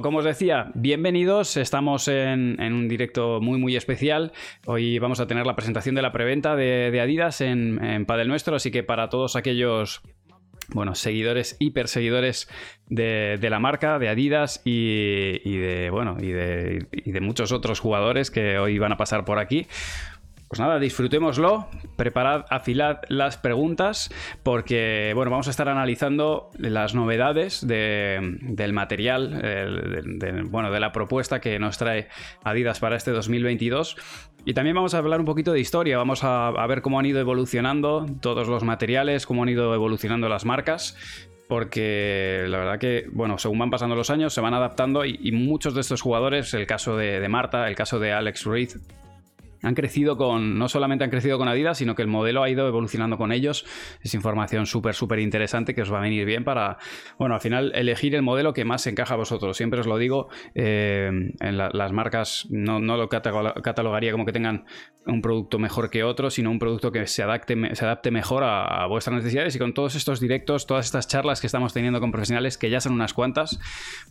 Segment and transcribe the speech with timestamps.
[0.00, 1.56] Como os decía, bienvenidos.
[1.56, 4.30] Estamos en, un directo muy, muy especial.
[4.64, 8.70] Hoy vamos a tener la presentación de la preventa de, Adidas en, Padel Nuestro, así
[8.70, 10.02] que para todos aquellos
[10.68, 12.48] bueno, seguidores, hiperseguidores
[12.86, 17.50] de, de la marca, de Adidas y, y de, bueno, y de, y de muchos
[17.50, 19.66] otros jugadores que hoy van a pasar por aquí.
[20.48, 24.10] Pues nada, disfrutémoslo, preparad, afilad las preguntas,
[24.42, 31.40] porque bueno, vamos a estar analizando las novedades del material, de, bueno, de la propuesta
[31.40, 32.08] que nos trae
[32.44, 33.96] Adidas para este 2022.
[34.46, 37.20] Y también vamos a hablar un poquito de historia, vamos a, ver cómo han ido
[37.20, 40.96] evolucionando todos los materiales, cómo han ido evolucionando las marcas
[41.46, 45.74] porque la verdad que, bueno, según van pasando los años, se van adaptando y, muchos
[45.74, 48.72] de estos jugadores, el caso de, de, Marta, el caso de Alex Reed,
[49.62, 52.66] han crecido con, no solamente han crecido con Adidas, sino que el modelo ha ido
[52.66, 53.64] evolucionando con ellos.
[54.02, 56.78] Es información súper, súper interesante que os va a venir bien para,
[57.18, 59.56] bueno, al final elegir el modelo que más encaja a vosotros.
[59.56, 64.64] Siempre os lo digo, eh, en las marcas no, no, lo catalogaría como que tengan
[65.06, 68.86] un producto mejor que otro, sino un producto que se adapte, se adapte mejor a,
[68.86, 69.56] vuestras necesidades.
[69.56, 72.80] Y con todos estos directos, todas estas charlas que estamos teniendo con profesionales, que ya
[72.80, 73.58] son unas cuantas,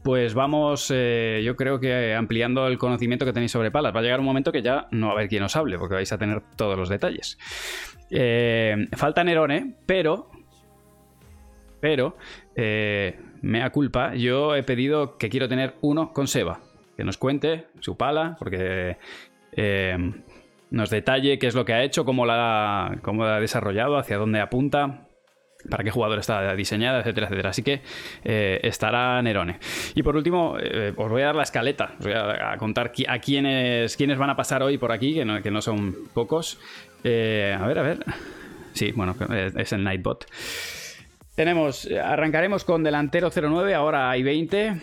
[0.04, 3.96] pues vamos, eh, yo creo que ampliando el conocimiento que tenéis sobre palas.
[3.96, 5.96] Va a llegar un momento que ya no va a haber quien os hable, porque
[5.96, 7.38] vais a tener todos los detalles.
[8.10, 10.30] Eh, falta Nerone, pero.
[11.80, 12.18] Pero.
[12.56, 14.16] Eh, mea culpa.
[14.16, 16.60] Yo he pedido que quiero tener uno con Seba.
[16.96, 18.98] Que nos cuente su pala, porque.
[19.52, 19.98] Eh,
[20.70, 24.18] nos detalle qué es lo que ha hecho, cómo la, cómo la ha desarrollado, hacia
[24.18, 25.07] dónde apunta
[25.70, 27.50] para qué jugador está diseñada, etcétera, etcétera.
[27.50, 27.82] Así que
[28.24, 29.60] eh, estará Nerone.
[29.96, 33.20] Y por último, eh, os voy a dar la escaleta, os voy a, contar a
[33.20, 36.60] quiénes, quiénes van a pasar hoy por aquí, que no, que no son pocos.
[37.04, 38.06] Eh, a ver, a ver.
[38.74, 39.16] Sí, bueno,
[39.56, 40.26] es el Nightbot.
[41.36, 44.82] Tenemos, arrancaremos con delantero 09, ahora hay 20.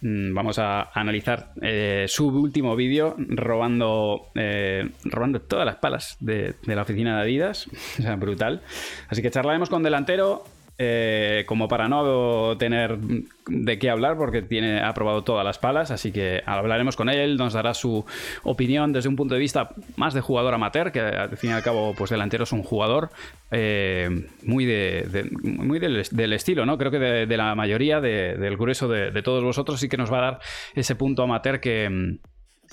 [0.00, 6.54] Mm, vamos a analizar eh, su último vídeo robando, eh, robando todas las palas de,
[6.62, 7.68] de, la oficina de Adidas.
[7.98, 8.62] O sea, brutal.
[9.08, 10.44] Así que charlaremos con delantero.
[10.76, 12.98] Eh, como para no tener
[13.46, 17.36] de qué hablar, porque tiene, ha probado todas las palas, así que hablaremos con él,
[17.36, 18.04] nos dará su
[18.42, 21.62] opinión desde un punto de vista más de jugador amateur, que al fin y al
[21.62, 23.10] cabo, pues delantero es un jugador
[23.52, 26.76] eh, muy, de, muy del, estilo, ¿no?
[26.76, 30.22] Creo que de, la mayoría, del grueso de, todos vosotros, sí que nos va a
[30.22, 30.40] dar
[30.74, 32.18] ese punto amateur que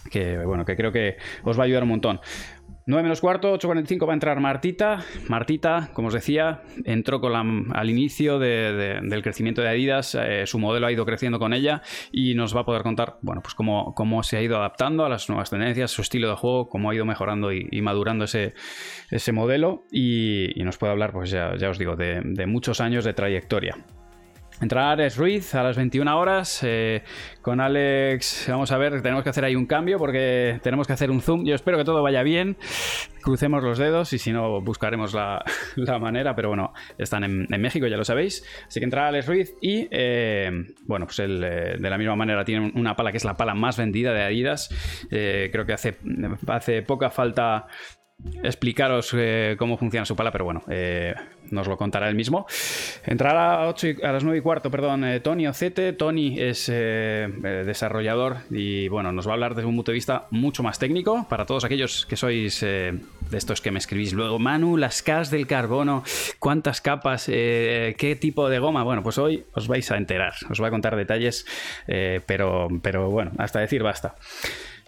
[0.09, 2.21] que bueno, que creo que os va a ayudar un montón.
[2.85, 5.05] 9 menos cuarto, 8.45 va a entrar Martita.
[5.27, 7.31] Martita, como os decía, entró con
[7.75, 10.15] al inicio del crecimiento de Adidas.
[10.15, 13.41] Eh, su modelo ha ido creciendo con ella y nos va a poder contar, bueno,
[13.41, 16.69] pues cómo, cómo se ha ido adaptando a las nuevas tendencias, su estilo de juego,
[16.69, 18.55] cómo ha ido mejorando y, madurando ese,
[19.11, 19.83] ese modelo.
[19.91, 23.75] Y, nos puede hablar, pues ya, ya os digo, de muchos años de trayectoria.
[24.61, 26.59] Entrará Alex Ruiz a las 21 horas.
[26.63, 27.01] Eh,
[27.41, 31.09] con Alex, vamos a ver, tenemos que hacer ahí un cambio porque tenemos que hacer
[31.09, 31.45] un zoom.
[31.45, 32.57] Yo espero que todo vaya bien.
[33.23, 35.43] Crucemos los dedos y si no, buscaremos la,
[35.99, 36.35] manera.
[36.35, 38.45] Pero bueno, están en, México, ya lo sabéis.
[38.67, 40.51] Así que entrará Alex Ruiz y, eh,
[40.85, 43.55] bueno, pues él eh, de la misma manera tiene una pala que es la pala
[43.55, 44.69] más vendida de Adidas.
[45.09, 45.97] creo que hace,
[46.47, 47.65] hace poca falta
[48.43, 49.15] explicaros
[49.57, 50.61] cómo funciona su pala, pero bueno,
[51.51, 52.45] nos lo contará él mismo.
[53.05, 55.93] Entrará a, a las 9 y cuarto, perdón, eh, Tony Ocete.
[55.93, 60.63] Tony es desarrollador y bueno, nos va a hablar desde un punto de vista mucho
[60.63, 61.25] más técnico.
[61.29, 63.01] Para todos aquellos que sois de
[63.31, 66.03] estos que me escribís luego, Manu, las cas del carbono,
[66.39, 68.83] cuántas capas, qué tipo de goma.
[68.83, 71.45] Bueno, pues hoy os vais a enterar, os voy a contar detalles,
[72.25, 74.15] pero, pero bueno, hasta decir basta.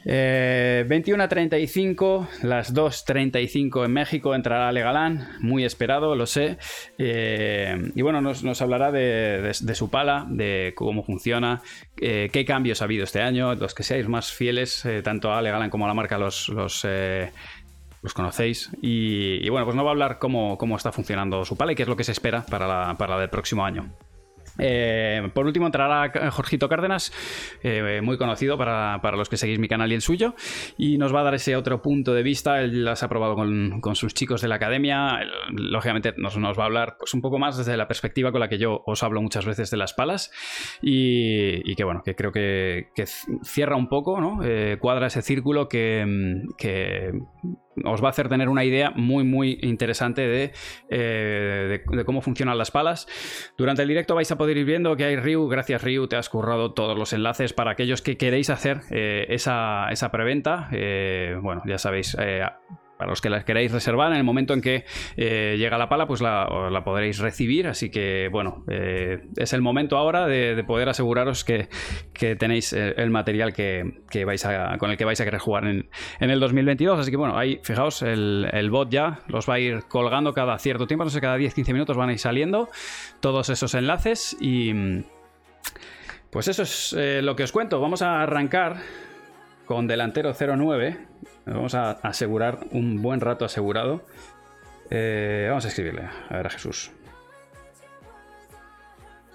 [0.05, 6.57] Eh, 21 a 35, las 2.35 en México, entrará Legalán, muy esperado, lo sé.
[6.97, 11.61] Eh, y bueno, nos, hablará de, su pala, de cómo funciona,
[12.01, 15.41] eh, qué cambios ha habido este año, los que seáis más fieles, eh, tanto a
[15.41, 16.85] Legalán como a la marca, los, los,
[18.13, 18.71] conocéis.
[18.81, 21.83] Y, bueno, pues no va a hablar cómo, cómo, está funcionando su pala y qué
[21.83, 23.93] es lo que se espera para para la del próximo año.
[24.59, 27.11] Eh, por último entrará Jorgito Cárdenas,
[27.63, 30.35] eh, muy conocido para, los que seguís mi canal y el suyo,
[30.77, 32.61] y nos va a dar ese otro punto de vista.
[32.61, 35.19] Él las ha probado con, sus chicos de la academia.
[35.51, 38.49] lógicamente nos, nos, va a hablar pues, un poco más desde la perspectiva con la
[38.49, 40.31] que yo os hablo muchas veces de las palas,
[40.81, 42.89] y, que bueno, que creo que,
[43.43, 44.43] cierra un poco, ¿no?
[44.43, 47.11] Eh, cuadra ese círculo que, que
[47.83, 50.51] os va a hacer tener una idea muy, muy interesante
[50.89, 53.07] eh, de, cómo funcionan las palas.
[53.57, 55.47] Durante el directo vais a poder ir viendo que hay Ryu.
[55.47, 59.89] Gracias, Ryu, te has currado todos los enlaces para aquellos que queréis hacer eh, esa,
[60.11, 60.69] preventa.
[60.71, 62.15] Eh, bueno, ya sabéis
[63.05, 64.85] los que las queráis reservar, en el momento en que
[65.17, 67.67] eh, llega la pala, pues la, podréis recibir.
[67.67, 71.67] Así que, bueno, eh, es el momento ahora de, poder aseguraros que,
[72.37, 73.93] tenéis eh, el material que,
[74.25, 74.47] vais
[74.79, 75.89] con el que vais a querer jugar en,
[76.19, 76.99] el 2022.
[76.99, 80.87] Así que, bueno, ahí, fijaos, el, bot ya los va a ir colgando cada cierto
[80.87, 82.69] tiempo, no sé, cada 10-15 minutos van a ir saliendo
[83.19, 85.03] todos esos enlaces y...
[86.29, 87.79] Pues eso es lo que os cuento.
[87.79, 88.77] Vamos a arrancar
[89.65, 90.97] con delantero 09.
[91.45, 94.05] Vamos a asegurar un buen rato asegurado.
[94.89, 96.91] Eh, vamos a escribirle, a ver a Jesús.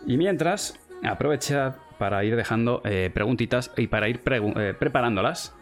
[0.06, 5.54] Y mientras, aprovecha para ir dejando eh, preguntitas y para ir eh, preparándolas.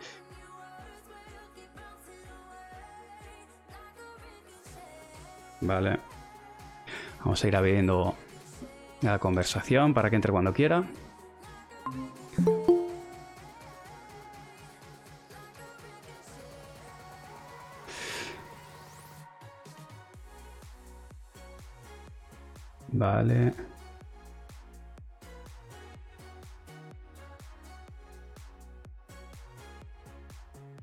[5.60, 5.98] Vale.
[7.20, 8.14] Vamos a ir abriendo
[9.00, 10.84] la conversación para que entre cuando quiera.
[22.96, 23.52] Vale.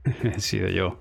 [0.23, 0.99] He sido yo.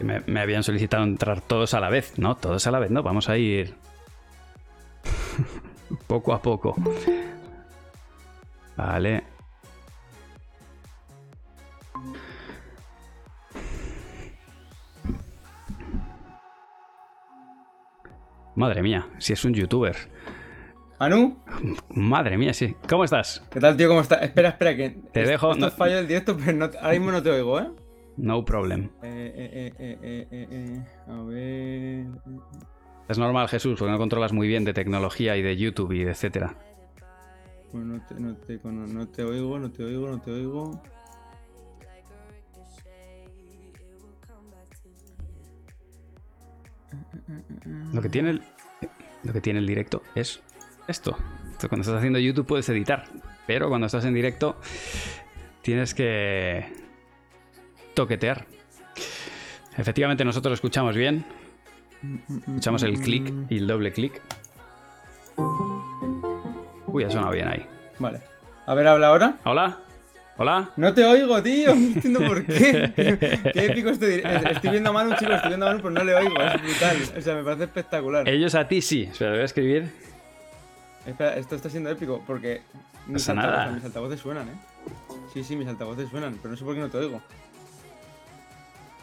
[0.00, 2.36] Me, me, habían solicitado entrar todos a la vez, ¿no?
[2.36, 3.04] Todos a la vez, ¿no?
[3.04, 3.76] Vamos a ir
[6.08, 6.74] poco a poco.
[8.76, 9.31] Vale.
[18.54, 19.96] Madre mía, si es un youtuber.
[20.98, 21.36] ¿Anu?
[21.88, 22.76] Madre mía, sí.
[22.88, 23.42] ¿Cómo estás?
[23.50, 23.88] ¿Qué tal, tío?
[23.88, 24.22] ¿Cómo estás?
[24.22, 24.90] Espera, espera, que.
[25.12, 25.54] Te dejo.
[25.54, 25.70] no...
[25.70, 27.70] fallo el directo, pero ahora mismo no te oigo, ¿eh?
[28.16, 28.90] No problem.
[29.02, 32.06] Eh, eh, eh, a ver.
[33.08, 36.10] Es normal, Jesús, porque no controlas muy bien de tecnología y de YouTube y de
[36.10, 36.54] etcétera.
[37.72, 40.82] Pues no te, no, te, no te oigo, no te oigo, no te oigo.
[47.92, 48.42] Lo que tiene el,
[49.22, 50.42] lo que tiene el directo es
[50.88, 51.16] esto.
[51.68, 53.04] Cuando estás haciendo YouTube puedes editar,
[53.46, 54.56] pero cuando estás en directo
[55.62, 56.72] tienes que
[57.94, 58.46] toquetear.
[59.76, 61.24] Efectivamente nosotros escuchamos bien.
[62.28, 64.20] Escuchamos el clic y el doble clic.
[66.86, 67.64] Uy, ha sonado bien ahí.
[67.98, 68.20] Vale.
[68.66, 69.38] A ver, habla ahora.
[69.44, 69.78] Hola.
[70.38, 70.70] Hola.
[70.76, 71.74] No te oigo, tío.
[71.74, 72.92] No entiendo por qué.
[73.52, 74.22] Qué épico estoy.
[74.50, 75.34] Estoy viendo a Manu, chicos.
[75.34, 76.40] Estoy viendo a Manu, pero no le oigo.
[76.40, 76.96] Es brutal.
[77.16, 78.28] O sea, me parece espectacular.
[78.28, 79.02] Ellos a ti sí.
[79.02, 79.92] Espera, lo voy a escribir.
[81.06, 82.62] Espera, esto está siendo épico porque.
[83.06, 83.72] Mis, Pasa nada.
[83.72, 84.52] mis altavoces suenan, ¿eh?
[85.34, 87.20] Sí, sí, mis altavoces suenan, pero no sé por qué no te oigo.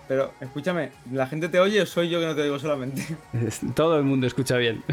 [0.08, 3.06] Pero escúchame, ¿la gente te oye o soy yo que no te oigo solamente?
[3.76, 4.84] Todo el mundo escucha bien.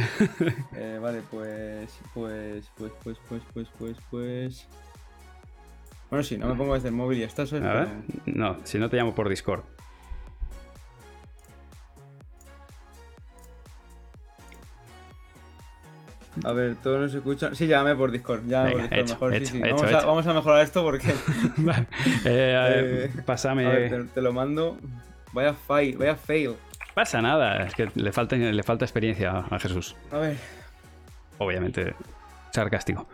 [0.74, 4.66] eh, vale, pues, pues, pues, pues, pues, pues, pues, pues.
[6.10, 7.42] Bueno, sí, no me pongo desde el móvil y ya está.
[7.42, 7.88] A ver.
[8.26, 9.62] No, si no te llamo por Discord.
[16.44, 17.56] A ver, todos nos escuchan.
[17.56, 18.46] Sí, llámame por Discord.
[18.46, 19.38] Llámame por Discord mejor.
[19.38, 19.60] sí, sí.
[19.60, 21.08] Vamos, a, vamos, a, mejorar esto porque.
[22.24, 23.66] eh, a ver, eh, pásame.
[23.66, 24.76] A ver, te, lo mando.
[25.32, 26.54] Vaya fail, vaya fail.
[26.94, 29.96] Pasa nada, es que le falta, le falta experiencia a Jesús.
[30.10, 30.36] A ver.
[31.38, 31.94] Obviamente,
[32.52, 33.06] sarcástico.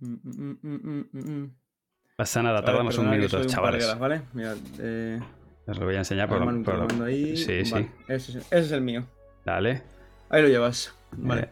[0.00, 0.16] Mm,
[0.62, 1.54] mm, mm,
[2.16, 3.98] Pasa nada, tardamos un minuto, chavales.
[3.98, 4.22] ¿vale?
[4.32, 5.20] Mira, eh...
[5.68, 7.36] Os lo voy a enseñar por, lo, por ahí.
[7.36, 7.88] Sí, sí.
[8.08, 9.04] Ese, es el mío.
[9.44, 9.82] Dale.
[10.30, 10.94] Ahí lo llevas.
[11.12, 11.50] Vale.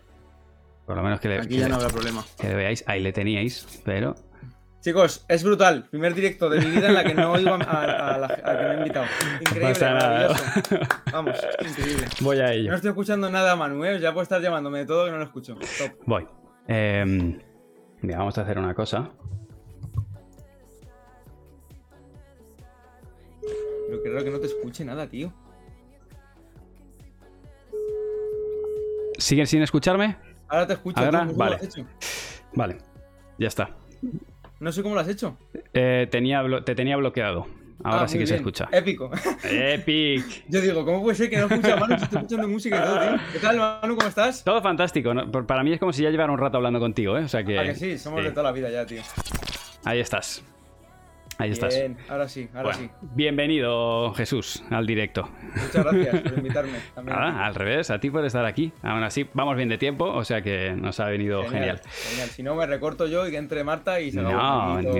[0.86, 2.24] Por lo menos que le, Aquí ya no habrá problema.
[2.40, 4.14] Que le veáis, ahí le teníais, pero.
[4.80, 5.84] Chicos, es brutal.
[5.90, 8.76] Primer directo de mi vida en la que no oigo a, la, que me he
[8.78, 9.06] invitado.
[9.40, 10.44] Increíble, Pasa maravilloso.
[11.12, 12.06] Vamos, increíble.
[12.20, 12.70] Voy a ello.
[12.70, 14.00] No estoy escuchando nada, Manuel.
[14.00, 15.54] Ya puedo estar llamándome de todo que no lo escucho.
[15.54, 15.92] Top.
[16.06, 16.26] Voy.
[16.68, 17.38] Eh,
[18.02, 19.10] Mira, vamos a hacer una cosa.
[23.88, 25.32] Pero raro que no te escuche nada, tío.
[29.18, 30.16] ¿Siguen sin escucharme?
[30.48, 31.00] Ahora te escucho.
[31.00, 31.28] ¿Ahora?
[31.34, 31.58] vale.
[32.54, 32.78] Vale,
[33.38, 33.70] ya está.
[34.60, 35.36] No sé cómo lo has hecho.
[35.74, 37.46] Eh, tenía te tenía bloqueado.
[37.84, 38.68] Ahora ah, sí que se escucha.
[38.72, 39.10] Épico.
[39.44, 40.44] Epic.
[40.48, 42.80] Yo digo, ¿cómo puede ser que no escuche a Manu si estoy escuchando música y
[42.80, 43.20] todo, tío?
[43.32, 43.96] ¿Qué tal, Manu?
[43.96, 44.44] ¿Cómo estás?
[44.44, 45.12] Todo fantástico.
[45.46, 47.24] Para mí es como si ya llevara un rato hablando contigo, ¿eh?
[47.24, 47.58] O sea que.
[47.58, 49.02] Ah, que sí, somos de toda la vida ya, tío.
[49.84, 50.42] Ahí estás.
[51.38, 52.88] Ahí Bien, ahora sí, ahora sí.
[53.14, 55.28] Bienvenido, Jesús, al directo.
[55.54, 56.78] Muchas gracias por invitarme.
[57.04, 58.72] Nada, al revés, a ti por estar aquí.
[58.82, 61.82] Aún así, vamos bien de tiempo, o sea que nos ha venido genial.
[61.84, 64.90] Genial, Si no, me recorto yo y que entre Marta y se No, ni,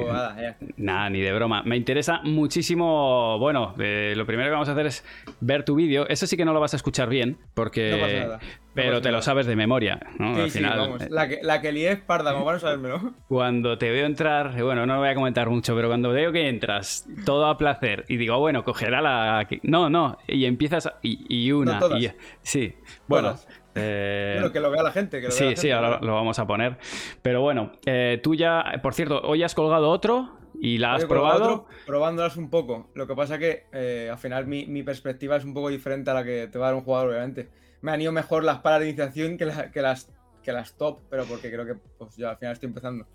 [0.77, 1.63] nada, ni de broma.
[1.63, 3.39] Me interesa muchísimo.
[3.39, 5.05] Bueno, eh, lo primero que vamos a hacer es
[5.41, 6.07] ver tu vídeo.
[6.07, 7.93] Eso sí que no lo vas a escuchar bien, porque.
[7.93, 8.41] No pasa nada
[8.77, 10.35] Pero te lo sabes de memoria, ¿no?
[10.37, 10.79] Sí, Al sí, final.
[10.79, 11.03] vamos.
[11.03, 13.15] eh, La que, la que lié es parda, como para no sabérmelo.
[13.29, 16.49] Cuando te veo entrar, bueno, no lo voy a comentar mucho, pero cuando veo que
[16.49, 19.49] entras todo a placer y digo, bueno, cogerá la.
[19.63, 20.87] No, no, y empiezas.
[20.87, 21.75] a- Y, y una.
[21.75, 22.03] No todas.
[22.03, 22.11] y-
[22.43, 22.75] sí,
[23.09, 23.29] bueno.
[23.31, 23.49] Todas.
[23.75, 25.21] eh, Bueno, que lo vea la gente.
[25.21, 26.77] Que lo vea sí, la sí, gente, ahora lo vamos a poner.
[27.23, 31.09] Pero bueno, eh, tú ya, por cierto, hoy has colgado otro y la has Oye,
[31.09, 31.45] probado.
[31.45, 32.91] otro, probándolas un poco.
[32.95, 36.15] Lo que pasa que eh, al final mi, mi perspectiva es un poco diferente a
[36.15, 37.51] la que te va a dar un jugador, obviamente.
[37.83, 40.11] Me han ido mejor las palas de iniciación que, la- que las,
[40.43, 43.07] que las top, pero porque creo que pues, ya al final estoy empezando.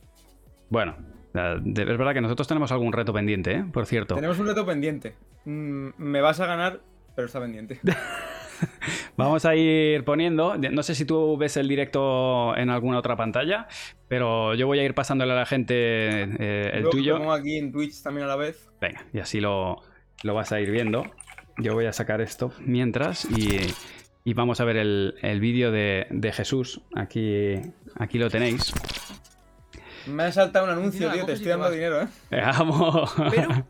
[0.70, 0.96] Bueno,
[1.34, 3.66] es verdad que nosotros tenemos algún reto pendiente, ¿eh?
[3.72, 4.16] Por cierto.
[4.16, 5.16] Tenemos un reto pendiente.
[5.46, 6.82] Mm, me vas a ganar,
[7.16, 7.80] pero está pendiente.
[9.18, 10.58] Vamos a ir poniendo.
[10.58, 13.68] No sé si tú ves el directo en alguna otra pantalla,
[14.08, 15.74] pero yo voy a ir pasándole a la gente
[16.24, 17.14] eh, el Luego tuyo.
[17.14, 18.70] Lo pongo aquí en Twitch también a la vez.
[18.80, 19.82] Venga, y así lo,
[20.24, 21.04] lo vas a ir viendo.
[21.58, 23.60] Yo voy a sacar esto mientras y,
[24.24, 26.82] y vamos a ver el, el vídeo de, de Jesús.
[26.96, 27.56] Aquí,
[27.96, 28.74] aquí lo tenéis.
[30.08, 31.26] Me ha saltado un anuncio, tío.
[31.26, 32.08] Te estoy te dando dinero, ¿eh?
[32.32, 33.14] Vamos.
[33.30, 33.50] Pero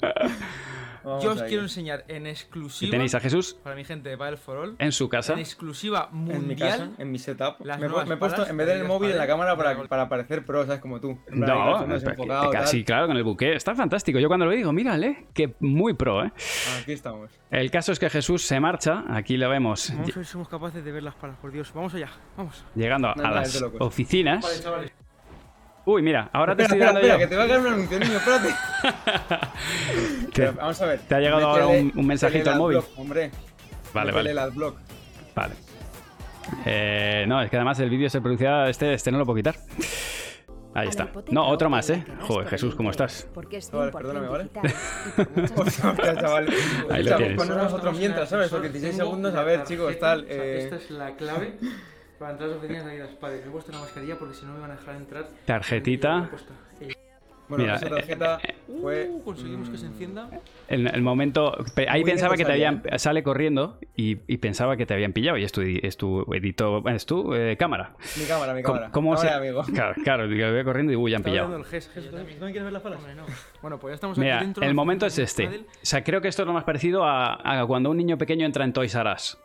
[1.03, 1.47] Vamos yo os ahí.
[1.49, 4.75] quiero enseñar en Y exclusiva tenéis a Jesús para mi gente de Battle for All,
[4.79, 5.33] en su casa.
[5.33, 6.41] en exclusiva mundial.
[6.41, 7.55] En mi casa, en mi setup.
[7.65, 9.55] las Me, he pu- nuevas me he puesto, en vez del móvil, en la cámara
[9.57, 10.79] para, para- parecer pro, ¿sabes?
[10.81, 11.11] Como tú.
[11.31, 12.61] Ahí, No, calzones enfocado, tal.
[12.61, 13.53] casi claro, con el buque.
[13.55, 14.19] Está fantástico.
[14.19, 16.31] Yo cuando lo digo, mírale, que muy pro, ¿eh?
[16.81, 17.31] Aquí estamos.
[17.49, 19.03] El caso es que Jesús se marcha.
[19.09, 21.71] Aquí lo vemos Vamos a ver si somos capaces de ver las palas, por Dios.
[21.73, 22.63] Vamos allá, vamos.
[22.75, 24.61] llegando a No, no, las oficinas.
[24.63, 24.91] chavales.
[25.85, 27.29] Uy, mira, ahora te Espera, estoy espera, dando espera, que yo.
[27.29, 28.49] te va a caer un anuncio, niño, espérate.
[30.33, 30.99] Te- Pero, Vamos a ver.
[30.99, 32.77] te ha llegado ahora un- un mensajito al móvil.
[32.77, 33.31] Adblock, hombre.
[33.93, 34.31] Vale, vale.
[34.31, 34.77] el adblock.
[35.35, 35.53] Vale.
[36.65, 38.67] Eh, no, es que además el vídeo se producía.
[38.69, 39.55] Este, este no lo puedo quitar.
[40.73, 41.09] Ahí está.
[41.31, 42.05] No, otro más, ¿eh?
[42.21, 43.27] Joder, Jesús, ¿cómo estás?
[43.33, 44.49] Porque es Vale, 100% perdóname, ¿vale?
[45.57, 46.47] Hostia, chaval.
[46.89, 47.37] Ahí lo tienes.
[47.37, 48.49] ponnos nosotros mientras, ¿sabes?
[48.49, 50.25] Porque 16 segundos, a ver, chicos, tal.
[50.29, 51.57] eh, Esta es la clave
[52.21, 53.41] para entrar a las oficinas de Adidas Padel.
[53.41, 55.27] Me he puesto una mascarilla porque si no me van a dejar entrar.
[55.45, 56.29] Tarjetita.
[57.49, 58.39] Bueno, Mira, esa tarjeta
[58.79, 59.09] fue.
[59.09, 60.29] Uh, conseguimos que se encienda.
[60.69, 61.53] El, el momento.
[61.89, 62.81] Ahí Muy pensaba que te habían.
[62.97, 65.37] Sale corriendo y, y pensaba que te habían pillado.
[65.37, 66.81] Y es tu, es tu edito.
[66.87, 67.95] Es tu eh, cámara.
[68.17, 68.91] Mi cámara, mi ¿Cómo, cámara.
[68.93, 69.27] cómo se.?
[69.27, 69.63] Cámara, amigo.
[69.73, 71.57] Claro, claro, digo, voy corriendo y uy, ya han pillado.
[71.57, 71.89] el GES.
[71.93, 72.99] GES, ¿tú también quieres ver las palas?
[72.99, 73.25] Hombre, no.
[73.61, 74.61] Bueno, pues ya estamos Mira, aquí dentro.
[74.61, 75.47] de el momento es este.
[75.47, 78.45] O sea, creo que esto es lo más parecido a, a cuando un niño pequeño
[78.45, 79.37] entra en Toys R Us.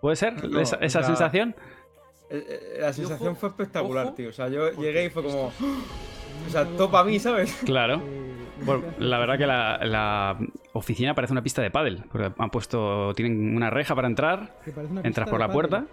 [0.00, 1.56] ¿Puede ser No, esa, esa sea, sensación?
[2.30, 4.28] Eh, eh, La sensación ojo, fue espectacular, ojo, tío.
[4.28, 5.52] O sea, yo llegué y fue como.
[6.46, 7.52] O sea, top a mí, ¿sabes?
[7.64, 8.00] Claro.
[8.64, 10.36] Bueno, la verdad que la, la
[10.72, 14.52] oficina parece una pista de pádel, porque han puesto, tienen una reja para entrar,
[15.04, 15.86] entras por la puerta.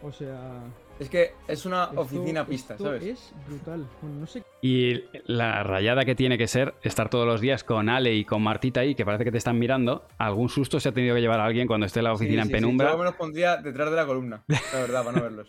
[0.00, 0.60] O sea.
[1.00, 3.02] Es que es una esto- oficina pista, esto ¿sabes?
[3.02, 3.84] Es brutal.
[4.00, 4.44] Bueno, no sé.
[4.62, 8.42] Y la rayada que tiene que ser estar todos los días con Ale y con
[8.42, 11.40] Martita ahí, que parece que te están mirando, algún susto se ha tenido que llevar
[11.40, 12.92] a alguien cuando esté en la oficina Sí, sí, en sí, penumbra.
[12.92, 15.48] Yo me los pondría detrás de la columna, la verdad, para no verlos.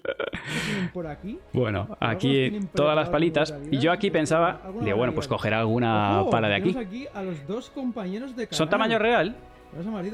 [0.65, 1.37] tienen por aquí.
[1.53, 3.53] Bueno, aquí todas las palitas.
[3.69, 6.73] Y yo aquí pensaba, alguna digo, bueno, pues cogerá alguna Ojo, pala de aquí.
[6.73, 8.57] tenemos aquí a los dos compañeros de canal.
[8.57, 9.35] ¿Son tamaño real?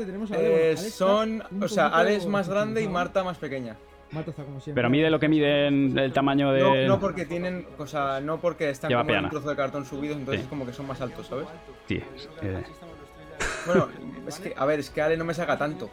[0.06, 0.36] Tenemos a.
[0.36, 1.44] Eh, Bueno, Ale está son.
[1.62, 2.88] O sea, Ale es más grande y.
[2.88, 3.78] Marta más pequeña.
[4.12, 4.80] Marta está como siempre.
[4.82, 6.62] Pero mide lo que mide en el tamaño de...
[6.88, 7.66] No, no porque tienen.
[7.78, 10.44] O sea, no porque están Lleva como en un trozo de cartón subidos, entonces Sí.
[10.46, 11.48] es como que son más altos, ¿sabes?
[11.88, 12.02] Sí,
[12.42, 12.64] eh,
[13.66, 13.88] Bueno,
[14.28, 15.90] es que, a ver, es que Ale no me saca tanto.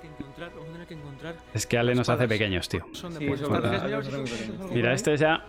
[1.54, 2.84] Es que Ale nos hace pequeños, tío.
[3.18, 4.52] De Sí.
[4.72, 5.44] Mira, este ya...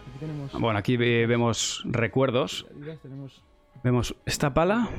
[0.54, 2.66] Bueno, aquí ve- vemos recuerdos.
[3.84, 4.90] Vemos esta pala.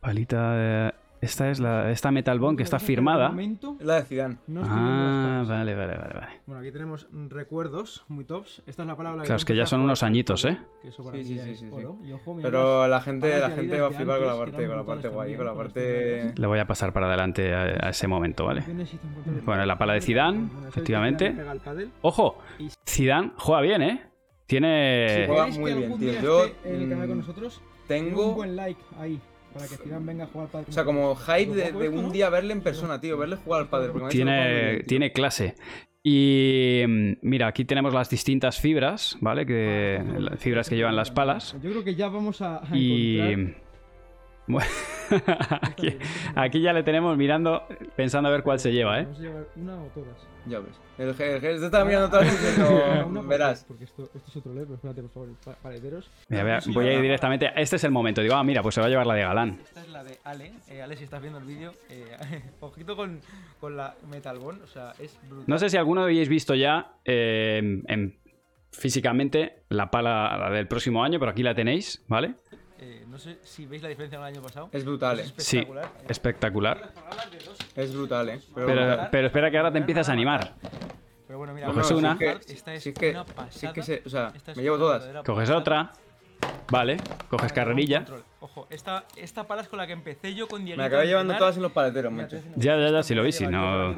[0.00, 0.52] Palita...
[0.56, 1.90] eh, esta es la...
[1.90, 3.28] Esta Metal Bond que está firmada.
[3.28, 4.36] momento, Es la de Zidane.
[4.46, 6.40] no estoy viendo Ah, vale, vale, vale, vale.
[6.46, 8.62] Bueno, aquí tenemos recuerdos muy tops.
[8.66, 10.58] Esta es la palabra Claro, es que ya son unos añitos, ¿eh?
[10.82, 11.72] Que eso para Sí, mí sí, sí, es sí, sí.
[11.72, 11.98] oro.
[12.04, 14.76] Y ojo, mira Pero la gente, la gente va a flipar con la parte, con
[14.76, 16.32] la parte guay, con la también, parte.
[16.40, 18.62] Le voy a pasar para adelante a, a ese momento, ¿vale?
[19.44, 21.34] Bueno, la pala de Zidane, efectivamente.
[22.02, 22.38] ¡Ojo!
[22.88, 24.02] Zidane juega bien, ¿eh?
[24.46, 25.24] Tiene...
[25.26, 26.10] juega ¿Queréis muy que bien, algún tío.
[26.12, 27.60] día Yo, esté en el canal con nosotros?
[27.86, 28.28] Tengo.
[28.30, 29.20] Un buen like ahí.
[29.58, 32.30] Para que Zidane venga a jugar para O sea, como hype de, de un día
[32.30, 33.18] verle en persona, tío.
[33.18, 33.92] Verle jugar al padre.
[34.86, 35.54] tiene, clase.
[36.02, 39.44] Y mm, mira, aquí tenemos las distintas fibras, ¿vale?
[39.44, 41.56] Que, las fibras que llevan las palas.
[41.60, 43.18] Yo creo que ya vamos a, a Y...
[43.18, 43.68] encontrar...
[44.48, 44.70] Bueno,
[45.60, 45.98] aquí,
[46.34, 47.64] aquí ya le tenemos mirando,
[47.96, 49.02] pensando a ver cuál se lleva, ¿eh?
[49.02, 50.26] Vamos a llevar una o todas.
[50.48, 50.74] Ya ves.
[50.98, 53.22] El G, el G se está mirando Una, diciendo.
[53.28, 53.64] Verás.
[53.68, 56.10] Porque esto, esto es otro level, espérate, por favor, pa- palederos.
[56.28, 57.50] Mira, voy a- voy a ir directamente.
[57.56, 58.20] Este es el momento.
[58.22, 59.60] Digo, ah, mira, pues se va a llevar la de Galán.
[59.62, 60.52] Esta es la de Ale.
[60.68, 62.16] Eh, Ale, si estás viendo el vídeo, eh,
[62.60, 63.20] ojito con,
[63.60, 64.62] con la Metal Bond.
[64.62, 65.44] O sea, es brutal.
[65.46, 68.16] No sé si alguno habéis visto ya eh, en-
[68.70, 72.34] físicamente la pala la del próximo año, pero aquí la tenéis, ¿vale?
[72.80, 74.68] Eh, no sé si veis la diferencia con el año pasado.
[74.72, 75.34] Es brutal, Es eh.
[75.38, 75.90] Sí, espectacular.
[76.08, 76.90] espectacular.
[77.76, 78.40] Es brutal, eh.
[78.54, 80.54] Pero, Pero, pero espera que ahora te empiezas a animar.
[81.26, 82.16] Pero bueno, mira, Coges una.
[82.16, 83.68] Si es Esta que- es si es que- una si pasada.
[83.68, 85.24] es que se- o sea, Esta es me llevo todas.
[85.24, 85.92] Coges otra.
[86.70, 86.98] Vale,
[87.30, 88.04] coges carrerilla.
[88.40, 90.80] Ojo, esta, esta pala es con la que empecé yo con Dieguito.
[90.82, 92.36] Me acabé llevando todas en los paleteros, macho.
[92.56, 93.94] Ya, ya, ya, sí lo vi, si no-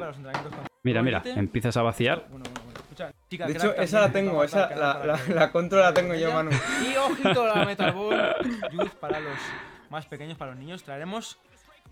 [0.83, 2.25] Mira, mira, empiezas a vaciar.
[2.29, 2.60] Bueno, bueno,
[3.31, 6.31] chica, De hecho, esa la tengo, esa, la, la, la control la tengo yo.
[6.33, 6.51] Manu.
[6.51, 8.35] Y ojito la Metal Ball
[8.73, 9.37] Youth para los
[9.89, 10.83] más pequeños, para los niños.
[10.83, 11.39] Traeremos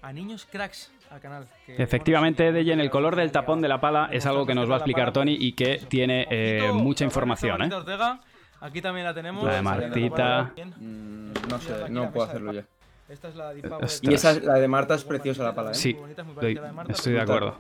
[0.01, 1.48] a niños cracks al canal.
[1.65, 4.75] que, Efectivamente, bueno, el color del tapón de la pala es algo que nos va
[4.75, 7.74] a explicar Tony y que tiene eh, Ojito, mucha información, ¿eh?
[7.74, 8.19] Ortega,
[8.62, 9.46] Aquí también la tenemos.
[9.46, 10.51] La de Martita.
[10.77, 12.65] Mm, no sé, no puedo hacerlo ya.
[13.08, 13.62] Esta es la de.
[13.67, 14.00] Ostras.
[14.03, 15.75] Y esa, la de Marta es preciosa la pala, ¿eh?
[15.75, 17.58] Sí, Muy bonita, muy Estoy, de acuerdo.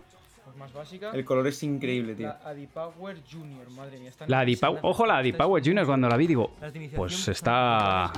[0.59, 1.11] Más básica.
[1.11, 2.27] El color es increíble, tío.
[2.27, 4.11] La Adipower Junior, madre mía.
[4.27, 8.11] La Adipower, ojo, la Adipower Junior cuando la vi digo, las pues está,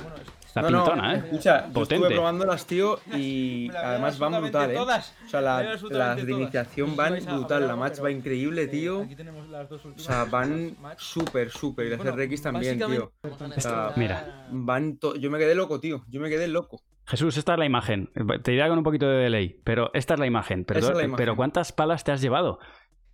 [0.56, 1.18] No, no, pintona, ¿eh?
[1.24, 1.94] Escucha, yo Potente.
[1.94, 4.74] estuve probándolas, tío, y la además van brutal, ¿eh?
[4.74, 5.14] todas.
[5.24, 8.68] O sea, la la- absolutamente las de iniciación van brutal, la match va increíble, eh,
[8.68, 9.02] tío.
[9.02, 11.86] Aquí tenemos las dos O sea, van súper, súper.
[11.86, 13.12] Y las Bueno, RX también, tío.
[13.22, 14.46] O sea, Mira.
[14.50, 16.04] van to- Yo me quedé loco, tío.
[16.08, 16.82] Yo me quedé loco.
[17.06, 18.10] Jesús, esta es la imagen.
[18.42, 20.64] Te dirá con un poquito de delay, pero esta es la imagen.
[20.64, 21.36] Pero, Esa es la pero.
[21.36, 22.58] ¿cuántas palas te has llevado?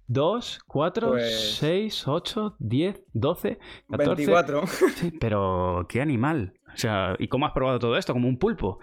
[0.07, 3.59] ¿Dos, cuatro, Pues- seis, ocho, diez, doce,
[3.90, 4.26] catorce?
[4.26, 4.66] 24.
[4.66, 6.54] Sí, pero qué animal.
[6.73, 8.12] O sea, ¿y cómo has probado todo esto?
[8.12, 8.78] Como un pulpo.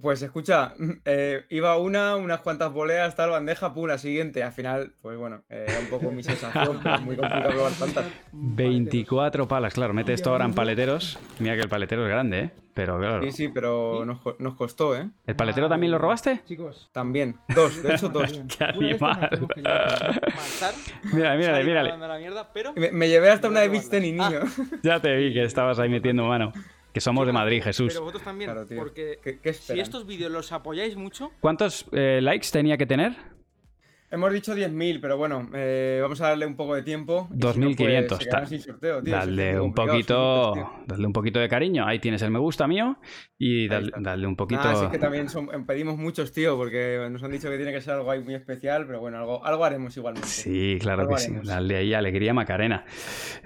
[0.00, 4.42] Pues escucha, eh, iba una, unas cuantas boleas, tal, bandeja, pum, la siguiente.
[4.42, 7.72] Al final, pues bueno, eh, era un poco mi sensación, pero es muy complicado probar
[7.72, 8.06] tantas.
[8.32, 9.92] 24 palas, claro.
[9.94, 11.18] Mete esto ahora en paleteros.
[11.38, 12.50] Mira que el paletero es grande, ¿eh?
[12.74, 13.22] Pero claro.
[13.22, 15.08] Sí, sí, pero nos, co- nos costó, ¿eh?
[15.26, 16.40] ¿El paletero también lo robaste?
[16.44, 16.90] Chicos.
[16.92, 17.36] También.
[17.54, 18.42] Dos, de hecho, dos.
[18.58, 19.30] Qué animal.
[21.12, 21.90] Mira, mírale, Salir mírale.
[21.90, 24.40] mandando a la mierda, pero Me, me llevé hasta una de beach tenis, niño.
[24.82, 26.52] Ya te vi que estabas ahí metiendo mano.
[26.94, 27.92] Que somos de Madrid, Jesús.
[27.92, 32.20] Pero vosotros también, Claro, porque ¿Qué, qué si estos vídeos los apoyáis mucho, ¿Cuántos eh,
[32.22, 33.16] likes tenía que tener?
[34.14, 37.28] Hemos dicho 10.000, pero bueno, eh, vamos a darle un poco de tiempo.
[37.30, 39.14] y si no, 2.500, se quedan ta- sin sorteo, tío.
[39.14, 40.54] Es Dale un poquito,
[40.86, 41.84] dale un poquito de cariño.
[41.86, 42.96] Ahí tienes el me gusta mío
[43.38, 44.62] y dale, un poquito.
[44.64, 47.80] Ah, es que también son- pedimos muchos, tío, porque nos han dicho que tiene que
[47.80, 50.28] ser algo ahí muy especial, pero bueno, algo, algo haremos igualmente.
[50.28, 51.32] Sí, claro Algo que sí.
[51.42, 52.84] Dale ahí alegría Macarena.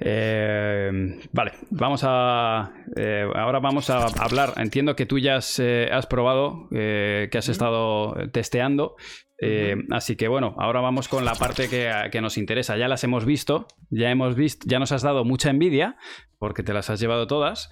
[0.01, 2.73] Eh, vale, vamos a.
[2.97, 4.53] eh, ahora vamos a hablar.
[4.57, 8.97] Entiendo que tú ya has, eh, has probado, eh, que has estado testeando.
[9.41, 12.77] Eh, Así que bueno, ahora vamos con la parte que, nos interesa.
[12.77, 15.97] Ya las hemos visto, ya hemos visto, ya nos has dado mucha envidia
[16.41, 17.69] porque te las has llevado todas.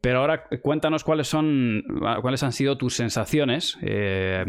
[0.00, 1.84] Pero ahora cuéntanos cuáles son,
[2.20, 4.44] cuáles han sido tus sensaciones, eh,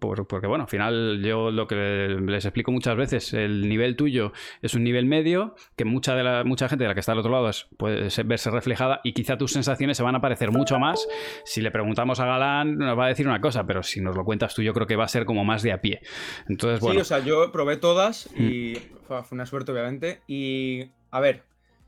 [0.00, 4.32] por- porque bueno, al final yo lo que les explico muchas veces, el nivel tuyo
[4.62, 7.18] es un nivel medio, que mucha de la mucha gente de la que está al
[7.18, 10.78] otro lado es- puede verse reflejada y quizá tus sensaciones se van a parecer mucho
[10.78, 11.06] más.
[11.44, 14.24] Si le preguntamos a Galán nos va a decir una cosa, pero si nos lo
[14.24, 16.00] cuentas tú yo creo que va a ser como más de a pie.
[16.48, 16.96] Entonces bueno, Mm.
[16.98, 18.74] Sí, o sea, yo probé todas y
[19.06, 20.22] fue, fue una suerte, obviamente.
[20.26, 21.42] Y, a ver,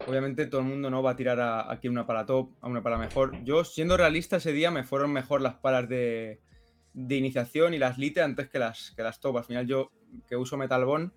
[0.07, 2.83] obviamente todo el mundo no va a tirar a, aquí una pala top, a una
[2.83, 3.43] pala mejor.
[3.45, 6.41] Yo, siendo realista, ese día me fueron mejor las palas de,
[6.95, 9.39] de iniciación y las lite antes que las, que las top.
[9.39, 9.91] Al final yo,
[10.29, 11.11] que uso Metal Bond,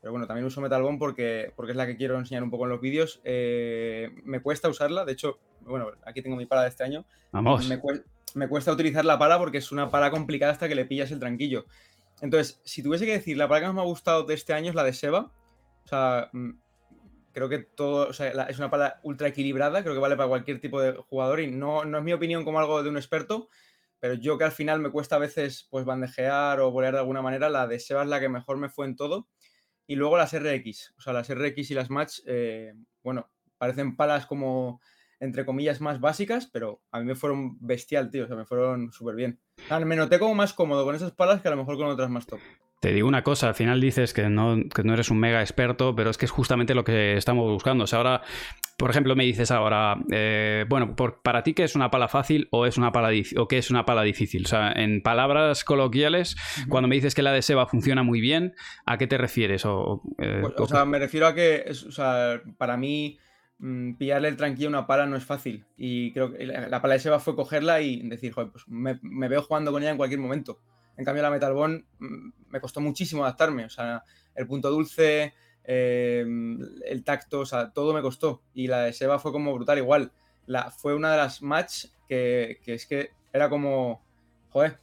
[0.00, 2.64] pero bueno, también uso Metal Bond porque, porque es la que quiero enseñar un poco
[2.64, 3.20] en los vídeos.
[3.24, 7.04] eh, me cuesta usarla, de hecho, bueno, aquí tengo mi pala de este año.
[7.32, 7.68] vamos.
[7.68, 7.80] Me,
[8.34, 11.18] me cuesta utilizar la pala porque es una pala complicada hasta que le pillas el
[11.18, 11.64] tranquillo.
[12.20, 14.70] Entonces, si tuviese que decir, la pala que más me ha gustado de este año
[14.70, 15.32] es la de Seba.
[15.84, 16.50] O sea, mm,
[17.32, 20.60] creo que todo, o sea, es una pala ultra equilibrada, creo que vale para cualquier
[20.60, 23.50] tipo de jugador y no, no es mi opinión como algo de un experto,
[24.00, 27.22] pero yo que al final me cuesta a veces pues bandejear o volear de alguna
[27.22, 29.28] manera, la de Seba es la que mejor me fue en todo.
[29.86, 34.26] Y luego las RX, o sea, las RX y las Match, eh, bueno, parecen palas
[34.26, 34.80] como,
[35.20, 38.92] entre comillas, más básicas, pero a mí me fueron bestial, tío, o sea, me fueron
[38.92, 39.38] súper bien.
[39.84, 42.26] Me noté como más cómodo con esas palas que a lo mejor con otras más
[42.26, 42.40] top.
[42.80, 45.96] Te digo una cosa, al final dices que no, que no eres un mega experto,
[45.96, 47.84] pero es que es justamente lo que estamos buscando.
[47.84, 48.20] O sea, ahora,
[48.76, 52.48] por ejemplo, me dices ahora, eh, bueno, por- para ti, ¿qué es una pala fácil
[52.50, 54.44] o es una pala o qué es una pala difícil?
[54.44, 56.36] O sea, en palabras coloquiales,
[56.68, 59.64] cuando me dices que la de Seba funciona muy bien, ¿a qué te refieres?
[59.64, 63.18] O, eh, Pues, o- sea, me refiero a que, es- o sea, para mí,
[63.58, 65.64] pillarle el tranquillo a una pala no es fácil.
[65.76, 68.98] Y creo que la, la pala de Seba fue cogerla y decir, joder, pues me,
[69.28, 70.60] veo jugando con ella en cualquier momento.
[70.96, 73.64] En cambio, la Metal Bond mm, me costó muchísimo adaptarme.
[73.64, 74.02] O sea,
[74.34, 76.24] el punto dulce, eh,
[76.86, 78.42] el tacto, o sea, todo me costó.
[78.54, 80.12] Y la de Seba fue como brutal igual.
[80.46, 84.02] La, fue una de las match que, es que era como,
[84.50, 84.78] joder,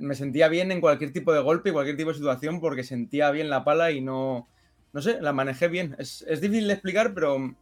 [0.00, 3.30] me sentía bien en cualquier tipo de golpe y cualquier tipo de situación porque sentía
[3.30, 4.48] bien la pala y no,
[4.92, 5.94] no sé, la manejé bien.
[5.98, 7.54] Es, es difícil de explicar, pero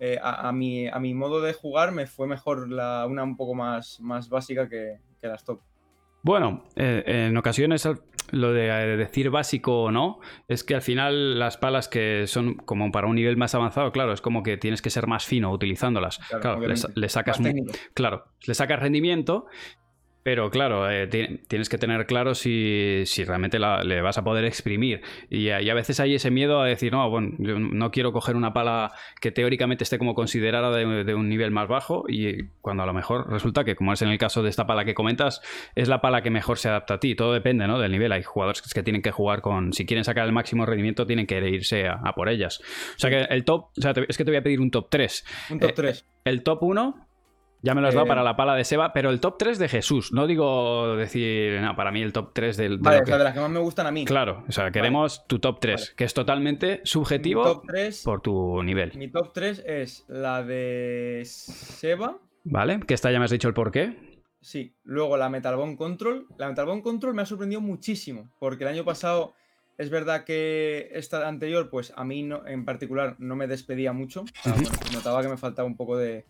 [0.00, 3.36] eh, a, a mi, a mi modo de jugar me fue mejor la, una un
[3.36, 5.60] poco más, más básica que, que las top.
[6.22, 7.88] Bueno, eh, en ocasiones
[8.30, 12.54] lo de eh, decir básico o no, es que al final las palas que son
[12.54, 15.50] como para un nivel más avanzado, claro, es como que tienes que ser más fino
[15.50, 16.18] utilizándolas.
[16.18, 17.40] Claro, Claro, le, sacas
[17.94, 19.46] claro, le sacas rendimiento,
[20.28, 24.24] pero claro, eh, ti- tienes que tener claro si, si realmente la- le vas a
[24.24, 25.00] poder exprimir.
[25.30, 28.12] Y, a- y a veces hay ese miedo a decir, no, bueno, yo no quiero
[28.12, 32.44] coger una pala que teóricamente esté como considerada de, de un nivel más bajo y
[32.60, 34.92] cuando a lo mejor resulta que, como es en el caso de esta pala que
[34.92, 35.40] comentas,
[35.74, 37.14] es la pala que mejor se adapta a ti.
[37.14, 37.78] Todo depende, ¿no?
[37.78, 38.12] Del nivel.
[38.12, 41.38] Hay jugadores que tienen que jugar con, si quieren sacar el máximo rendimiento, tienen que
[41.48, 42.60] irse a, a por ellas.
[42.96, 44.70] O sea que el top, o sea, te- es que te voy a pedir un
[44.70, 45.24] top 3.
[45.48, 46.06] Un top Eh, 3.
[46.26, 47.07] El top 1,
[47.62, 49.58] ya me lo has dado Eh, para la pala de Seba, pero el top 3
[49.58, 50.12] de Jesús.
[50.12, 52.76] No digo decir, no, para mí el top 3 del.
[52.78, 54.04] de Vale, o que- de las que más me gustan a mí.
[54.04, 55.96] Claro, o sea, queremos tu top 3, Vale.
[55.96, 58.92] que es totalmente subjetivo top 3 por tu nivel.
[58.96, 62.18] Mi top 3 es la de Seba.
[62.44, 62.80] ¿Vale?
[62.80, 63.96] Que esta ya me has dicho el por qué.
[64.40, 66.26] Sí, luego la Metal Bone Control.
[66.38, 69.34] La Metal Bone Control me ha sorprendido muchísimo, porque el año pasado
[69.76, 74.22] es verdad que esta anterior, pues a mí no, en particular no me despedía mucho.
[74.22, 76.24] O sea, bueno, notaba que me faltaba un poco de...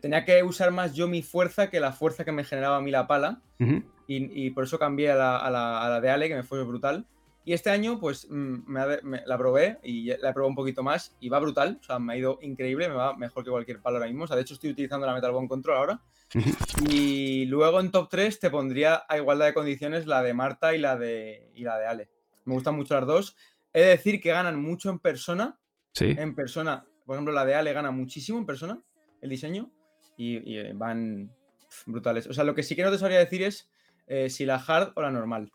[0.00, 2.90] Tenía que usar más yo mi fuerza que la fuerza que me generaba a mí
[2.90, 3.40] la pala.
[3.58, 3.82] Ujú.
[4.08, 6.42] y, y por eso cambié a la, a la- a la de Ale, que me
[6.44, 7.06] fue brutal.
[7.44, 10.82] Y este año, pues mm, me me- la probé y la he probado un poquito
[10.82, 11.78] más y va brutal.
[11.80, 14.24] O sea, me ha ido increíble, me va mejor que cualquier palo ahora mismo.
[14.24, 16.00] O sea, de hecho, estoy utilizando la Metal Bone Control ahora.
[16.90, 20.78] Y luego en top 3 te pondría a igualdad de condiciones la de Marta y
[20.78, 22.10] la de, y la de Ale.
[22.44, 23.36] Me gustan mucho las dos.
[23.72, 25.58] He de decir que ganan mucho en persona.
[25.92, 26.14] Sí.
[26.18, 28.80] En persona, por ejemplo, la de Ale gana muchísimo en persona,
[29.22, 29.70] el diseño,
[30.16, 31.30] y, y, eh, van
[31.86, 32.26] brutales.
[32.26, 33.70] O sea, lo que sí que no te sabría decir es
[34.06, 35.50] eh, si la hard o la normal.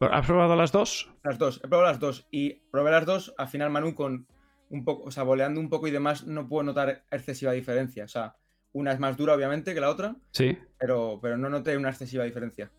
[0.00, 1.10] ¿Has probado las dos?
[1.22, 4.26] Las dos, he probado las dos y probé las dos, al final Manu con
[4.68, 8.04] un poco, o sea, voleando un poco y demás, no puedo notar excesiva diferencia.
[8.04, 8.34] O sea,
[8.72, 10.58] una es más dura obviamente que la otra, Sí.
[10.78, 12.72] pero, pero no noté una excesiva diferencia.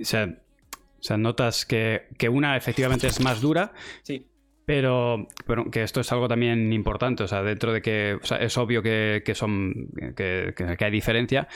[0.00, 4.29] O sea, o sea, notas que, que una efectivamente es más dura, Sí,
[4.70, 7.24] pero, pero que esto es algo también importante.
[7.24, 10.90] O sea, dentro de que o sea, es obvio que, que son que, que- hay
[10.92, 11.48] diferencia.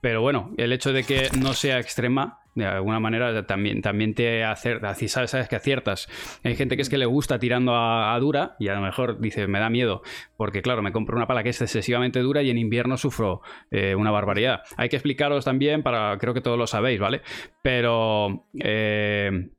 [0.00, 4.42] Pero bueno, el hecho de que no sea extrema, de alguna manera, también, también te.
[4.56, 6.08] Sabes, sabes que aciertas.
[6.42, 9.20] Hay gente que es que le gusta tirando a, a dura y a lo mejor
[9.20, 10.02] dice, me da miedo.
[10.36, 13.40] Porque claro, me compro una pala que es excesivamente dura y en invierno sufro
[13.70, 14.62] eh, una barbaridad.
[14.76, 17.22] Hay que explicaros también, para creo que todos lo sabéis, ¿vale?
[17.62, 19.50] Pero eh,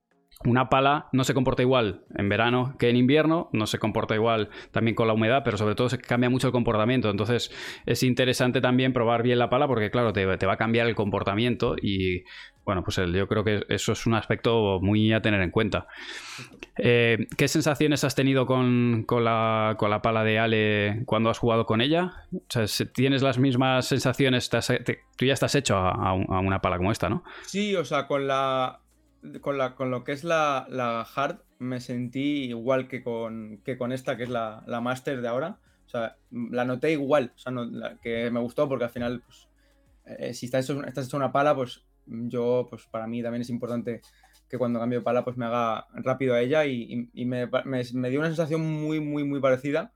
[0.45, 4.49] una pala no se comporta igual en verano que en invierno, no se comporta igual
[4.71, 7.09] también con la humedad, pero sobre todo se cambia mucho el comportamiento.
[7.09, 7.51] Entonces
[7.85, 10.95] es interesante también probar bien la pala porque, claro, te, te va a cambiar el
[10.95, 12.23] comportamiento y,
[12.63, 15.87] bueno, pues yo creo que eso es un aspecto muy a tener en cuenta.
[16.77, 21.37] Eh, ¿Qué sensaciones has tenido con, con la, con la pala de Ale cuando has
[21.37, 22.13] jugado con ella?
[22.31, 24.49] O sea, ¿tienes las mismas sensaciones?
[24.49, 27.25] Tú ya estás hecho a una pala como esta, ¿no?
[27.45, 28.79] sí, o sea, con la,
[29.41, 33.77] con la, con lo que es la, la hard, me sentí igual que con, que
[33.77, 35.59] con esta, que es la, la master de ahora.
[35.85, 39.21] O sea, la noté igual, o sea, no- la- que me gustó porque al final,
[39.25, 39.47] pues,
[40.05, 43.49] eh, si estás hecho, estás hecho una pala, pues yo, pues para mí también es
[43.49, 44.01] importante
[44.49, 48.09] que cuando cambio pala, pues me haga rápido a ella y, y- me, me- me
[48.09, 49.93] dio una sensación muy, muy, muy parecida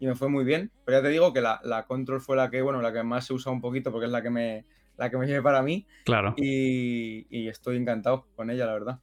[0.00, 0.70] y me fue muy bien.
[0.84, 3.26] Pero ya te digo que la, la control fue la que, bueno, la que más
[3.26, 4.64] se usa un poquito porque es la que me,
[4.96, 6.34] la que me lleve para mí Claro.
[6.36, 8.98] y, y estoy encantado con ella, la verdad.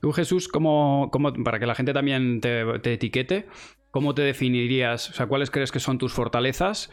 [0.00, 3.46] Tú, Jesús, ¿cómo, cómo- para que la gente también te, te etiquete,
[3.90, 5.08] ¿cómo te definirías?
[5.10, 6.90] O sea, ¿cuáles crees que son tus fortalezas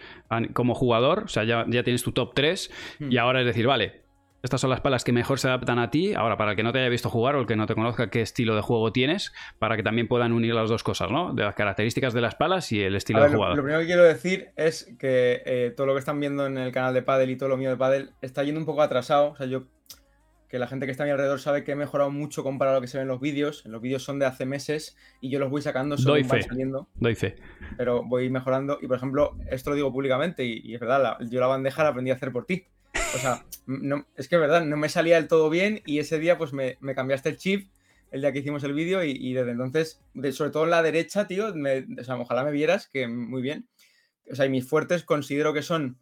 [0.53, 1.23] como jugador?
[1.25, 3.19] O sea, ya, ya tienes tu top 3 y Hmm.
[3.19, 4.02] ahora es decir, vale,
[4.43, 6.13] estas son las palas que mejor se adaptan a ti.
[6.13, 8.09] Ahora, para el que no te haya visto jugar o el que no te conozca
[8.09, 11.33] qué estilo de juego tienes, para que también puedan unir las dos cosas, ¿no?
[11.33, 13.55] De las características de las palas y el estilo ver, de jugador.
[13.57, 16.71] lo primero que quiero decir es que eh, todo lo que están viendo en el
[16.73, 19.29] canal de Paddle y todo lo mío de Paddle está yendo un poco atrasado.
[19.31, 19.63] O sea, yo
[20.49, 22.79] que la gente que está a mi alrededor sabe que he mejorado mucho comparado a
[22.79, 23.65] lo que se ve en los vídeos.
[23.65, 26.41] En los vídeos son de hace meses y yo los voy sacando según Doy van
[26.41, 26.43] fe.
[26.47, 27.35] saliendo, Doy fe.
[27.75, 28.77] pero voy mejorando.
[28.81, 31.81] Y por ejemplo, esto lo digo públicamente y, y es verdad, la- yo la bandeja
[31.83, 32.67] la aprendí a hacer por ti.
[33.15, 33.45] O sea,
[34.17, 36.95] es que verdad, no me salía del todo bien y ese día pues me, me
[36.95, 37.69] cambiaste el chip
[38.11, 39.99] el día que hicimos el vídeo y, desde entonces,
[40.33, 43.67] sobre todo en la derecha, tío, me- o sea, ojalá me vieras, que muy bien.
[44.31, 45.97] O sea, y mis fuertes considero que son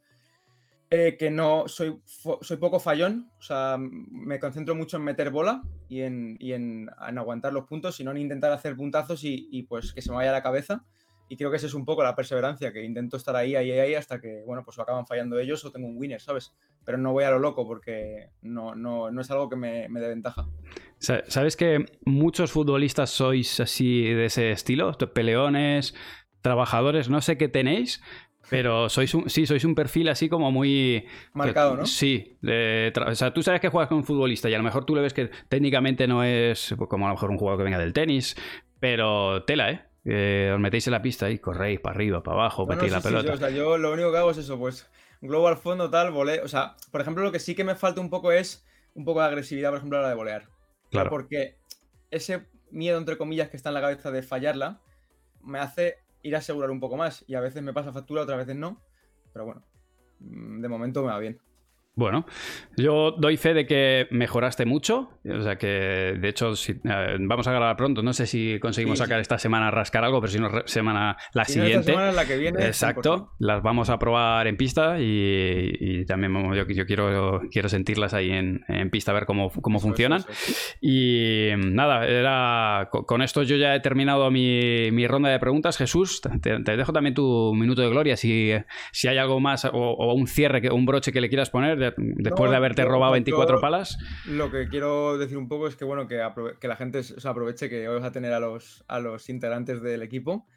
[0.89, 2.01] eh, que no soy,
[2.41, 6.89] soy poco fallón, o sea, me concentro mucho en meter bola y en, y en,
[7.07, 10.33] en aguantar los puntos, sino en intentar hacer puntazos y, pues que se me vaya
[10.33, 10.83] la cabeza.
[11.31, 13.95] Y creo que esa es un poco la perseverancia, que intento estar ahí, ahí, ahí,
[13.95, 16.53] hasta que, bueno, pues acaban fallando ellos o tengo un winner, ¿sabes?
[16.83, 20.01] Pero no voy a lo loco porque no, no, no es algo que me, me
[20.01, 20.45] dé ventaja.
[20.97, 24.91] Sa- ¿Sabes que muchos futbolistas sois así de ese estilo?
[24.91, 25.95] Peleones,
[26.41, 28.01] trabajadores, no sé qué tenéis,
[28.49, 31.05] pero sois un, sí, sois un perfil así como muy...
[31.31, 31.85] Marcado, ¿no?
[31.85, 32.37] Sí.
[32.43, 35.01] o sea, tú sabes que juegas con un futbolista y a lo mejor tú le
[35.01, 37.93] ves que técnicamente no es pues, como a lo mejor un jugador que venga del
[37.93, 38.35] tenis,
[38.81, 39.85] pero tela, ¿eh?
[40.03, 42.91] Eh, os metéis en la pista y corréis para arriba, para abajo, No, no, pateáis
[42.91, 43.27] sí, la sí, pelota.
[43.27, 44.89] yo, o sea, yo lo único que hago es eso, pues
[45.21, 46.43] globo al fondo, tal, voleo.
[46.43, 49.19] O sea, por ejemplo, lo que sí que me falta un poco es un poco
[49.21, 50.49] de agresividad, por ejemplo, a la de volear.
[50.89, 51.09] Claro.
[51.09, 51.57] Porque
[52.09, 54.81] ese miedo, entre comillas, que está en la cabeza de fallarla,
[55.41, 57.23] me hace ir a asegurar un poco más.
[57.27, 58.81] Y a veces me pasa factura, otras veces no.
[59.33, 59.63] Pero bueno,
[60.19, 61.39] mm, de momento me va bien.
[61.93, 62.25] Bueno,
[62.77, 65.09] yo doy fe de que mejoraste mucho.
[65.29, 68.01] O sea que, de hecho, si- eh, vamos a grabar pronto.
[68.01, 69.07] No sé si conseguimos Sí, sí.
[69.09, 71.91] sacar esta semana rascar algo, pero si no, semana la Si no, esta siguiente.
[71.91, 72.65] semana la que viene.
[72.65, 77.67] Exacto, las vamos a probar en pista y, y también vamos- yo, yo quiero, quiero
[77.67, 79.81] sentirlas ahí en, en pista, a ver cómo, cómo 100%.
[79.81, 80.19] funcionan.
[80.21, 80.75] Eso eso.
[80.79, 85.77] Y nada, era, co- con esto yo ya he terminado mi, mi ronda de preguntas.
[85.77, 88.15] Jesús, te, te dejo también tu minuto de gloria.
[88.15, 88.53] Si,
[88.93, 91.80] si hay algo más o, o un cierre, que- un broche que le quieras poner
[91.81, 93.97] de- después No, de haberte robado yo- 24 palas.
[94.25, 96.15] Lo que quiero decir un poco es que bueno, que,
[96.67, 100.01] la gente se aproveche que hoy vas a tener a los, a los integrantes del
[100.01, 100.47] equipo.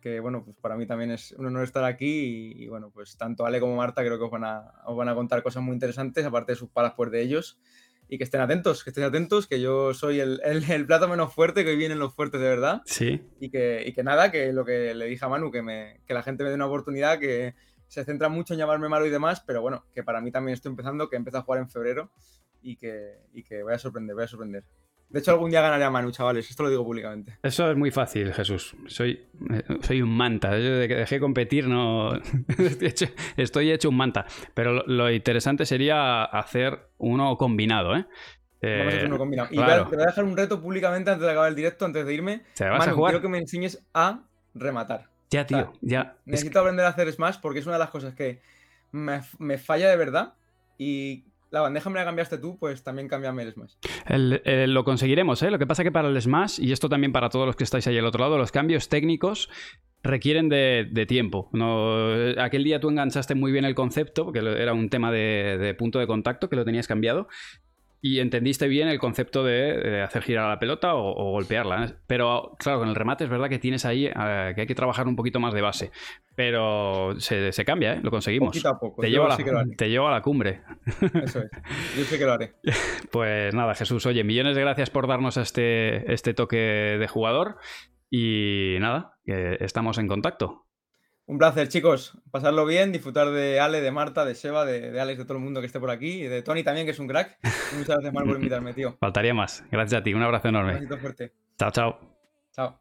[0.00, 2.52] Que bueno, pues para mí también es un honor estar aquí.
[2.56, 5.08] Y, y, bueno, pues tanto Ale como Marta creo que os van, a, os van
[5.08, 7.60] a contar cosas muy interesantes, aparte de sus palas pues de ellos.
[8.08, 11.32] Y que estén atentos, que estén atentos, que yo soy el, el- el plato menos
[11.32, 12.82] fuerte, que hoy vienen los fuertes de verdad.
[12.84, 16.00] Sí, Y que, y que nada, que lo que le dije a Manu, que, me,
[16.04, 17.54] que la gente me dé una oportunidad, que
[17.92, 20.70] se centra mucho en llamarme malo y demás, pero bueno, que para mí también estoy
[20.70, 22.10] empezando, que empecé a jugar en febrero
[22.62, 24.64] y que, y que voy a sorprender, voy a sorprender.
[25.10, 27.36] De hecho, algún día ganaré a Manu, chavales, esto lo digo públicamente.
[27.42, 28.74] eso es muy fácil, Jesús.
[28.86, 30.52] Soy, eh, soy un manta.
[30.52, 32.14] Yo desde que dejé de competir no
[33.36, 34.24] estoy, hecho, un manta.
[34.54, 38.06] Pero lo, interesante sería hacer uno combinado, ¿eh?
[38.62, 39.48] Vamos a hacer Eh, uno combinado.
[39.50, 39.86] Y claro.
[39.90, 42.44] te voy a dejar un reto públicamente antes de acabar el directo, antes de irme.
[42.56, 43.12] ¿Te vas a Manu, jugar?
[43.12, 44.22] quiero que me enseñes a
[44.54, 45.11] rematar.
[45.32, 46.00] Ya, tío, sea, ya.
[46.20, 48.40] Es Necesito aprender a hacer Smash porque es una de las cosas que
[48.92, 50.34] me, me falla de verdad.
[50.78, 53.74] Y la bandeja me la cambiaste tú, pues también cámbiame el Smash.
[54.06, 55.50] El- el- lo conseguiremos, ¿eh?
[55.50, 57.86] Lo que pasa que para el Smash, y esto también para todos los que estáis
[57.86, 59.48] ahí al otro lado, los cambios técnicos
[60.04, 61.48] requieren de, de tiempo.
[61.52, 62.04] No,
[62.42, 65.98] aquel día tú enganchaste muy bien el concepto, porque era un tema de, de punto
[66.00, 67.28] de contacto que lo tenías cambiado,
[68.04, 71.98] y entendiste bien el concepto de, de hacer girar la pelota o, o golpearla.
[72.08, 75.06] Pero claro, con el remate es verdad que tienes ahí eh, que hay que trabajar
[75.06, 75.92] un poquito más de base.
[76.34, 78.00] Pero se, se cambia, ¿eh?
[78.02, 78.48] Lo conseguimos.
[78.48, 79.02] Poquito a poco.
[79.02, 79.76] Te llevo, a la, sí que lo haré.
[79.76, 80.62] te llevo a la cumbre.
[81.24, 81.50] Eso es.
[81.96, 82.54] Yo sé que lo haré.
[83.12, 87.58] Pues nada, Jesús, oye, millones de gracias por darnos este, este toque de jugador.
[88.10, 90.66] Y nada, estamos en contacto.
[91.26, 92.18] Un placer, chicos.
[92.30, 95.44] Pasarlo bien, disfrutar de Ale, de Marta, de Seba, de, de Alex, de todo el
[95.44, 97.38] mundo que esté por aquí, y de Tony también, que es un crack.
[97.72, 98.96] Y muchas gracias, Mar, por invitarme, tío.
[99.00, 99.64] Faltaría más.
[99.70, 100.12] Gracias a ti.
[100.14, 100.74] Un abrazo Un enorme.
[100.74, 101.32] besito fuerte.
[101.58, 101.98] Chao, chao.
[102.52, 102.80] Chao.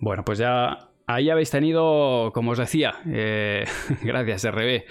[0.00, 3.64] Bueno, pues ya ahí habéis tenido, como os decía, eh,
[4.02, 4.84] gracias RB,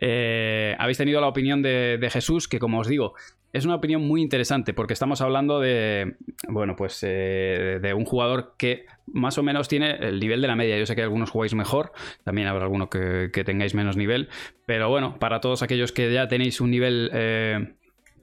[0.00, 3.14] eh, habéis tenido la opinión de, de Jesús, que como os digo,
[3.54, 6.16] es una opinión muy interesante porque estamos hablando de,
[6.48, 10.56] bueno, pues eh, de un jugador que más o menos tiene el nivel de la
[10.56, 10.76] media.
[10.76, 11.92] Yo sé que algunos jugáis mejor,
[12.24, 14.28] también habrá alguno que, tengáis menos nivel,
[14.66, 17.10] pero bueno, para todos aquellos que ya tenéis un nivel...
[17.14, 17.74] eh,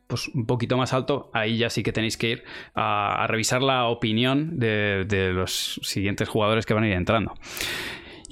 [0.07, 2.43] pues un poquito más alto, ahí ya sí que tenéis que ir
[2.75, 7.33] a, a revisar la opinión de, de los siguientes jugadores que van a ir entrando.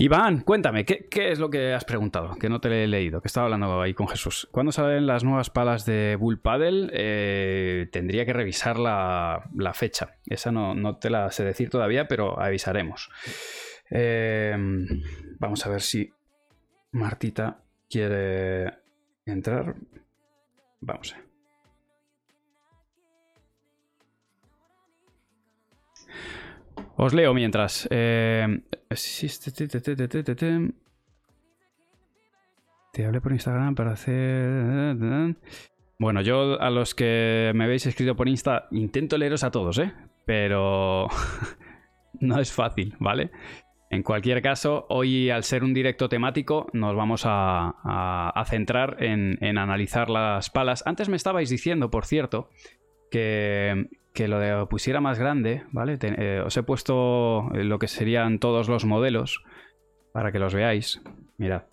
[0.01, 2.35] Iván, cuéntame, ¿qué, es lo que has preguntado?
[2.35, 4.47] Que no te he leído, que estaba hablando ahí con Jesús.
[4.49, 6.89] ¿Cuándo salen las nuevas palas de Bull Paddle?
[6.93, 10.15] Eh, tendría que revisar la, la fecha.
[10.25, 13.09] Esa no, no te la sé decir todavía, pero avisaremos.
[13.91, 14.55] Eh,
[15.37, 16.09] vamos a ver si
[16.93, 18.71] Martita quiere
[19.25, 19.75] entrar.
[20.79, 21.28] Vamos a ver.
[27.01, 27.87] Os leo mientras.
[32.91, 34.97] Te, hablé por Instagram para hacer.
[35.97, 39.93] Bueno, yo a los que me habéis escrito por Insta intento leeros a todos, ¿eh?
[40.25, 41.07] Pero
[42.19, 43.31] no es fácil, ¿vale?
[43.89, 49.57] En cualquier caso, hoy al ser un directo temático nos vamos a centrar en, en
[49.57, 50.83] analizar las palas.
[50.85, 52.49] Antes me estabais diciendo, por cierto,
[53.09, 55.97] que, que lo pusiera más grande, ¿vale?
[56.01, 59.43] Eh, os he puesto lo que serían todos los modelos
[60.13, 61.01] para que los veáis.
[61.37, 61.63] Mirad,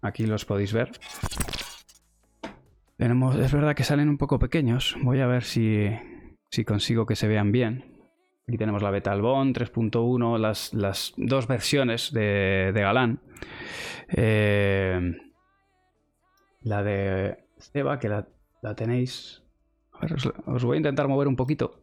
[0.00, 0.92] aquí los podéis ver.
[2.96, 4.96] Tenemos, es verdad que salen un poco pequeños.
[5.02, 5.90] Voy a ver si,
[6.50, 7.84] si consigo que se vean bien.
[8.46, 13.20] Aquí tenemos la Beta Albon 3.1, las, las dos versiones de, de Galán.
[14.08, 15.16] Eh,
[16.60, 18.28] la de Seba, que la,
[18.62, 19.42] la tenéis.
[20.46, 21.80] Os voy a intentar mover un poquito.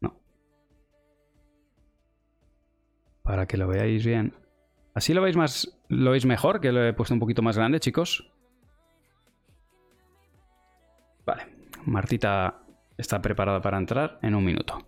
[0.00, 0.14] No.
[3.22, 4.34] para que lo veáis bien.
[4.92, 7.78] Así lo veis más, lo veis mejor, que lo he puesto un poquito más grande,
[7.78, 8.28] chicos.
[11.24, 11.46] Vale,
[11.86, 12.62] Martita
[12.98, 14.84] está preparada para entrar en un minuto.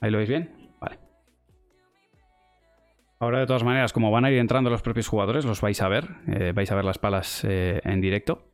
[0.00, 0.74] ¿Ahí lo veis bien?
[0.78, 0.98] Vale.
[3.18, 5.88] Ahora, de todas maneras, como van a ir entrando los propios jugadores, los vais a
[5.88, 6.08] ver.
[6.26, 8.51] eh, vais a ver las palas eh, en directo.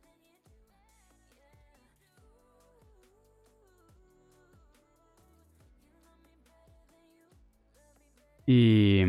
[8.51, 9.03] Y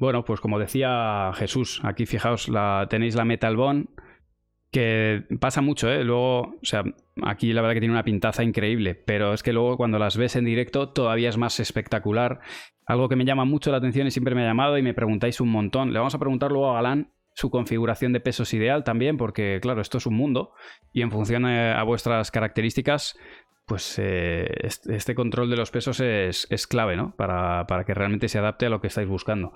[0.00, 3.86] bueno, pues como decía Jesús, aquí fijaos, la, tenéis la Metal Bond,
[4.72, 6.02] que pasa mucho, ¿eh?
[6.02, 6.82] Luego, o sea,
[7.22, 10.34] aquí la verdad que tiene una pintaza increíble, pero es que luego cuando las ves
[10.34, 12.40] en directo todavía es más espectacular.
[12.84, 15.40] Algo que me llama mucho la atención y siempre me ha llamado y me preguntáis
[15.40, 15.92] un montón.
[15.92, 19.80] Le vamos a preguntar luego a Galán su configuración de pesos ideal también, porque claro,
[19.80, 20.52] esto es un mundo
[20.92, 23.16] y en función eh, a vuestras características,
[23.70, 27.14] pues eh, este, control de los pesos es, clave, ¿no?
[27.14, 29.52] Para, para que realmente se adapte a lo que estáis buscando.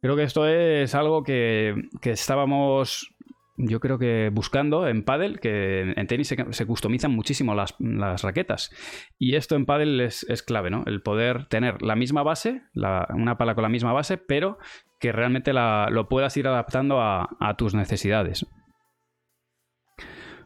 [0.00, 3.12] Creo que esto es algo que, que estábamos
[3.56, 7.74] yo creo que buscando en pádel, que en, en tenis se, se customizan muchísimo las,
[7.80, 8.70] las raquetas.
[9.18, 10.84] Y esto en pádel es, clave, ¿no?
[10.86, 14.58] El poder tener la misma base, la- una pala con la misma base, pero
[15.00, 18.46] que realmente la- lo puedas ir adaptando a tus necesidades.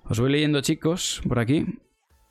[0.05, 1.67] Os voy leyendo, chicos, por aquí.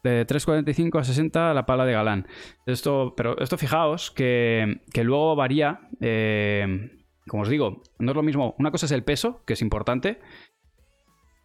[0.04, 2.28] De 3.45 a 60 la pala de Galán.
[2.66, 5.82] Esto, pero esto fijaos que, que luego varía.
[6.02, 6.92] eh,
[7.28, 8.56] como os digo, no es lo mismo.
[8.58, 10.20] Una cosa es el peso, que es importante,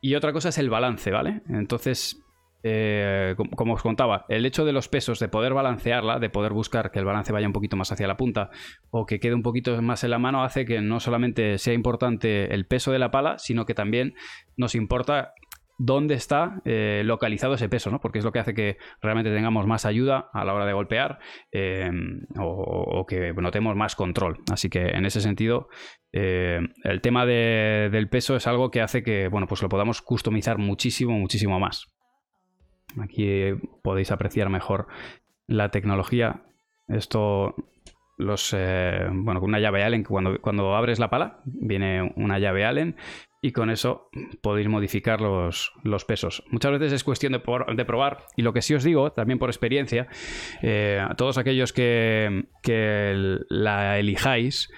[0.01, 1.43] y otra cosa es el balance, ¿vale?
[1.49, 2.23] Entonces,
[2.63, 6.53] eh, com- como os contaba, el hecho de los pesos, de poder balancearla, de poder
[6.53, 8.51] buscar que el balance vaya un poquito más hacia la punta
[8.91, 12.55] o que quede un poquito más en la mano, hace que no solamente sea importante
[12.55, 14.15] el peso de la pala, sino que también
[14.57, 15.33] nos importa
[15.79, 18.01] dónde está eh, localizado ese peso, ¿no?
[18.01, 21.19] Porque es lo que hace que realmente tengamos más ayuda a la hora de golpear
[21.53, 21.91] eh,
[22.39, 24.39] o, o que notemos más control.
[24.53, 25.69] Así que en ese sentido,
[26.13, 30.01] eh, el tema de- del peso es algo que hace que, bueno, pues lo podamos
[30.01, 31.93] customizar muchísimo, muchísimo más.
[33.01, 34.87] Aquí podéis apreciar mejor
[35.47, 36.43] la tecnología.
[36.87, 37.55] Esto,
[38.17, 42.97] los, bueno, con una llave Allen, cuando, cuando abres la pala, viene una llave Allen
[43.45, 44.09] y con eso
[44.41, 46.43] podéis modificar los, los pesos.
[46.49, 50.09] Muchas veces es cuestión de, probar y lo que sí os digo, también por experiencia,
[50.63, 54.71] eh, a todos aquellos que, que la elijáis,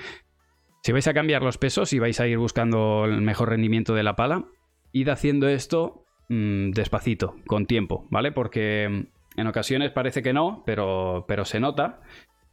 [0.83, 4.03] si vais a cambiar los pesos y vais a ir buscando el mejor rendimiento de
[4.03, 4.47] la pala,
[4.91, 8.33] id haciendo esto mm, despacito, con tiempo, ¿vale?
[8.33, 12.01] Porque mm, en ocasiones parece que no, pero, pero se nota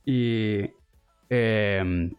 [0.06, 0.60] y
[1.32, 2.12] eh,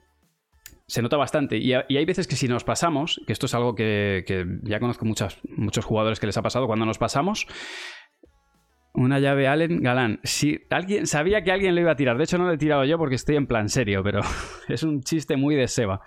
[0.86, 1.56] se nota bastante.
[1.56, 4.24] Y, ha- y hay veces que si nos pasamos, que esto es algo que,
[4.62, 7.46] ya conozco muchas, muchos jugadores que les ha pasado, cuando nos pasamos,
[8.92, 10.20] una llave Allen Galán.
[10.22, 12.84] Si alguien sabía que alguien lo iba a tirar, de hecho no lo he tirado
[12.84, 14.20] yo porque estoy en plan serio, pero
[14.68, 16.00] es un chiste muy de Seba.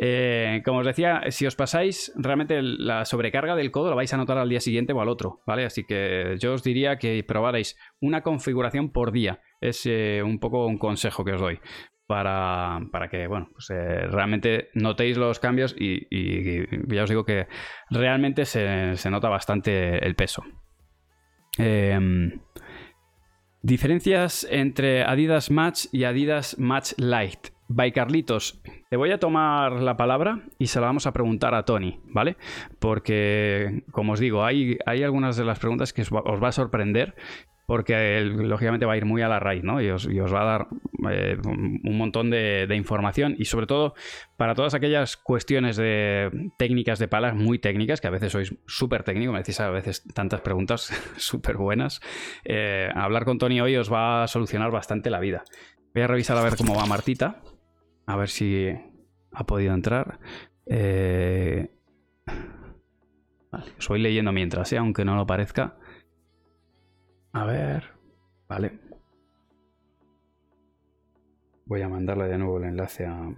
[0.00, 4.16] Eh, como os decía, si os pasáis, realmente la sobrecarga del codo la vais a
[4.16, 5.64] notar al día siguiente o al otro, ¿vale?
[5.64, 9.40] Así que yo os diría que probarais una configuración por día.
[9.60, 11.58] Es eh, un poco un consejo que os doy.
[12.08, 16.06] Para, para que, bueno, pues eh, realmente notéis los cambios y,
[16.88, 17.48] ya os digo que
[17.90, 20.42] realmente se, se nota bastante el peso.
[21.58, 22.40] Em,
[23.62, 27.48] diferencias entre Adidas Match y Adidas Match Light.
[27.70, 31.66] By Carlitos, te voy a tomar la palabra y se la vamos a preguntar a
[31.66, 32.38] Tony, ¿vale?
[32.78, 37.14] Porque, como os digo, hay, hay algunas de las preguntas que os va a sorprender
[37.68, 39.82] porque lógicamente va a ir muy a la raíz, ¿no?
[39.82, 40.68] Y os, va a dar
[41.10, 43.92] eh, un montón de, de información y sobre todo
[44.38, 49.02] para todas aquellas cuestiones de técnicas de palas muy técnicas, que a veces sois súper
[49.02, 52.00] técnico, me decís a veces tantas preguntas súper buenas,
[52.46, 55.44] eh, hablar con Tony hoy os va a solucionar bastante la vida.
[55.92, 57.42] Voy a revisar a ver cómo va Martita,
[58.06, 58.68] a ver si
[59.30, 60.20] ha podido entrar.
[60.64, 61.68] Eh,
[63.50, 64.78] Vale, os voy leyendo mientras, ¿eh?
[64.78, 65.76] aunque no lo parezca.
[67.32, 67.84] A ver.
[68.48, 68.78] Vale.
[71.66, 73.30] Voy a mandarle de nuevo el enlace a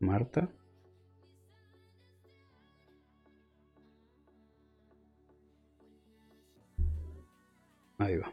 [0.00, 0.48] Marta.
[7.98, 8.32] Ahí va.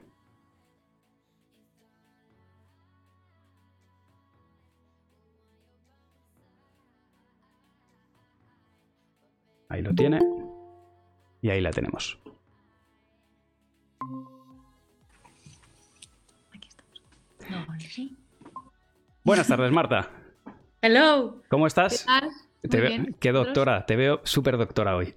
[9.70, 10.20] Ahí lo tiene.
[11.42, 12.20] Y ahí la tenemos.
[19.24, 20.10] Buenas tardes, Marta.
[20.82, 21.42] Hello.
[21.50, 22.06] ¿Cómo ¿Qué estás?
[22.06, 22.30] tal?
[22.62, 23.16] Te Muy veo- bien.
[23.20, 25.16] qué doctora, te veo súper doctora hoy.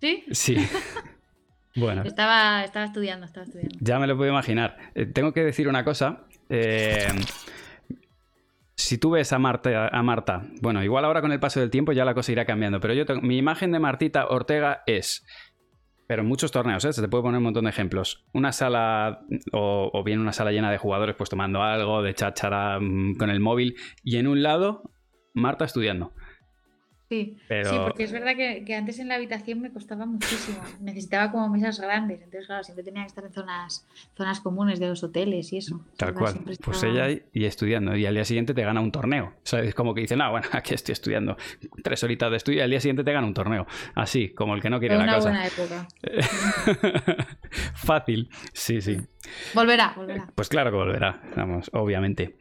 [0.00, 0.24] Sí.
[0.30, 0.56] Sí.
[1.76, 3.78] bueno, Estaba, estaba estudiando, estaba estudiando.
[3.80, 4.76] ya me lo puedo imaginar.
[4.94, 6.24] Eh, tengo que decir una cosa.
[6.48, 7.06] eh,
[8.76, 11.92] si tú ves a Marta, a Marta, bueno, igual ahora con el paso del tiempo
[11.92, 15.24] ya la cosa irá cambiando, pero yo tengo- mi imagen de Martita Ortega es,
[16.06, 16.92] pero en muchos torneos, ¿eh?
[16.92, 19.20] se te puede poner un montón de ejemplos, una sala
[19.52, 23.30] o, o bien una sala llena de jugadores pues tomando algo, de cháchara mm, con
[23.30, 24.90] el móvil, y en un lado
[25.34, 26.12] Marta estudiando.
[27.14, 30.58] Sí, Pero- sí, porque es verdad que, que antes en la habitación me costaba muchísimo.
[30.80, 32.18] Necesitaba como mesas grandes.
[32.22, 33.86] Entonces, claro, siempre tenía que estar en zonas,
[34.16, 35.84] zonas comunes de los hoteles y eso.
[35.96, 36.40] Tal cual.
[36.62, 37.96] Pues ella y estudiando.
[37.96, 39.32] Y al día siguiente te gana un torneo.
[39.44, 39.74] ¿Sabes?
[39.74, 41.36] Como que dicen, ah, bueno, aquí estoy estudiando.
[41.82, 43.66] Tres horitas de estudio y al día siguiente te gana un torneo.
[43.94, 45.28] Así, como el que no quiere la una cosa.
[45.30, 45.88] buena época.
[47.74, 48.28] Fácil.
[48.52, 48.98] Sí, sí.
[49.54, 50.28] Volverá, volverá.
[50.34, 52.36] Pues claro que volverá, vamos, obviamente.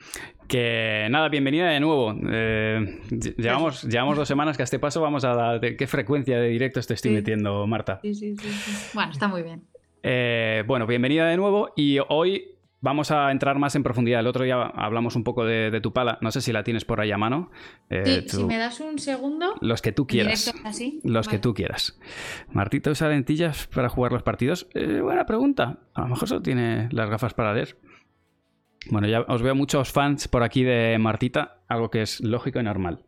[0.53, 2.15] Que nada, bienvenida de nuevo.
[2.29, 5.59] Eh, ll- llevamos, llevamos dos semanas que a este paso vamos a dar...
[5.59, 7.15] ¿Qué frecuencia de directos te estoy Sí.
[7.15, 7.97] metiendo, Marta?
[8.03, 8.89] Sí, sí, sí, sí.
[8.93, 9.63] Bueno, está muy bien.
[10.03, 12.51] Eh, bueno, bienvenida de nuevo y hoy
[12.81, 14.19] vamos a entrar más en profundidad.
[14.19, 16.19] El otro día hablamos un poco de, de tu pala.
[16.21, 17.49] No sé si la tienes por ahí a mano.
[17.89, 19.55] Eh, Sí, tú- si me das un segundo.
[19.59, 20.53] Los que tú quieras.
[20.65, 21.01] así.
[21.03, 21.99] Los que tú quieras.
[22.51, 24.67] ¿Martita usa lentillas para jugar los partidos?
[24.75, 25.79] Eh, buena pregunta.
[25.95, 27.75] A lo mejor solo tiene las gafas para leer.
[28.89, 32.63] Bueno, ya os veo muchos fans por aquí de Martita, algo que es lógico y
[32.63, 33.05] normal.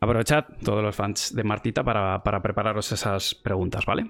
[0.00, 4.06] Aprovechad todos los fans de Martita para, para prepararos esas preguntas, ¿vale?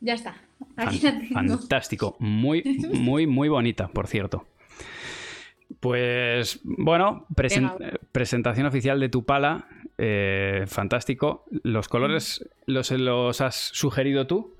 [0.00, 0.34] Ya está.
[0.76, 1.58] Aquí Fan- la tengo.
[1.58, 2.16] Fantástico.
[2.18, 2.62] Muy,
[2.92, 4.46] muy, muy bonita, por cierto.
[5.80, 9.66] Pues bueno, presen- presentación oficial de tu pala.
[10.04, 11.44] Eh, fantástico.
[11.62, 14.56] ¿Los colores los, los has sugerido tú?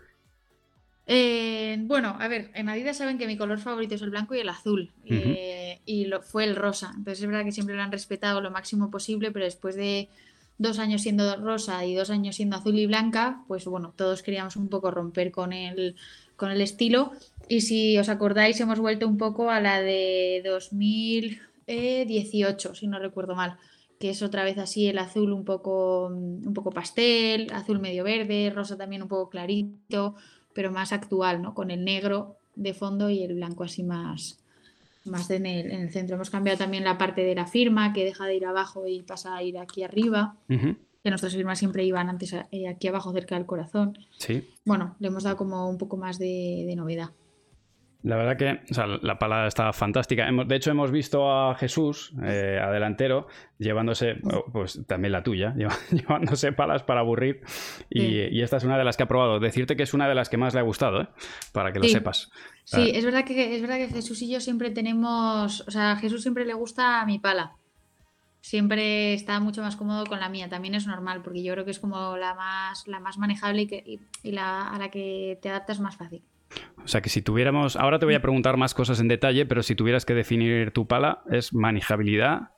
[1.05, 4.39] Eh, bueno, a ver, en Adidas saben que mi color favorito es el blanco y
[4.39, 4.93] el azul.
[5.05, 6.93] eh, y lo, fue el rosa.
[6.97, 10.09] Entonces es verdad que siempre lo han respetado lo máximo posible, pero después de
[10.59, 14.55] dos años siendo rosa y dos años siendo azul y blanca, pues bueno, todos queríamos
[14.55, 15.97] un poco romper con el,
[16.37, 17.11] con el estilo.
[17.49, 23.35] Y si os acordáis, hemos vuelto un poco a la de 2018, si no recuerdo
[23.35, 23.59] mal
[24.03, 28.51] que es otra vez así el azul un poco, un poco pastel, azul medio verde,
[28.51, 30.17] rosa también un poco clarito,
[30.53, 31.55] pero más actual, ¿no?
[31.55, 34.41] Con el negro de fondo y el blanco así más,
[35.05, 36.17] más en el, en el centro.
[36.17, 39.37] Hemos cambiado también la parte de la firma, que deja de ir abajo y pasa
[39.37, 43.47] a ir aquí arriba, que nuestras firmas siempre iban antes eh, aquí abajo cerca del
[43.47, 43.97] corazón.
[44.19, 44.49] Sí.
[44.65, 47.11] Bueno, le hemos dado como un poco más de, de novedad.
[48.05, 50.27] La verdad que o sea, la pala está fantástica.
[50.27, 53.29] Hemos- de hecho, hemos visto a Jesús, eh, a delantero,
[53.59, 54.17] llevándose,
[54.53, 55.55] pues también la tuya,
[55.91, 57.43] llevándose palas para aburrir.
[57.91, 58.07] Y, Sí.
[58.33, 59.39] y esta es una de las que ha probado.
[59.39, 61.09] Decirte que es una de las que más le ha gustado, ¿eh?
[61.53, 61.93] para que lo Sí.
[61.93, 62.31] sepas.
[62.65, 65.97] Sí, es verdad que es verdad que Jesús y yo siempre tenemos, o sea, a
[65.97, 67.53] Jesús siempre le gusta mi pala.
[68.41, 70.49] Siempre está mucho más cómodo con la mía.
[70.49, 73.67] También es normal, porque yo creo que es como la más, la más manejable y,
[73.69, 76.23] que, y, y la, a la que te adaptas más fácil.
[76.85, 77.77] O sea que si tuviéramos.
[77.77, 80.87] Ahora te voy a preguntar más cosas en detalle, pero si tuvieras que definir tu
[80.87, 82.51] pala, es manejabilidad.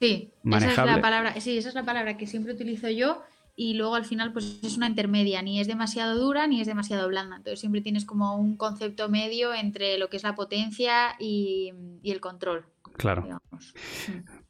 [0.00, 0.92] Sí, esa es Manejable.
[0.92, 3.22] la palabra, sí, esa es la palabra que siempre utilizo yo
[3.54, 7.06] y luego al final pues es una intermedia, ni es demasiado dura ni es demasiado
[7.08, 11.72] blanda, entonces siempre tienes como un concepto medio entre lo que es la potencia y,
[12.02, 12.64] y el control,
[12.96, 13.22] Claro.
[13.22, 13.74] digamos.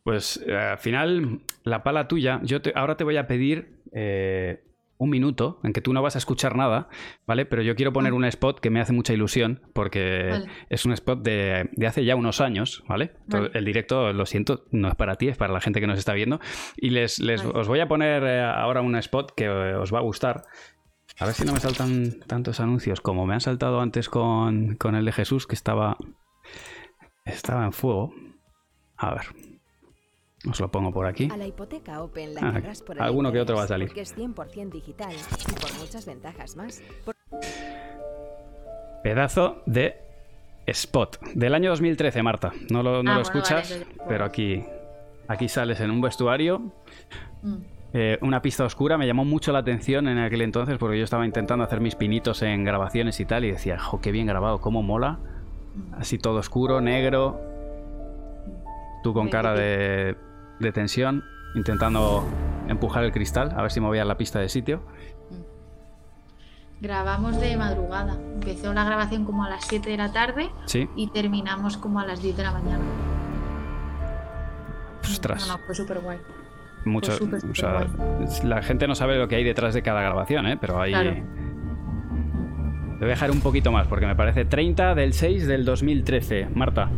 [0.04, 4.62] Pues eh, al final, la pala tuya, yo te- ahora te voy a pedir eh,
[5.00, 6.88] un minuto en que tú no vas a escuchar nada,
[7.26, 7.46] ¿vale?
[7.46, 8.16] Pero yo quiero poner Ah.
[8.16, 10.46] un spot que me hace mucha ilusión porque Vale.
[10.68, 13.12] es un spot de, de hace ya unos años, ¿vale?
[13.54, 16.12] El directo, lo siento, no es para ti, es para la gente que nos está
[16.12, 16.38] viendo.
[16.76, 17.58] Y les, les- Vale.
[17.58, 20.42] os voy a poner eh, ahora un spot que eh, os va a gustar.
[21.18, 24.94] A ver si no me saltan tantos anuncios como me han saltado antes con, con
[24.94, 25.96] el de Jesús, que estaba,
[27.24, 28.12] estaba en fuego.
[28.96, 29.22] A ver.
[30.48, 31.28] Os lo pongo por aquí.
[31.30, 33.88] A la hipoteca Open la Ah, por el alguno que otro va a salir.
[33.88, 36.82] Porque es 100% digital y por muchas ventajas más.
[37.04, 37.14] Por-
[39.02, 39.96] Pedazo de
[40.66, 41.18] spot.
[41.34, 42.52] Del año 2013, Marta.
[42.70, 44.64] No lo, no Ah, lo bueno, escuchas, vale, pero aquí,
[45.28, 46.60] aquí sales en un vestuario.
[47.42, 47.54] Mm.
[47.94, 51.24] eh, una pista oscura me llamó mucho la atención en aquel entonces porque yo estaba
[51.26, 54.82] intentando hacer mis pinitos en grabaciones y tal y decía, jo, qué bien grabado, cómo
[54.82, 55.18] mola.
[55.98, 57.40] Así todo oscuro, negro.
[59.02, 60.14] Tú con cara de,
[60.60, 62.24] de tensión, intentando
[62.68, 64.82] empujar el cristal, a ver si movía la pista de sitio.
[66.80, 71.08] Grabamos de madrugada, empezó la grabación como a las 7 de la tarde Sí, y
[71.08, 72.84] terminamos como a las 10 de la mañana.
[75.02, 75.46] ostras.
[75.46, 76.18] No, no, fue súper guay.
[76.86, 80.56] Mucho, o la gente no sabe lo que hay detrás de cada grabación, ¿eh?
[80.58, 80.92] pero hay...
[80.92, 81.10] Claro.
[81.10, 86.48] Le voy a dejar un poquito más porque me parece 30 del 6 del 2013.
[86.54, 86.90] Marta,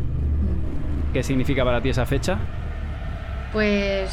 [1.11, 2.39] ¿qué significa para ti esa fecha?
[3.53, 4.09] Pues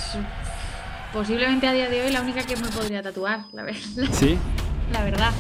[1.15, 3.81] posiblemente a día de hoy la única que me podría tatuar, la verdad.
[4.13, 4.39] Sí,
[4.93, 5.33] La verdad.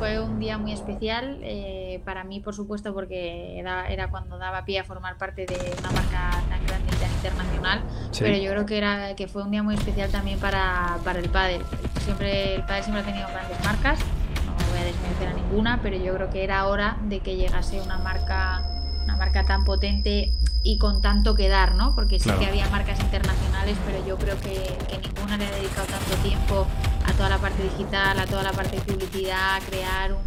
[0.00, 4.64] fue un día muy especial eh, para mí, por supuesto, porque era, era, cuando daba
[4.64, 7.82] pie a formar parte de una marca tan grande y tan internacional.
[8.10, 8.24] Sí.
[8.24, 11.30] Pero yo creo que era que fue un día muy especial también para, para el
[11.30, 11.62] pádel.
[12.04, 14.00] Siempre el pádel siempre ha tenido grandes marcas.
[14.44, 17.80] No voy a desmerecer a ninguna, pero yo creo que era hora de que llegase
[17.80, 18.62] una marca
[19.04, 20.32] una marca tan potente
[20.68, 21.94] y con tanto que dar, ¿no?
[21.94, 22.40] Porque sí Claro.
[22.40, 24.54] que había marcas internacionales, pero yo creo que,
[24.88, 26.66] que ninguna le ha dedicado tanto tiempo
[27.04, 30.18] a toda la parte digital, a toda la parte de publicidad, a crear un,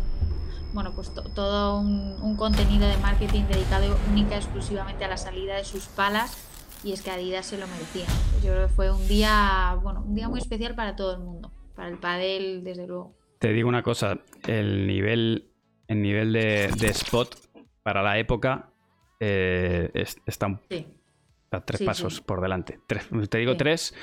[0.74, 5.18] bueno, pues to- todo un, un contenido de marketing dedicado única y exclusivamente a la
[5.18, 6.38] salida de sus palas
[6.86, 8.06] y es que Adidas se lo merecía.
[8.42, 11.52] Yo creo que fue un día, bueno, un día muy especial para todo el mundo,
[11.76, 13.14] para el pádel desde luego.
[13.40, 15.52] Te digo una cosa, el nivel,
[15.88, 17.36] el nivel de, de spot
[17.84, 18.69] para la época
[19.20, 20.86] eh, es- está un- Sí.
[21.52, 22.22] a tres Sí, pasos sí.
[22.26, 22.80] por delante.
[22.88, 23.94] Tres- te digo tres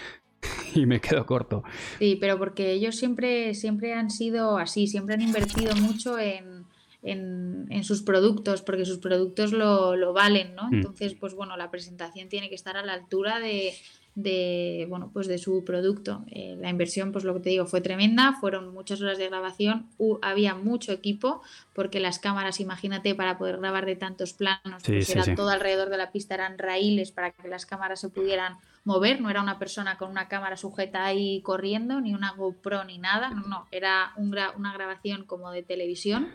[0.75, 1.62] y me quedo corto.
[1.99, 6.64] Sí, pero porque ellos siempre, siempre han sido así, siempre han invertido mucho en,
[7.03, 10.69] en, en sus productos, porque sus productos lo, lo valen, ¿no?
[10.69, 10.75] Mm.
[10.75, 13.73] Entonces, pues bueno, la presentación tiene que estar a la altura de,
[14.17, 16.25] de, bueno, pues de su producto.
[16.31, 19.87] Eh, la inversión, pues lo que te digo, fue tremenda, fueron muchas horas de grabación,
[20.23, 21.43] había mucho equipo,
[21.75, 25.35] porque las cámaras, imagínate, para poder grabar de tantos planos, Sí, pues sí, era sí.
[25.35, 28.55] todo alrededor de la pista, eran raíles para que las cámaras se pudieran
[28.85, 32.99] mover, no era una persona con una cámara sujeta ahí corriendo, ni una GoPro ni
[32.99, 36.29] nada, no, no, era un gra- una grabación como de televisión.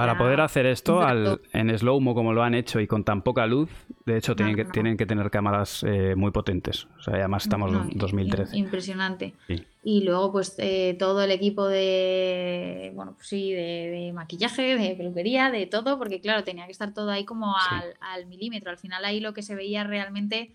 [0.00, 3.46] Para poder hacer esto al- en slow-mo como lo han hecho y con tan poca
[3.46, 3.70] luz,
[4.06, 4.70] de hecho tienen, que, no.
[4.70, 6.86] tienen que tener cámaras eh, muy potentes.
[6.98, 8.56] O sea, además estamos No, en im- 2013.
[8.56, 9.34] Impresionante.
[9.46, 9.62] Sí.
[9.84, 14.94] Y luego, pues, eh, todo el equipo de, bueno, pues sí, de, de maquillaje, de
[14.94, 17.74] peluquería, de todo, porque claro, tenía que estar todo ahí como Sí.
[17.74, 18.70] al, al milímetro.
[18.70, 20.50] Al final ahí lo que se veía realmente,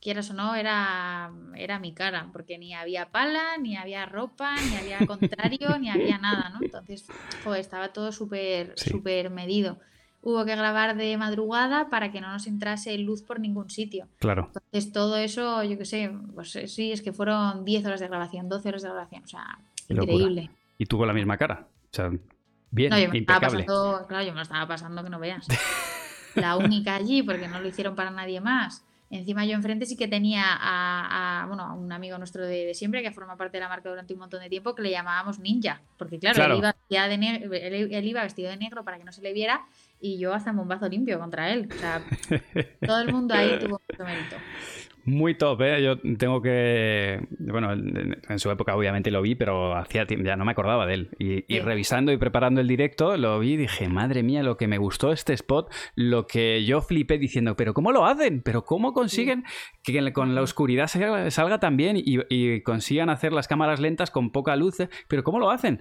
[0.00, 4.76] quieras o no, era, era mi cara, porque ni había pala, ni había ropa, ni
[4.76, 6.60] había contrario, ni había nada, ¿no?
[6.64, 7.06] Entonces,
[7.44, 8.90] joder, estaba todo súper, Sí.
[8.90, 9.78] súper medido.
[10.20, 14.08] Hubo que grabar de madrugada para que no nos entrase luz por ningún sitio.
[14.18, 14.50] Claro.
[14.54, 18.08] Entonces todo eso, yo qué sé, pues eh, sí, es que fueron 10 horas de
[18.08, 20.12] grabación, 12 horas de grabación, o sea, Qué locura.
[20.14, 20.50] increíble.
[20.76, 21.66] Y tú con la misma cara.
[21.84, 22.10] O sea,
[22.70, 23.64] bien, No, yo me lo estaba impecable.
[23.64, 25.46] pasando, claro, yo me lo estaba pasando que no veas.
[26.34, 28.84] La única allí, porque no lo hicieron para nadie más.
[29.10, 32.74] Encima yo enfrente sí que tenía a, a, bueno, a un amigo nuestro de, de
[32.74, 35.38] siempre que forma parte de la marca durante un montón de tiempo que le llamábamos
[35.38, 36.54] ninja, porque claro, Claro.
[36.54, 36.58] Él,
[36.90, 39.64] iba de él- él iba vestido de negro para que no se le viera
[40.00, 41.68] y yo hacía un bombazo limpio contra él.
[41.74, 42.00] O sea,
[42.86, 44.36] todo el mundo ahí tuvo mucho mérito.
[45.08, 45.82] Muy top, ¿eh?
[45.82, 47.26] Yo tengo que...
[47.38, 50.94] Bueno, en su época obviamente lo vi, pero hacía tiempo, ya no me acordaba de
[50.94, 51.10] él.
[51.18, 54.76] Y, revisando y preparando el directo, lo vi y dije, madre mía, lo que me
[54.76, 58.42] gustó este spot, lo que yo flipé diciendo, pero ¿cómo lo hacen?
[58.42, 59.44] ¿Pero cómo consiguen
[59.82, 64.10] que con la oscuridad salga, salga tan bien y, y consigan hacer las cámaras lentas
[64.10, 64.78] con poca luz?
[64.80, 64.90] ¿eh?
[65.08, 65.80] ¿Pero cómo lo hacen?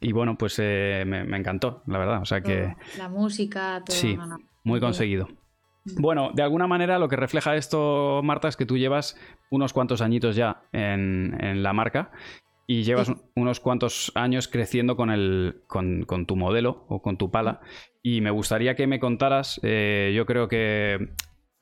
[0.00, 2.22] Y bueno, pues eh, me, me encantó, la verdad.
[2.22, 2.74] O sea que...
[2.98, 3.96] La música, todo.
[3.96, 4.38] Sí, no, no.
[4.64, 5.28] Muy conseguido.
[5.98, 9.16] Bueno, de alguna manera lo que refleja esto, Marta, es que tú llevas
[9.50, 12.10] unos cuantos añitos ya en, en la marca
[12.66, 13.14] y llevas Sí.
[13.36, 17.60] unos cuantos años creciendo con, el, con, con tu modelo o con tu pala.
[18.02, 21.10] Y me gustaría que me contaras, eh, yo creo que...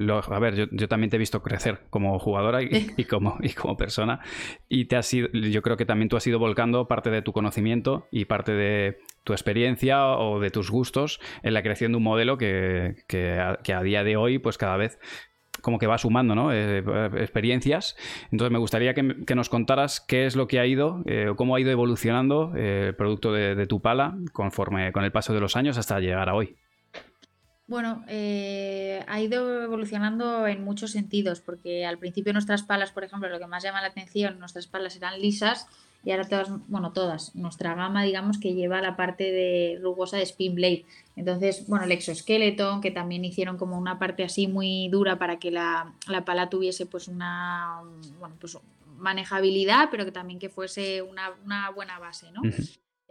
[0.07, 3.39] lo- a ver, yo, yo también te he visto crecer como jugadora y, y como,
[3.41, 4.21] y como persona.
[4.69, 7.33] Y te has ido, yo creo que también tú has ido volcando parte de tu
[7.33, 12.05] conocimiento y parte de tu experiencia o de tus gustos en la creación de un
[12.05, 14.99] modelo que, que a, que a día de hoy, pues cada vez
[15.61, 16.53] como que va sumando ¿no?
[16.53, 16.83] Eh,
[17.19, 17.97] experiencias.
[18.33, 21.55] Entonces me gustaría que, que nos contaras qué es lo que ha ido, eh, cómo
[21.55, 25.41] ha ido evolucionando eh, el producto de, de tu pala conforme con el paso de
[25.41, 26.57] los años hasta llegar a hoy.
[27.73, 33.31] Bueno, eh, ha ido evolucionando en muchos sentidos, porque al principio nuestras palas, por ejemplo,
[33.31, 35.67] lo que más llama la atención, nuestras palas eran lisas
[36.05, 40.25] y ahora todas, bueno, todas, nuestra gama, digamos, que lleva la parte de rugosa de
[40.25, 40.85] Spin Blade.
[41.17, 45.51] Entonces, bueno, el exoskeleton, que también hicieron como una parte así muy dura para que
[45.51, 47.81] la, la pala tuviese pues una,
[48.19, 48.59] bueno, pues
[48.99, 52.43] manejabilidad, pero que también que fuese una, una buena base, ¿no?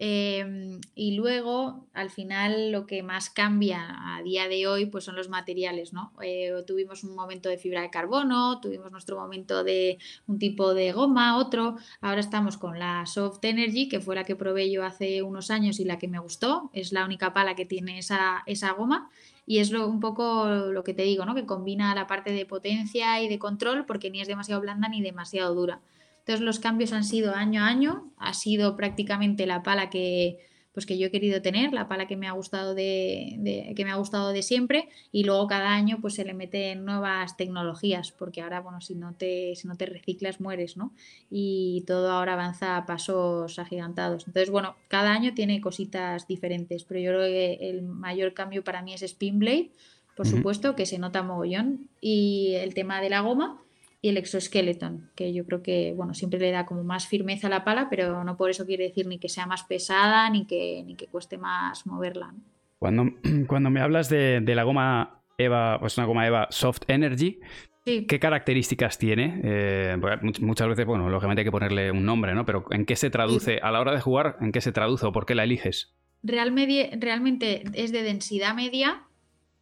[0.03, 5.15] Eh, y luego, al final, lo que más cambia a día de hoy, pues son
[5.15, 6.11] los materiales, ¿no?
[6.23, 10.91] Eh, tuvimos un momento de fibra de carbono, tuvimos nuestro momento de un tipo de
[10.91, 11.75] goma, otro.
[12.01, 15.79] Ahora estamos con la Soft Energy, que fue la que probé yo hace unos años
[15.79, 16.71] y la que me gustó.
[16.73, 19.11] Es la única pala que tiene esa, esa goma.
[19.45, 21.35] Y es lo, un poco lo que te digo, ¿no?
[21.35, 25.03] Que combina la parte de potencia y de control, porque ni es demasiado blanda ni
[25.03, 25.79] demasiado dura.
[26.22, 30.38] Entonces los cambios han sido año a año, ha sido prácticamente la pala que,
[30.74, 33.84] pues que yo he querido tener, la pala que me ha gustado de, de- que
[33.84, 38.11] me ha gustado de siempre, y luego cada año pues se le meten nuevas tecnologías,
[38.11, 40.93] porque ahora, bueno, si no te, si no te reciclas, mueres, ¿no?
[41.30, 44.28] Y todo ahora avanza a pasos agigantados.
[44.28, 48.82] Entonces, bueno, cada año tiene cositas diferentes, pero yo creo que el mayor cambio para
[48.82, 49.72] mí es Spinblade,
[50.15, 53.59] por supuesto, que se nota mogollón, y el tema de la goma
[54.01, 57.49] y el exoskeleton, que yo creo que bueno, siempre le da como más firmeza a
[57.51, 60.83] la pala, pero no por eso quiere decir ni que sea más pesada ni que,
[60.85, 62.31] ni que cueste más moverla.
[62.31, 62.39] ¿no?
[62.79, 63.05] Cuando,
[63.47, 67.39] cuando me hablas de, de la goma EVA, pues una goma EVA Soft Energy,
[67.83, 69.41] Sí, ¿qué características tiene?
[69.43, 69.97] Eh,
[70.39, 72.45] muchas veces, bueno, lógicamente hay que ponerle un nombre, ¿no?
[72.45, 73.57] Pero ¿en qué se traduce?
[73.63, 75.95] A la hora de jugar, ¿en qué se traduce o por qué la eliges?
[76.21, 79.01] Real media- realmente es de densidad media,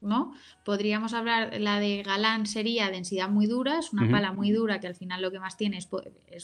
[0.02, 0.34] ¿no?
[0.64, 4.88] Podríamos hablar, la de Galán sería densidad muy dura, es una pala muy dura que
[4.88, 5.90] al final lo que más tiene es,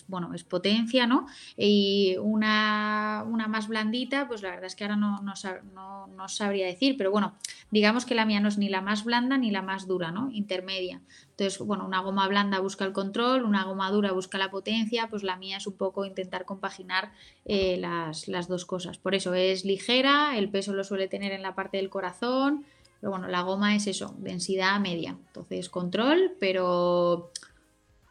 [0.08, 1.26] bueno, es potencia, ¿no?
[1.58, 6.08] Y una, una más blandita, pues la verdad es que ahora no, no, sab- no-
[6.08, 7.36] no sabría decir, pero bueno,
[7.72, 10.30] digamos que la mía no es ni la más blanda ni la más dura, ¿no?
[10.32, 11.02] Intermedia.
[11.32, 15.24] Entonces, bueno, una goma blanda busca el control, una goma dura busca la potencia, pues
[15.24, 17.12] la mía es un poco intentar compaginar
[17.46, 18.98] eh, las, las dos cosas.
[18.98, 22.66] Por eso es ligera, el peso lo suele tener en la parte del corazón,
[23.06, 25.16] pero bueno, la goma es eso, densidad media.
[25.28, 27.30] Entonces, control, pero,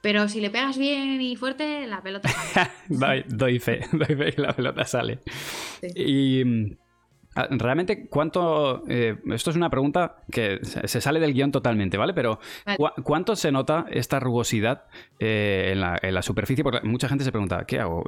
[0.00, 3.24] pero si le pegas bien y fuerte, la pelota sale.
[3.28, 5.18] doy, fe, doy fe que la pelota sale.
[5.80, 5.88] Sí.
[5.96, 6.76] Y mm,
[7.34, 8.84] ah, realmente, ¿cuánto?
[8.88, 12.14] eh, esto es una pregunta que se sale del guion totalmente, ¿vale?
[12.14, 12.76] Pero Vale.
[12.78, 14.84] ¿cu- ¿cuánto se nota esta rugosidad
[15.18, 16.62] eh, en, la, en la superficie?
[16.62, 18.04] Porque mucha gente se pregunta, ¿qué hago?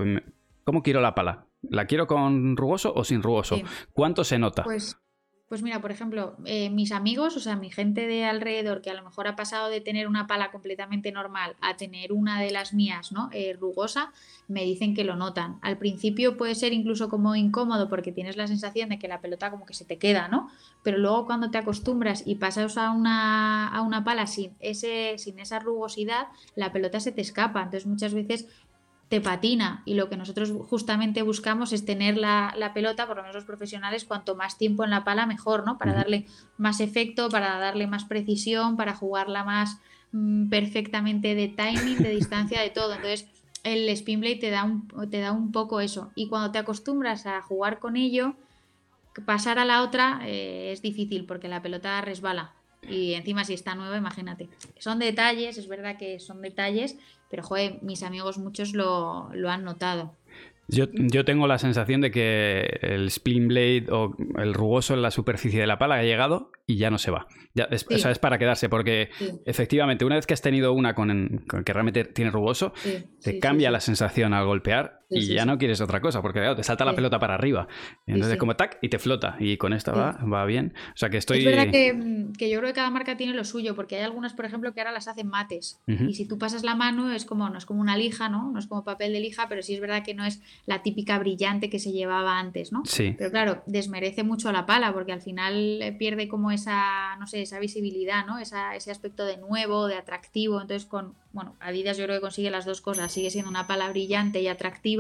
[0.63, 1.47] ¿Cómo quiero la pala?
[1.69, 3.57] ¿La quiero con rugoso o sin rugoso?
[3.57, 3.65] Sí.
[3.93, 4.63] ¿Cuánto se nota?
[4.63, 4.97] Pues,
[5.49, 8.95] pues mira, por ejemplo, eh, mis amigos, o sea, mi gente de alrededor que a
[8.95, 12.75] lo mejor ha pasado de tener una pala completamente normal a tener una de las
[12.75, 13.29] mías, ¿no?
[13.33, 14.13] Eh, rugosa,
[14.49, 15.59] me dicen que lo notan.
[15.63, 19.53] Al principio puede ser incluso como incómodo porque tienes la sensación de que la pelota
[19.53, 20.51] como que se te queda, ¿no?
[20.83, 25.39] Pero luego cuando te acostumbras y pasas a una, a una pala sin, ese, sin
[25.39, 26.27] esa rugosidad,
[26.57, 27.61] la pelota se te escapa.
[27.63, 28.49] Entonces muchas veces
[29.09, 33.23] te patina y lo que nosotros justamente buscamos es tener la, la pelota, por lo
[33.23, 35.79] menos los profesionales, cuanto más tiempo en la pala mejor, ¿no?
[35.79, 36.27] Para darle
[36.59, 39.79] más efecto, para darle más precisión, para jugarla más
[40.13, 42.95] mm, perfectamente de timing, de distancia, de todo.
[42.95, 43.29] Entonces
[43.63, 47.27] el spin blade te da, un, te da un poco eso y cuando te acostumbras
[47.27, 48.35] a jugar con ello,
[49.25, 52.53] pasar a la otra eh, es difícil porque la pelota resbala.
[52.89, 54.49] Y encima si está nueva, imagínate.
[54.79, 56.97] Son detalles, es verdad que son detalles,
[57.31, 60.15] pero joder, mis amigos muchos lo, lo han notado.
[60.69, 65.13] Yo, yo tengo la sensación de que el spleen blade o el rugoso en la
[65.13, 67.29] superficie de la pala ha llegado y ya no se va.
[67.55, 67.95] Ya, es, Sí.
[67.95, 71.45] o sea, es para quedarse, porque Sí, efectivamente, una vez que has tenido una con,
[71.47, 75.35] con que realmente tiene rugoso, sí, te cambia la sensación al golpear Sí, y sí,
[75.35, 75.49] ya sí.
[75.49, 77.69] no quieres otra cosa, porque claro, te salta la pelota para arriba.
[78.07, 79.37] Entonces como tac y te flota.
[79.39, 80.75] Y con esta va, va bien.
[80.95, 81.39] O sea que estoy.
[81.39, 84.03] Es verdad que, mm, que yo creo que cada marca tiene lo suyo, porque hay
[84.03, 85.81] algunas, por ejemplo, que ahora las hacen mates.
[85.87, 88.51] Y si tú pasas la mano, es como, no es como una lija, ¿no?
[88.51, 91.19] No es como papel de lija, pero sí es verdad que no es la típica
[91.19, 92.83] brillante que se llevaba antes, ¿no?
[92.85, 93.15] Sí.
[93.17, 97.43] Pero claro, desmerece mucho la pala, porque al final eh, pierde como esa, no sé,
[97.43, 98.39] esa visibilidad, ¿no?
[98.39, 100.61] Esa, ese aspecto de nuevo, de atractivo.
[100.61, 103.13] Entonces, con, bueno, Adidas yo creo que consigue las dos cosas.
[103.13, 104.96] Sigue siendo una pala brillante y atractiva,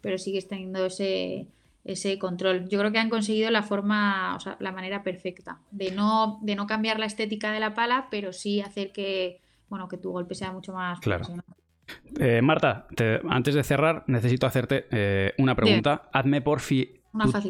[0.00, 1.46] pero sigues teniendo ese,
[1.84, 2.68] ese control.
[2.68, 6.54] Yo creo que han conseguido la forma, o sea, la manera perfecta de no, de
[6.56, 10.34] no cambiar la estética de la pala, pero sí hacer que, bueno, que tu golpe
[10.34, 11.24] sea mucho más Claro.
[11.26, 11.44] profesional.
[12.18, 16.08] Eh, Marta, te- antes de cerrar, necesito hacerte eh, una pregunta.
[16.12, 16.92] Hazme por fi.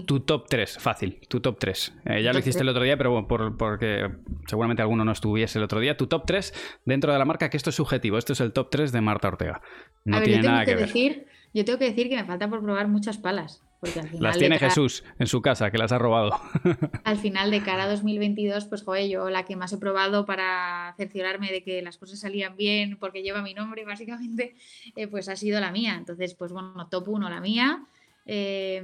[0.07, 1.93] Tu, top 3, fácil, tu top 3.
[2.05, 2.61] Eh, ya lo hiciste tres.
[2.61, 4.09] el otro día, pero bueno, por- porque
[4.47, 5.97] seguramente alguno no estuviese el otro día.
[5.97, 8.71] Tu top 3 dentro de la marca, que esto es subjetivo, esto es el top
[8.71, 9.61] 3 de Marta Ortega.
[10.05, 10.87] No a ver, tiene yo tengo nada que, que, ver.
[10.87, 11.27] decir,
[11.57, 13.63] yo tengo que decir que me falta por probar muchas palas.
[13.81, 16.31] Porque al final Las tiene cara- Jesús en su casa, que las ha robado.
[17.05, 20.95] Al final de cara a 2022, pues joder, yo la que más he probado para
[20.97, 24.57] cerciorarme de que las cosas salían bien, porque lleva mi nombre básicamente,
[24.97, 25.95] eh, pues ha sido la mía.
[25.99, 27.85] Entonces, pues bueno, top 1 la mía,
[28.27, 28.83] eh,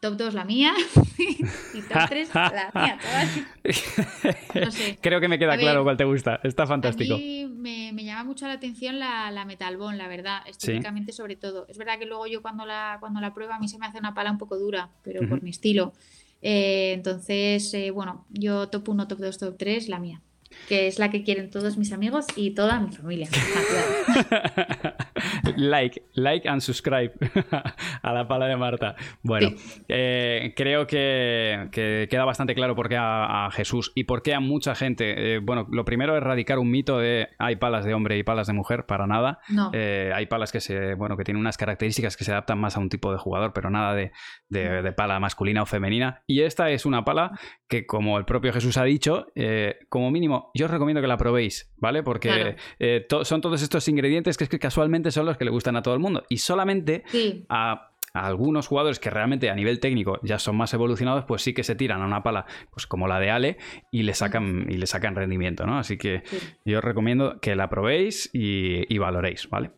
[0.00, 0.72] top 2 la mía
[1.74, 2.98] y top 3 la mía.
[3.00, 4.64] todas.
[4.64, 4.98] No sé.
[5.00, 6.40] Creo que me queda A ver, claro cuál te gusta.
[6.42, 7.14] Está fantástico.
[7.14, 11.66] A mí me, me llama mucho la atención la, la la verdad, estéticamente sobre todo.
[11.68, 13.98] Es verdad que luego yo cuando la, cuando la pruebo a mí se me hace
[13.98, 15.92] una pala un poco dura, pero por mi estilo.
[16.42, 20.20] Eh, entonces, eh, bueno, yo top 1, top 2, top 3, la mía.
[20.68, 23.28] Que es la que quieren todos mis amigos y toda mi familia.
[25.26, 27.12] Ah, like, like and subscribe
[28.02, 28.94] a la pala de Marta.
[29.22, 29.50] Bueno,
[29.88, 34.34] eh, creo que, que queda bastante claro por qué a, a Jesús y por qué
[34.34, 35.34] a mucha gente.
[35.36, 38.46] eh, bueno, lo primero es erradicar un mito de hay palas de hombre y palas
[38.46, 39.38] de mujer, para nada.
[39.48, 39.70] No.
[39.72, 42.80] Eh, hay palas que se, bueno, que tienen unas características que se adaptan más a
[42.80, 44.12] un tipo de jugador, pero nada de,
[44.48, 46.22] de- de pala masculina o femenina.
[46.26, 47.38] Y esta es una pala
[47.80, 51.16] que, como el propio Jesús ha dicho, eh, como mínimo, yo os recomiendo que la
[51.16, 52.02] probéis, ¿vale?
[52.02, 52.54] Porque Claro.
[52.78, 55.76] eh, to- son todos estos ingredientes que, es que casualmente son los que le gustan
[55.76, 56.22] a todo el mundo.
[56.28, 60.72] Y solamente Sí, a, a algunos jugadores que realmente a nivel técnico ya son más
[60.72, 63.58] evolucionados, pues sí que se tiran a una pala pues como la de Ale
[63.90, 65.78] y le sacan, y le sacan rendimiento, ¿no?
[65.78, 66.38] Así que sí.
[66.64, 69.72] yo os recomiendo que la probéis y, y valoréis, ¿vale?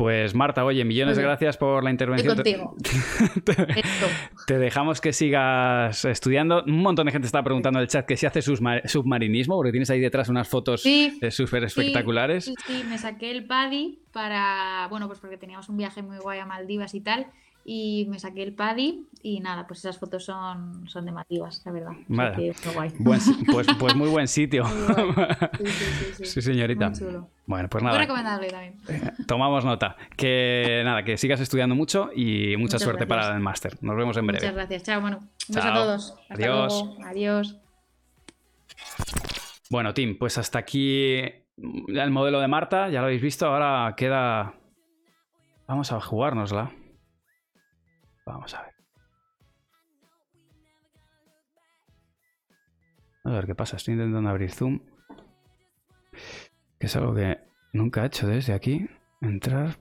[0.00, 2.36] Pues Marta, oye, millones de gracias por la Estoy intervención.
[3.44, 3.76] Te- contigo.
[4.46, 6.64] te, dejamos que sigas estudiando.
[6.64, 9.90] Un montón de gente está preguntando en el chat que si hace submarinismo, porque tienes
[9.90, 12.46] ahí detrás unas fotos Sí, eh, súper espectaculares.
[12.46, 16.38] Sí, sí, me saqué el paddy para, bueno, pues porque teníamos un viaje muy guay
[16.38, 17.26] a Maldivas y tal,
[17.64, 21.72] y me saqué el paddy y nada, pues esas fotos son, son de Maldivas, la
[21.72, 21.92] verdad.
[21.92, 22.54] O sea Vale.
[22.74, 22.90] guay.
[22.98, 23.20] Buen
[23.52, 24.64] pues, pues muy buen sitio.
[24.64, 25.14] Muy.
[25.58, 26.24] Sí, sí, sí, sí.
[26.26, 26.88] Sí, señorita.
[26.88, 27.28] Muy chulo.
[27.46, 28.00] Bueno, pues Muy nada.
[28.00, 28.74] recomendable también.
[29.26, 29.96] Tomamos nota.
[30.16, 33.26] Que nada, que sigas estudiando mucho y mucha Muchas suerte gracias.
[33.26, 33.76] para el máster.
[33.82, 34.40] Nos vemos en breve.
[34.40, 34.82] Muchas gracias.
[34.84, 35.18] Chao, Manu.
[35.18, 36.14] Un beso a todos.
[36.28, 36.84] Hasta Adiós.
[36.84, 37.04] luego.
[37.04, 37.56] Adiós.
[39.68, 44.54] Bueno, Tim, pues hasta aquí el modelo de Marta, ya lo habéis visto, ahora queda...
[45.68, 46.72] Vamos a jugárnosla.
[48.30, 48.74] Vamos a ver.
[53.24, 54.80] A ver qué pasa, estoy intentando abrir Zoom.
[56.78, 57.40] Que es algo que
[57.72, 58.88] nunca he hecho desde aquí.
[59.20, 59.76] Entrar...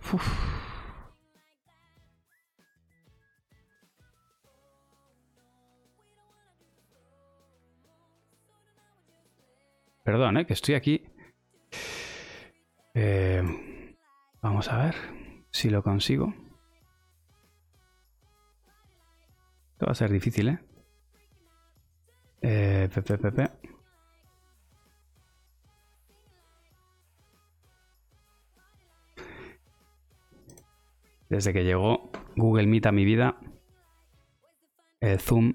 [10.04, 10.47] Perdón, ¿eh?
[10.47, 11.04] que estoy aquí.
[12.95, 13.43] Eh,
[14.41, 14.95] vamos a ver
[15.52, 16.34] si lo consigo.
[19.80, 20.60] Esto va a ser difícil, ¿eh?
[22.42, 23.50] eh pe, pe, pe.
[31.30, 33.40] Desde que llegó Google Meet a mi vida,
[35.00, 35.54] el Zoom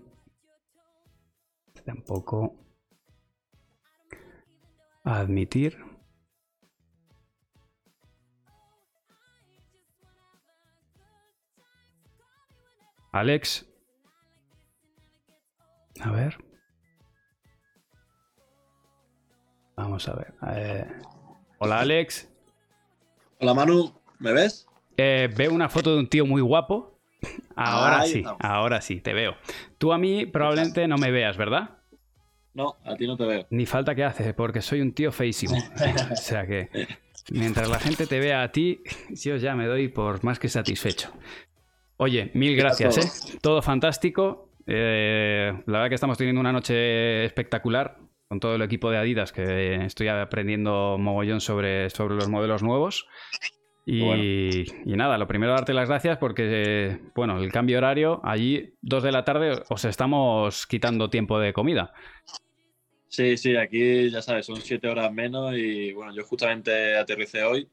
[1.84, 2.54] tampoco
[5.04, 5.76] admitir.
[13.12, 13.73] Alex.
[16.04, 16.36] A ver.
[19.76, 20.34] Vamos a ver.
[20.54, 20.86] eh,
[21.58, 22.30] Hola Alex.
[23.40, 24.66] Hola Manu, ¿me ves?
[24.96, 27.00] Eh, veo una foto de un tío muy guapo.
[27.56, 28.38] Ahora Ahí sí, estamos.
[28.42, 29.34] ahora sí, te veo.
[29.78, 31.78] Tú a mí probablemente no me veas, ¿verdad?
[32.52, 33.46] No, a ti no te veo.
[33.50, 35.56] Ni falta que haces, porque soy un tío feísimo.
[36.12, 36.68] O sea que
[37.30, 41.10] mientras la gente te vea a ti, yo ya me doy por más que satisfecho.
[41.96, 43.38] Oye, mil gracias, ¿eh?
[43.40, 44.50] Todo fantástico.
[44.66, 47.98] Eh, la verdad que estamos teniendo una noche espectacular
[48.28, 53.06] con todo el equipo de Adidas, que estoy aprendiendo mogollón sobre, sobre los modelos nuevos.
[53.86, 54.22] Y, Bueno.
[54.22, 59.12] y nada, lo primero darte las gracias porque, bueno, el cambio horario, allí, dos de
[59.12, 61.92] la tarde, os estamos quitando tiempo de comida.
[63.14, 67.68] Sí, sí, aquí ya sabes, son siete horas menos y bueno, yo justamente aterricé hoy,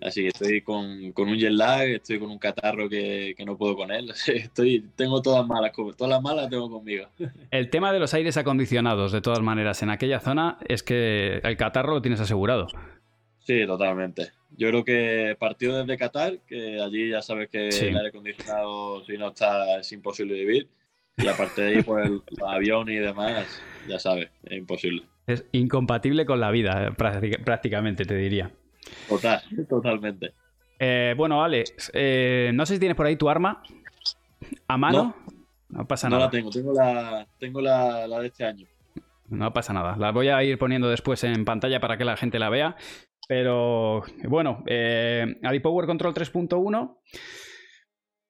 [0.00, 3.56] así que estoy con, con un jet lag, estoy con un catarro que, que no
[3.58, 4.12] puedo con él.
[4.28, 7.08] Estoy, tengo todas malas, todas las malas las tengo conmigo.
[7.50, 11.56] El tema de los aires acondicionados, de todas maneras, en aquella zona es que el
[11.56, 12.68] catarro lo tienes asegurado.
[13.40, 14.30] Sí, totalmente.
[14.56, 17.86] Yo creo que partido desde Qatar, que allí ya sabes que Sí.
[17.86, 20.68] el aire acondicionado, si no está, es imposible vivir.
[21.16, 25.02] Y aparte de ahí, pues el avión y demás, ya sabes, es imposible.
[25.26, 28.50] Es incompatible con la vida, eh, prácti- prácticamente, te diría.
[29.08, 30.32] Total, totalmente.
[30.78, 33.62] Eh, bueno, Alex, eh, no sé si tienes por ahí tu arma
[34.68, 35.14] a mano.
[35.68, 36.26] No, pasa No nada.
[36.26, 38.66] la tengo, tengo la, tengo la, la de este año.
[39.28, 39.96] No pasa nada.
[39.96, 42.76] La voy a ir poniendo después en pantalla para que la gente la vea.
[43.26, 46.98] Pero bueno, eh, Adipower Control 3.1.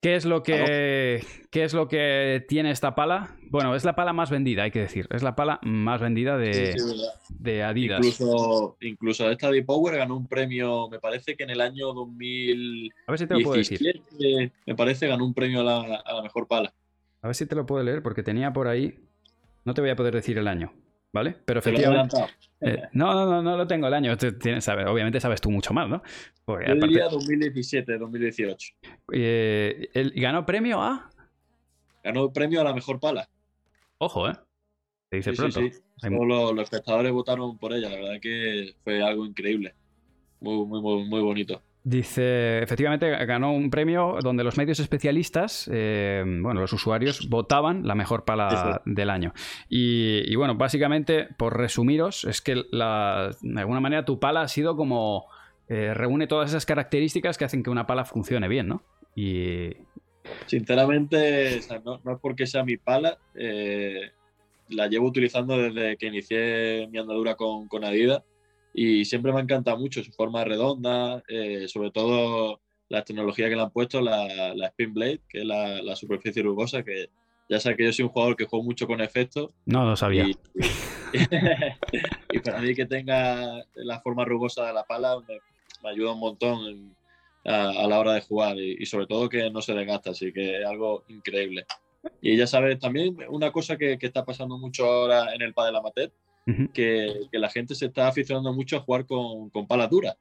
[0.04, 3.38] ¿Qué es, lo que, ¿Qué es lo que tiene esta pala?
[3.48, 5.08] Bueno, es la pala más vendida, hay que decir.
[5.10, 7.14] Es la pala más vendida de, Sí, sí, verdad.
[7.30, 8.00] de Adidas.
[8.04, 12.94] Incluso, incluso esta de Power ganó un premio, me parece que en el año 2017,
[13.06, 14.02] A ver si te lo puedo decir.
[14.66, 16.74] me parece, ganó un premio a la, a la mejor pala.
[17.22, 18.98] A ver si te lo puedo leer, porque tenía por ahí.
[19.64, 20.70] No te voy a poder decir el año,
[21.14, 21.34] ¿vale?
[21.46, 22.16] Pero Te lo he efectivamente.
[22.64, 24.16] Eh, no, no, no, no lo tengo el año.
[24.16, 26.02] Tú tienes- sabes- obviamente sabes tú mucho más, ¿no?
[26.44, 28.74] Porque Yo aparte, diría 2017, 2018.
[29.12, 31.10] eh, él ganó premio a.
[32.02, 33.28] Ganó premio a la mejor pala.
[33.98, 34.34] Ojo, ¿eh?
[35.10, 35.60] Te dice Sí, pronto.
[35.60, 35.70] sí.
[36.02, 39.74] Hay Todos los, los espectadores votaron por ella, la verdad que fue algo increíble.
[40.40, 41.62] Muy, muy, muy, muy bonito.
[41.86, 47.94] Dice, efectivamente ganó un premio donde los medios especialistas, eh, bueno, los usuarios votaban la
[47.94, 49.34] mejor pala del año.
[49.68, 54.48] Y, y, bueno, básicamente, por resumiros, es que la, de alguna manera tu pala ha
[54.48, 55.26] sido como...
[55.68, 58.82] eh, reúne todas esas características que hacen que una pala funcione bien, ¿no?
[59.14, 59.70] Y,
[60.46, 64.10] Sinceramente, o sea, no, no es porque sea mi pala, eh,
[64.70, 68.22] la llevo utilizando desde que inicié mi andadura con, con Adidas
[68.74, 73.56] y siempre me ha encantado mucho su forma redonda, eh, sobre todo la tecnología que
[73.56, 77.08] le han puesto, la, la Spin Blade, que es la, la superficie rugosa, que
[77.48, 80.24] ya sabes que yo soy un jugador que juego mucho con efectos no lo sabía.
[80.24, 80.34] y,
[82.32, 85.40] y para mí que tenga la forma rugosa de la pala me,
[85.82, 86.96] me ayuda un montón en-
[87.46, 90.32] a, a la hora de jugar y, y sobre todo que no se desgasta, así
[90.32, 91.66] que es algo increíble.
[92.22, 95.76] Y ya sabes, también una cosa que, que está pasando mucho ahora en el pádel
[95.76, 96.10] amateur,
[96.74, 100.16] Que, que la gente se está aficionando mucho a jugar con, con palas duras.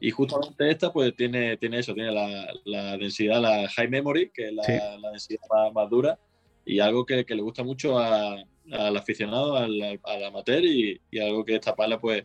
[0.00, 4.48] Y justamente esta pues tiene, tiene eso, tiene la, la densidad, la high memory, que
[4.48, 4.72] es la, Sí.
[5.00, 6.18] la densidad más, más dura,
[6.64, 8.36] y algo que, que le gusta mucho a-
[8.70, 12.24] al aficionado, al, al amateur, y, y algo que esta pala pues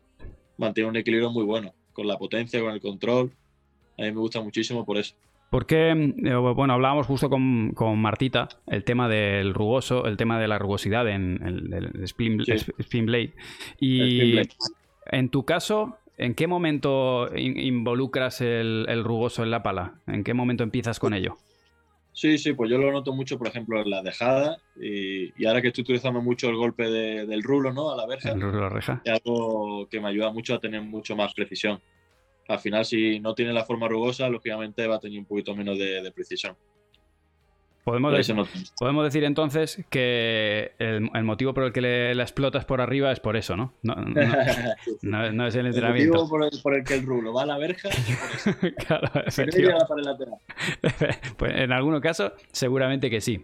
[0.58, 3.32] mantiene un equilibrio muy bueno, con la potencia, con el control.
[3.98, 5.16] A mí me gusta muchísimo por eso.
[5.50, 10.48] Porque, eh, bueno, hablábamos justo con, con Martita el tema del rugoso, el tema de
[10.48, 12.52] la rugosidad en el, el spin, Sí.
[12.80, 13.34] spin blade.
[13.34, 13.36] El
[13.80, 14.50] Y spin blade.
[15.12, 20.02] en tu caso, ¿en qué momento in- involucras el, el rugoso en la pala?
[20.06, 21.38] ¿En qué momento empiezas con ello?
[22.12, 25.62] Sí, sí, pues yo lo noto mucho, por ejemplo, en la dejada, y, y ahora
[25.62, 27.92] que estoy utilizando mucho el golpe de- del rulo, ¿no?
[27.92, 28.32] A la verja.
[28.32, 29.02] El rulo reja.
[29.06, 31.80] es algo que me ayuda mucho a tener mucho más precisión.
[32.48, 35.78] Al final, si no tiene la forma rugosa, lógicamente va a tener un poquito menos
[35.78, 36.56] de, de precisión.
[37.84, 38.12] Podemos,
[39.06, 43.22] decir entonces que el, el motivo por el que le, la explotas por arriba es
[43.22, 43.74] por eso, ¿no?
[43.82, 44.14] No, no-
[45.04, 46.16] no- no es el El entrenamiento.
[46.16, 48.76] motivo por el, por el que el rulo va a la verja, es por eso.
[48.88, 50.36] claro, Si no para el lateral.
[51.38, 53.42] Pues en algunos casos, seguramente que sí.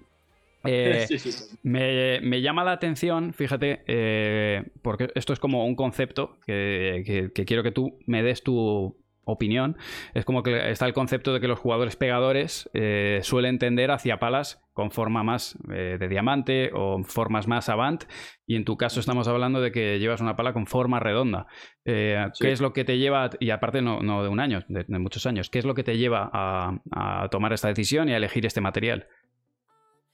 [0.72, 1.58] Eh, Sí, sí, sí.
[1.64, 7.32] me, me llama la atención, fíjate, eh, porque esto es como un concepto que, que-
[7.34, 9.78] que quiero que tú me des tu opinión.
[10.14, 14.20] Es como que está el concepto de que los jugadores pegadores eh, suelen tender hacia
[14.20, 18.04] palas con forma más de diamante o formas más avant.
[18.46, 21.48] Y en tu caso estamos hablando de que llevas una pala con forma redonda.
[21.86, 25.00] ¿Qué es lo que te lleva, y aparte no, no de un año, de, de
[25.00, 28.18] muchos años, qué es lo que te lleva a, a tomar esta decisión y a
[28.18, 29.08] elegir este material?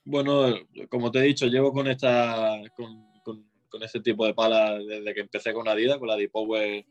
[0.05, 0.55] Bueno,
[0.89, 5.13] como te he dicho, llevo con esta con, con, con este tipo de pala desde
[5.13, 6.85] que empecé con Adidas, con la D-Power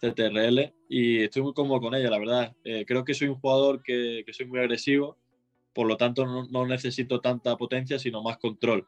[0.00, 2.56] CTRL, y estoy muy cómodo con ella, la verdad.
[2.64, 5.16] Eh, creo que soy un jugador que, que soy muy agresivo,
[5.72, 8.86] por lo tanto no, no necesito tanta potencia, sino más control.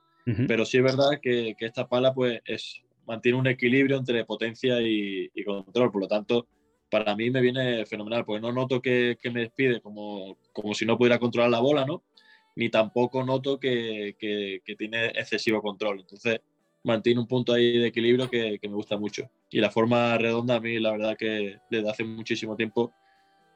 [0.48, 4.80] Pero sí es verdad que, que esta pala pues es, mantiene un equilibrio entre potencia
[4.80, 6.46] y, y control, por lo tanto
[6.90, 10.86] para mí me viene fenomenal, porque no noto que, que me despide como, como si
[10.86, 12.04] no pudiera controlar la bola, ¿no?
[12.56, 16.00] Ni tampoco noto que, que- que tiene excesivo control.
[16.00, 16.40] Entonces
[16.84, 19.28] mantiene un punto ahí de equilibrio que, que me gusta mucho.
[19.50, 22.92] Y la forma redonda a mí la verdad que desde hace muchísimo tiempo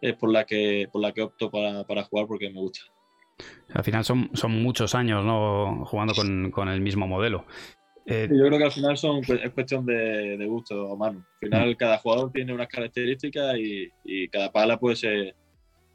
[0.00, 2.80] es por la que, por la que opto para, para jugar porque me gusta.
[3.74, 5.84] Al final son, son muchos años ¿no?
[5.86, 7.44] jugando con, con el mismo modelo.
[8.06, 11.26] Eh, Yo creo que al final son, pues, es cuestión de, de gusto, mano.
[11.42, 15.34] Al final cada jugador tiene unas características y, y cada pala pues eh,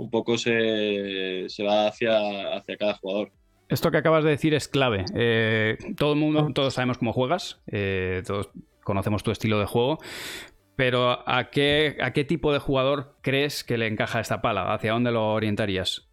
[0.04, 3.32] un poco se, se va hacia, hacia cada jugador.
[3.70, 5.06] Esto que acabas de decir es clave.
[5.16, 8.50] Eh, todo el mundo, todos sabemos cómo juegas, eh, todos
[8.84, 9.98] conocemos tu estilo de juego,
[10.76, 14.74] pero ¿a qué, ¿a qué tipo de jugador crees que le encaja esta pala?
[14.74, 16.10] ¿Hacia dónde lo orientarías?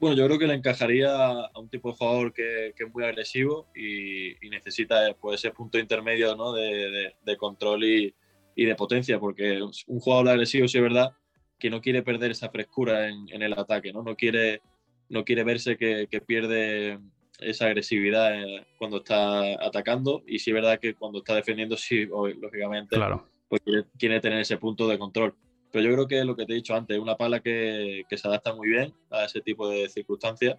[0.00, 3.04] Bueno, yo creo que le encajaría a un tipo de jugador que, que es muy
[3.04, 6.52] agresivo y, y necesita pues, ese punto intermedio ¿no?
[6.52, 8.14] de, de- de control y,
[8.56, 11.12] y de potencia, porque un jugador agresivo sí es verdad
[11.58, 14.02] que no quiere perder esa frescura en, en el ataque, ¿no?
[14.02, 14.60] No quiere,
[15.08, 16.98] no quiere verse que, que pierde
[17.38, 22.06] esa agresividad eh, cuando está atacando y sí es verdad que cuando está defendiendo sí,
[22.06, 23.28] lógicamente Claro.
[23.48, 25.34] pues quiere, quiere tener ese punto de control.
[25.72, 28.16] Pero yo creo que lo que te he dicho antes, es una pala que, que
[28.16, 30.56] se adapta muy bien a ese tipo de circunstancias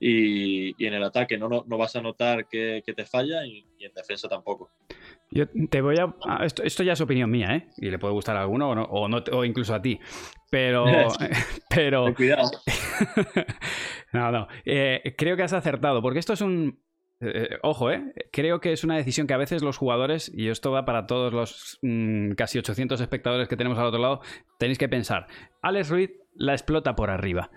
[0.00, 3.44] y, y en el ataque no, no, no vas a notar que, que te falla
[3.46, 4.70] y, y en defensa tampoco.
[5.30, 6.14] Yo te voy a.
[6.44, 7.68] Esto, esto ya es opinión mía, ¿eh?
[7.76, 9.98] Y le puede gustar a alguno o, no, o, no- o incluso a ti.
[10.50, 10.86] Pero.
[11.68, 12.50] pero Ten cuidado.
[14.12, 14.48] no, no.
[14.64, 16.80] Eh, creo que has acertado, porque esto es un.
[17.20, 18.12] eh, ojo, ¿eh?
[18.32, 21.32] Creo que es una decisión que a veces los jugadores, y esto va para todos
[21.32, 24.20] los mm, casi 800 espectadores que tenemos al otro lado,
[24.58, 25.26] tenéis que pensar.
[25.62, 27.50] Alex Ruiz la explota por arriba.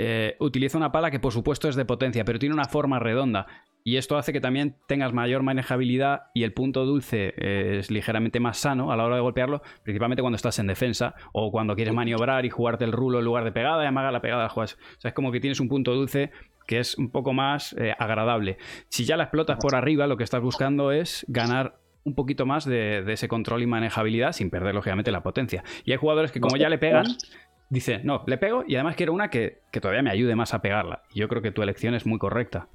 [0.00, 3.46] Eh, utiliza una pala que por supuesto es de potencia, pero tiene una forma redonda.
[3.84, 8.38] Y esto hace que también tengas mayor manejabilidad y el punto dulce eh, es ligeramente
[8.38, 11.94] más sano a la hora de golpearlo, principalmente cuando estás en defensa o cuando quieres
[11.94, 14.74] maniobrar y jugarte el rulo en lugar de pegada y amaga la pegada juegas.
[14.74, 16.30] O sea, es como que tienes un punto dulce
[16.66, 18.58] que es un poco más eh, agradable.
[18.88, 22.66] Si ya la explotas por arriba, lo que estás buscando es ganar un poquito más
[22.66, 25.64] de, de ese control y manejabilidad sin perder, lógicamente, la potencia.
[25.84, 27.06] Y hay jugadores que como ya le pegan,
[27.70, 30.62] dicen, no, le pego y además quiero una que, que todavía me ayude más a
[30.62, 31.02] pegarla.
[31.14, 32.68] Y yo creo que tu elección es muy correcta.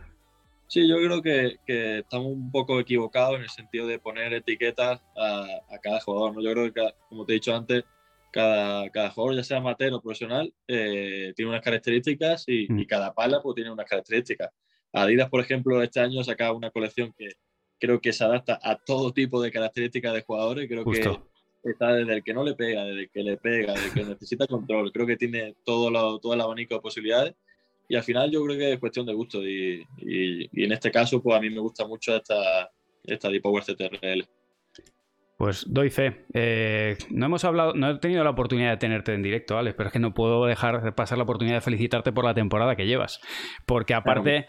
[0.67, 5.01] Sí, yo creo que, que estamos un poco equivocados en el sentido de poner etiquetas
[5.15, 6.33] a, a cada jugador.
[6.35, 6.41] ¿no?
[6.41, 7.83] Yo creo que, cada- como te he dicho antes,
[8.31, 12.79] cada, cada jugador, ya sea amateur o profesional, eh, tiene unas características y, Mm.
[12.79, 14.49] y cada pala pues, tiene unas características.
[14.93, 17.29] Adidas, por ejemplo, este año ha sacado una colección que
[17.79, 20.67] creo que se adapta a todo tipo de características de jugadores.
[20.67, 21.27] Creo Justo.
[21.63, 24.03] Está desde el que no le pega, desde el que le pega, desde el que
[24.03, 24.91] necesita control.
[24.91, 27.33] Creo que tiene todo, lo- todo el abanico de posibilidades.
[27.89, 29.45] Y al final yo creo que es cuestión de gusto.
[29.45, 32.69] Y, y- y en este caso, pues a mí me gusta mucho esta,
[33.03, 34.25] esta D-Power CTRL.
[35.43, 36.23] Pues doy fe.
[36.33, 39.87] Eh, no hemos hablado, no he tenido la oportunidad de tenerte en directo, Alex, pero
[39.87, 42.85] es que no puedo dejar de pasar la oportunidad de felicitarte por la temporada que
[42.85, 43.19] llevas.
[43.65, 44.45] Porque aparte,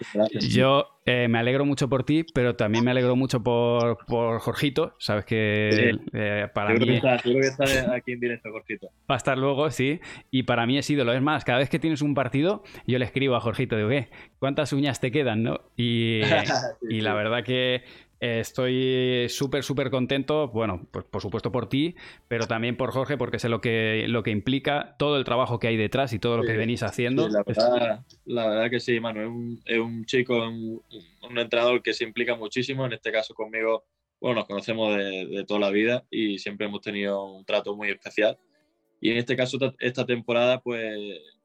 [0.50, 4.94] yo eh, me alegro mucho por ti, pero también me alegro mucho por, por Jorgito.
[5.00, 6.00] Sabes que Sí.
[6.12, 8.86] eh, para Yo creo, que mí está, yo creo que está aquí en directo, cortito.
[9.10, 9.98] va a estar luego, sí.
[10.30, 11.12] Y para mí es ídolo.
[11.12, 14.10] Es más, cada vez que tienes un partido, yo le escribo a Jorgito, digo, ¿qué?
[14.38, 15.60] ¿Cuántas uñas te quedan, no?
[15.76, 16.20] Y,
[16.88, 17.82] y la verdad que
[18.24, 21.94] eh, estoy súper, súper contento, bueno, pues por supuesto por ti,
[22.26, 25.68] pero también por Jorge, porque sé lo que, lo que implica todo el trabajo que
[25.68, 27.28] hay detrás y todo lo que Sí, venís haciendo.
[27.28, 29.20] Sí, la, verdad, la verdad que sí, Manu.
[29.20, 30.80] Es un, es un chico, un,
[31.28, 32.86] un entrenador que se implica muchísimo.
[32.86, 33.84] En este caso conmigo,
[34.20, 37.90] bueno, nos conocemos de, de toda la vida y siempre hemos tenido un trato muy
[37.90, 38.38] especial.
[39.00, 40.96] Y en este caso, ta- esta temporada, pues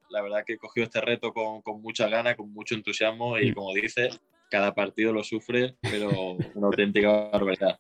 [0.09, 3.53] la verdad que cogió este reto con, con mucha gana, con mucho entusiasmo y Mm.
[3.53, 4.09] como dice,
[4.49, 6.09] cada partido lo sufre, pero
[6.55, 7.79] una auténtica barbaridad.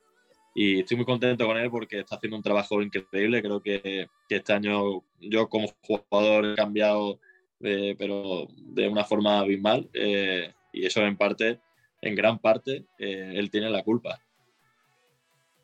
[0.55, 3.41] Y estoy muy contento con él porque está haciendo un trabajo increíble.
[3.41, 7.19] Creo que, que este año yo como jugador he cambiado,
[7.61, 9.89] eh, pero de una forma abismal.
[9.93, 11.59] eh, y eso en parte,
[12.01, 14.19] en gran parte, eh, él tiene la culpa.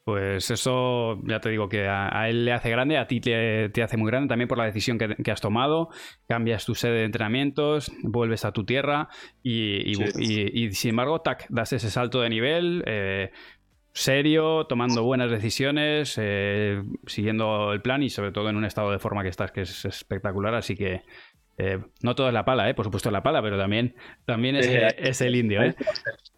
[0.05, 3.69] Pues eso, ya te digo que a, a él le hace grande, a ti te,
[3.69, 5.89] te hace muy grande también por la decisión que, que has tomado.
[6.27, 9.09] Cambias tu sede de entrenamientos, vuelves a tu tierra
[9.41, 10.03] y, y- Sí.
[10.19, 12.83] y- y, sin embargo, tac, das ese salto de nivel.
[12.85, 13.31] eh,
[13.97, 18.99] serio, tomando buenas decisiones, eh, siguiendo el plan y sobre todo en un estado de
[18.99, 21.03] forma que estás que es espectacular, así que
[21.57, 22.73] eh, no todo es la pala, ¿eh?
[22.73, 23.95] por supuesto es la pala, pero también,
[24.25, 25.63] también es, Eh, es el indio.
[25.63, 25.75] ¿eh?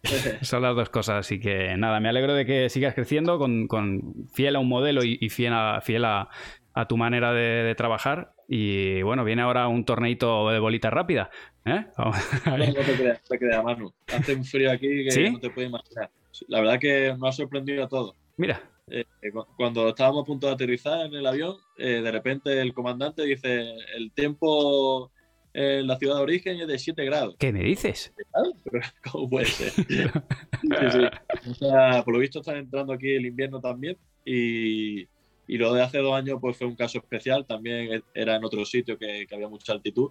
[0.42, 4.14] Son las dos cosas, así que nada, me alegro de que sigas creciendo con, con
[4.32, 6.28] fiel a un modelo y, y fiel, a, fiel a,
[6.74, 8.32] a tu manera de, de trabajar.
[8.50, 11.30] Y bueno, viene ahora un torneito de bolita rápida.
[11.64, 11.86] ¿eh?
[11.96, 12.12] No,
[12.56, 13.92] te creas, te creas, Manu.
[14.06, 15.30] Hace un frío aquí que ¿Sí?
[15.30, 16.10] no te puedes imaginar.
[16.46, 18.14] La verdad que nos ha sorprendido a todos.
[18.36, 22.60] Mira, Eh, cu- cuando estábamos a punto de aterrizar en el avión, eh, de repente
[22.60, 25.10] el comandante dice el tiempo
[25.54, 27.34] en la ciudad de origen es de 7 grados.
[27.38, 28.12] ¿qué me dices?
[29.12, 29.72] ¿Cómo puede ser?
[30.60, 31.50] Sí, sí, sí.
[31.50, 35.82] O sea, por lo visto están entrando aquí el invierno también y, y lo de
[35.82, 39.24] hace dos años pues fue un caso especial, también e- era en otro sitio que,
[39.28, 40.10] que había mucha altitud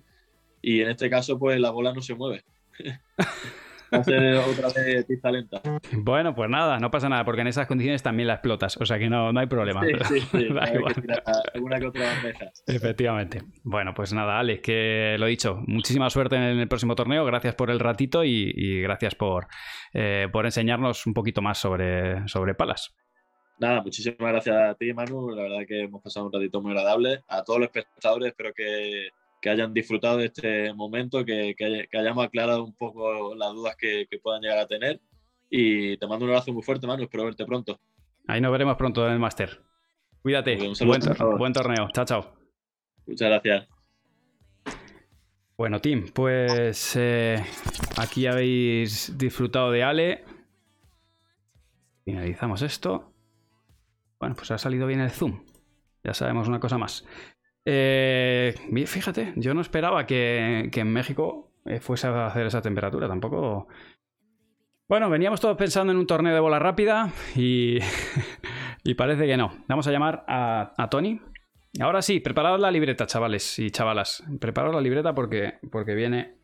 [0.61, 2.43] y en este caso pues la bola no se mueve.
[3.93, 5.61] Va a ser otra vez pista lenta.
[5.93, 8.99] Bueno, pues nada, no pasa nada, porque en esas condiciones también la explotas, o sea
[8.99, 9.81] que no, no hay problema.
[9.85, 10.47] Sí, sí, sí.
[10.53, 10.93] Da igual.
[10.95, 12.51] que que otra bandeja.
[12.65, 13.41] Efectivamente.
[13.63, 17.69] Bueno, pues nada, Alex, que lo dicho, muchísima suerte en el próximo torneo, gracias por
[17.69, 19.47] el ratito y, y gracias por,
[19.93, 22.95] eh, por enseñarnos un poquito más sobre, sobre palas.
[23.59, 25.31] Nada, muchísimas gracias a ti, Manu.
[25.31, 27.23] La verdad que hemos pasado un ratito muy agradable.
[27.27, 29.09] A todos los espectadores, espero que,
[29.41, 33.53] que hayan disfrutado de este momento, que, que hay- que hayamos aclarado un poco las
[33.53, 34.99] dudas que, que puedan llegar a tener.
[35.49, 37.03] Y te mando un abrazo muy fuerte, Manu.
[37.03, 37.79] Espero verte pronto.
[38.27, 39.61] Ahí nos veremos pronto en el máster.
[40.21, 40.57] Cuídate.
[40.75, 41.87] Saludo Buen, tor- buen torneo.
[41.93, 42.33] Chao, chao.
[43.05, 43.67] Muchas gracias.
[45.57, 47.43] Bueno, Tim, pues eh,
[47.97, 50.25] aquí habéis disfrutado de Ale.
[52.05, 53.13] Finalizamos esto.
[54.19, 55.43] Bueno, pues ha salido bien el zoom.
[56.03, 57.05] Ya sabemos una cosa más.
[57.69, 58.55] Eh,
[58.85, 63.09] fíjate, yo no esperaba que, en México eh, fuese a hacer esa temperatura.
[63.09, 63.67] Tampoco.
[64.87, 67.79] Bueno, veníamos todos pensando en un torneo de bola rápida y,
[68.85, 69.51] y parece que no.
[69.67, 71.19] Vamos a llamar a, a Tony.
[71.81, 74.23] Ahora sí, preparad la libreta, chavales y chavalas.
[74.39, 76.35] Preparad la libreta porque, porque viene,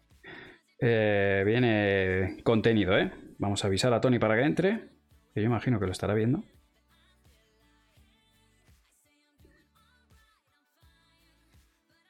[0.81, 3.13] eh, viene contenido, ¿eh?
[3.37, 4.89] Vamos a avisar a Tony para que entre,
[5.33, 6.43] que yo imagino que lo estará viendo.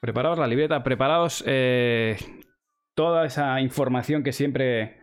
[0.04, 2.18] Preparaos la libreta, preparaos eh,
[2.94, 4.98] toda esa información que siempre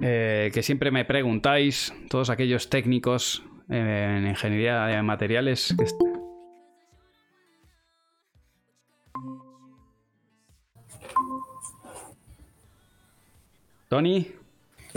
[0.00, 5.76] eh, que siempre me preguntáis, todos aquellos técnicos eh, en ingeniería de materiales.
[5.78, 5.84] que
[13.88, 14.26] Tony,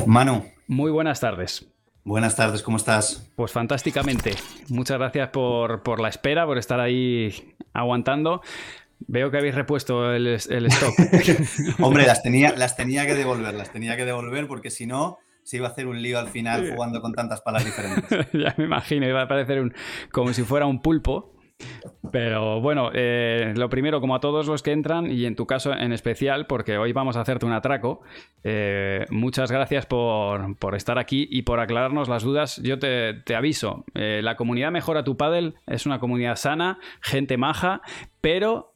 [0.07, 1.71] Manu, muy buenas tardes.
[2.03, 3.31] buenas tardes, ¿cómo estás?
[3.35, 4.33] Pues fantásticamente.
[4.69, 8.41] Muchas gracias por, por la espera, por estar ahí aguantando.
[8.99, 10.93] Veo que habéis repuesto el, el stock.
[11.79, 15.55] Hombre, las tenía, las tenía que devolver, las tenía que devolver porque si no, se
[15.55, 18.27] iba a hacer un lío al final jugando con tantas palas diferentes.
[18.33, 19.73] ya me imagino, iba a parecer un,
[20.11, 21.36] como si fuera un pulpo.
[22.11, 25.73] Pero bueno, eh, lo primero, como a todos los que entran, y en tu caso
[25.73, 28.01] en especial, porque hoy vamos a hacerte un atraco,
[28.43, 32.61] eh, muchas gracias por, por estar aquí y por aclararnos las dudas.
[32.63, 37.37] Yo te, te aviso, eh, la comunidad Mejora tu Paddle es una comunidad sana, gente
[37.37, 37.81] maja,
[38.21, 38.73] pero...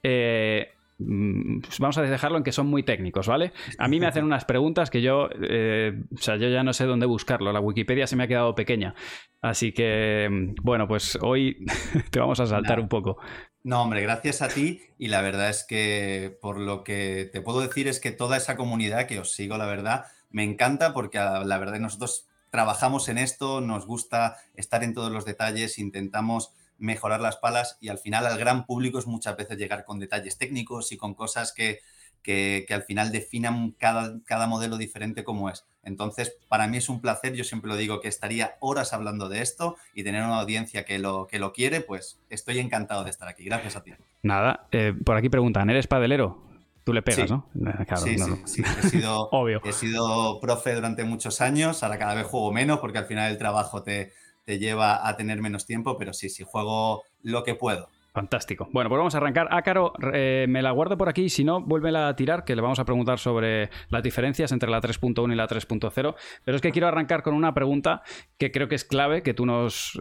[1.06, 3.54] mm, pues vamos a dejarlo en que son muy técnicos, ¿vale?
[3.78, 6.86] A mí me hacen unas preguntas que yo, eh, o sea, yo ya no sé
[6.86, 7.52] dónde buscarlo.
[7.52, 8.93] La Wikipedia se me ha quedado pequeña.
[9.41, 11.66] Así que, mm, bueno, pues hoy
[12.12, 13.18] te vamos a saltar un poco.
[13.64, 17.62] No, hombre, gracias a ti y la verdad es que por lo que te puedo
[17.62, 21.43] decir es que toda esa comunidad que os sigo, la verdad, me encanta porque a-
[21.43, 27.22] la verdad nosotros trabajamos en esto, nos gusta estar en todos los detalles, intentamos mejorar
[27.22, 30.92] las palas y al final al gran público es muchas veces llegar con detalles técnicos
[30.92, 31.80] y con cosas que,
[32.22, 35.66] que- que al final definan cada, cada modelo diferente como es.
[35.84, 39.42] Entonces, para mí es un placer, yo siempre lo digo, que estaría horas hablando de
[39.42, 43.28] esto y tener una audiencia que lo, que lo quiere, pues estoy encantado de estar
[43.28, 43.46] aquí.
[43.46, 43.92] Gracias a ti.
[44.22, 46.44] Nada, eh, por aquí preguntan, ¿eres padelero?
[46.84, 47.34] Tú le pegas, Sí.
[47.36, 47.48] ¿no?
[47.56, 48.48] Eh, Claro, sí, no, sí, no.
[48.48, 49.62] sí, he sido, Obvio.
[49.64, 53.38] he sido profe durante muchos años, ahora cada vez juego menos porque al final el
[53.38, 54.14] trabajo te,
[54.52, 57.88] te lleva a tener menos tiempo, pero sí, sí, juego lo que puedo.
[58.14, 58.68] Fantástico.
[58.74, 59.47] Bueno, pues vamos a arrancar.
[59.52, 61.30] Ácaro, eh, me la guardo por aquí.
[61.30, 64.82] Si no, vuélvela a tirar, que le vamos a preguntar sobre las diferencias entre la
[64.82, 66.16] 3.1 y la 3.0.
[66.43, 68.02] Pero es que quiero arrancar con una pregunta
[68.38, 69.93] que creo que es clave, que tú nos,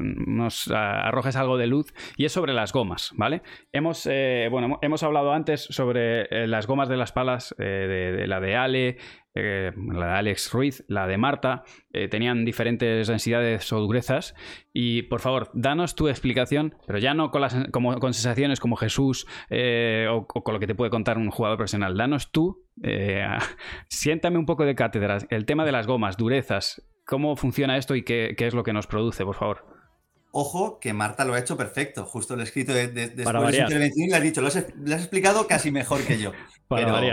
[0.75, 3.43] ah, arrojes algo de luz, y es sobre las gomas, ¿vale?
[3.71, 8.27] Hemos, eh, bueno, hemos- hablado antes sobre eh, las gomas de las palas, eh, de
[8.27, 8.97] la de Ale,
[9.35, 11.63] eh, la de Alex Ruiz, la de Marta,
[11.93, 14.35] eh, tenían diferentes densidades o durezas.
[14.73, 18.77] Y por favor, danos tu explicación, pero ya no con, las, como, con sensaciones como
[18.77, 21.97] Jesús eh, o, o con lo que te puede contar un jugador profesional.
[21.97, 22.65] Danos tú,
[23.89, 28.03] siéntame un poco de cátedra, el tema de las gomas, durezas, cómo funciona esto y
[28.03, 29.67] qué, qué es lo que nos produce, por favor.
[30.33, 32.05] Ojo, que Marta lo ha hecho perfecto.
[32.05, 34.47] Justo lo he escrito de- de- después de su intervención y le has dicho, lo
[34.47, 36.31] has, lo has explicado casi mejor que yo.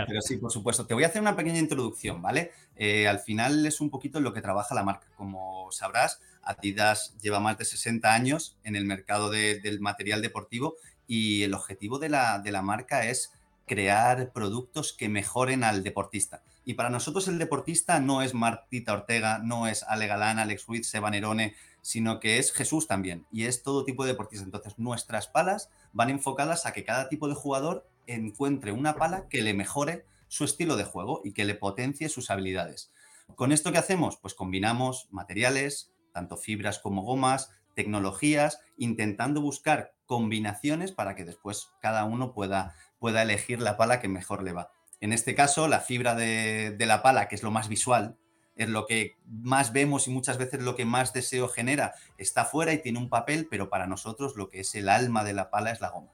[0.06, 0.86] Pero, sí, por supuesto.
[0.86, 2.52] Te voy a hacer una pequeña introducción, ¿vale?
[2.76, 5.06] Eh, al final es un poquito en lo que trabaja la marca.
[5.16, 10.76] Como sabrás, Adidas lleva más de 60 años en el mercado de- del material deportivo
[11.06, 13.32] y el objetivo de la, de la marca es
[13.66, 16.42] crear productos que mejoren al deportista.
[16.64, 20.88] Y para nosotros el deportista no es Martita Ortega, no es Ale Galán, Alex Ruiz,
[20.88, 23.26] Seba Nerone, sino que es Jesús también.
[23.32, 24.44] Y es todo tipo de deportista.
[24.44, 29.42] Entonces nuestras palas van enfocadas a que cada tipo de jugador encuentre una pala que
[29.42, 32.92] le mejore su estilo de juego y que le potencie sus habilidades.
[33.36, 34.16] ¿Con esto qué hacemos?
[34.16, 42.04] Pues combinamos materiales, tanto fibras como gomas, tecnologías, intentando buscar combinaciones para que después cada
[42.04, 44.72] uno pueda, pueda elegir la pala que mejor le va.
[45.00, 48.16] En este caso, la fibra de, de la pala, que es lo más visual,
[48.56, 52.72] es lo que más vemos y muchas veces lo que más deseo genera, está fuera
[52.72, 55.70] y tiene un papel, pero para nosotros lo que es el alma de la pala
[55.70, 56.10] es la goma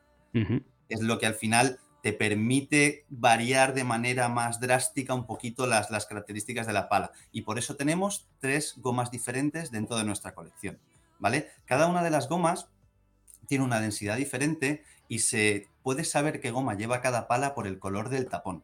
[0.89, 5.91] es lo que al final te permite variar de manera más drástica un poquito las,
[5.91, 7.13] las características de la pala.
[7.33, 10.79] Y por eso tenemos tres gomas diferentes dentro de nuestra colección.
[11.19, 11.49] ¿Vale?
[11.65, 12.69] Cada una de las gomas
[13.47, 17.79] tiene una densidad diferente y se puede saber qué goma lleva cada pala por el
[17.79, 18.63] color del tapón.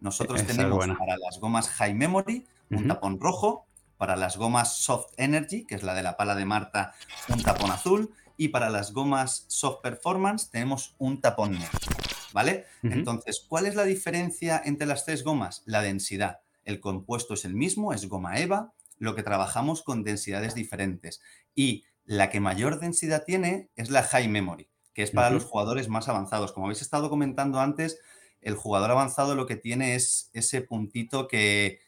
[0.00, 3.64] Nosotros Esa es tenemos para las gomas High Memory un tapón rojo,
[3.96, 6.92] para las gomas Soft Energy, que es la de la pala de Marta,
[7.30, 11.95] un tapón azul, y para las gomas Soft Performance tenemos un tapón negro.
[12.36, 12.66] ¿Vale?
[12.82, 15.62] Entonces, ¿cuál es la diferencia entre las tres gomas?
[15.64, 16.40] La densidad.
[16.64, 21.22] El compuesto es el mismo, es goma EVA, lo que trabajamos con densidades diferentes.
[21.54, 25.88] Y la que mayor densidad tiene es la High Memory, que es para los jugadores
[25.88, 26.52] más avanzados.
[26.52, 27.98] Como habéis estado comentando antes,
[28.42, 31.80] el jugador avanzado lo que tiene es ese puntito que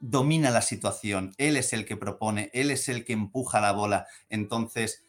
[0.00, 1.32] domina la situación.
[1.38, 4.06] Él es el que propone, él es el que empuja la bola.
[4.28, 5.06] Entonces,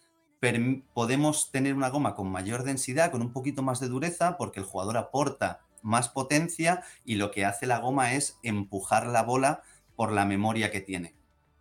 [0.94, 4.66] podemos tener una goma con mayor densidad, con un poquito más de dureza, porque el
[4.66, 9.62] jugador aporta más potencia y lo que hace la goma es empujar la bola
[9.96, 11.16] por la memoria que tiene.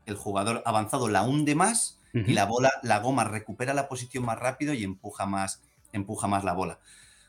[0.07, 4.39] El jugador avanzado la hunde más y la bola, la goma recupera la posición más
[4.39, 6.79] rápido y empuja más, empuja más la bola.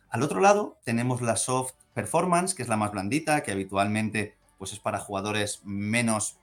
[0.10, 4.74] Al otro lado tenemos la soft performance, que es la más blandita, que habitualmente pues
[4.74, 6.38] es para jugadores menos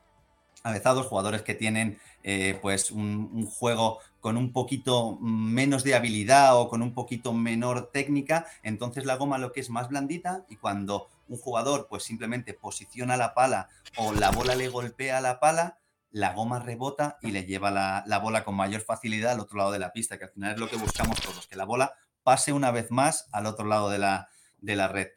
[0.65, 6.57] avezados, jugadores que tienen eh, pues un, un juego con un poquito menos de habilidad
[6.57, 10.57] o con un poquito menor técnica, entonces la goma lo que es más blandita y
[10.57, 15.41] cuando un jugador pues simplemente posiciona la pala o la bola le golpea a la
[15.41, 15.79] pala,
[16.11, 19.73] la goma rebota y le lleva la, la bola con mayor facilidad al otro lado
[19.73, 22.53] de la pista, que al final es lo que buscamos todos, que la bola pase
[22.53, 24.29] una vez más al otro lado de la,
[24.59, 25.09] de la red.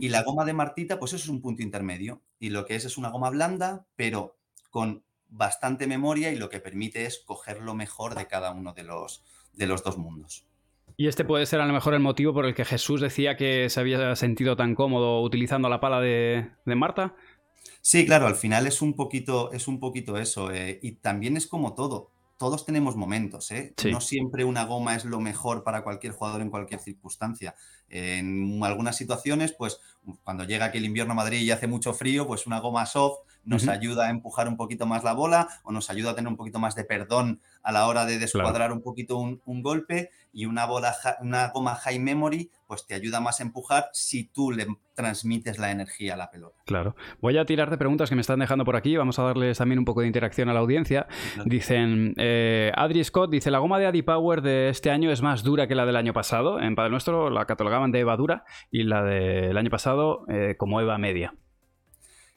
[0.00, 2.22] Y la goma de martita, pues eso es un punto intermedio.
[2.38, 4.38] Y lo que es es una goma blanda, pero
[4.70, 8.84] con bastante memoria y lo que permite es coger lo mejor de cada uno de
[8.84, 10.46] los, de los dos mundos.
[10.96, 13.68] Y este puede ser a lo mejor el motivo por el que Jesús decía que
[13.68, 17.16] se había sentido tan cómodo utilizando la pala de, de Marta.
[17.80, 20.52] Sí, claro, al final es un poquito, es un poquito eso.
[20.52, 22.12] eh, y también es como todo.
[22.38, 23.74] Todos tenemos momentos, ¿eh?
[23.76, 23.90] Sí.
[23.92, 27.54] No siempre una goma es lo mejor para cualquier jugador en cualquier circunstancia.
[27.88, 29.80] En algunas situaciones, pues
[30.22, 33.20] cuando llega aquí el invierno a Madrid y hace mucho frío, pues una goma soft
[33.44, 36.36] nos ayuda a empujar un poquito más la bola o nos ayuda a tener un
[36.36, 40.46] poquito más de perdón a la hora de descuadrar un poquito un, un golpe y
[40.46, 44.66] una, bola, una goma high memory pues te ayuda más a empujar si tú le
[44.94, 46.56] transmites la energía a la pelota.
[46.64, 46.96] Claro.
[47.20, 48.96] Voy a tirarte preguntas que me están dejando por aquí.
[48.96, 51.06] Vamos a darles también un poco de interacción a la audiencia.
[51.44, 55.42] Dicen, eh, Adri Scott dice, la goma de Adi Power de este año es más
[55.42, 56.60] dura que la del año pasado.
[56.60, 60.80] En Padre Nuestro la catalogaban de Eva dura y la del año pasado eh, como
[60.80, 61.34] Eva media.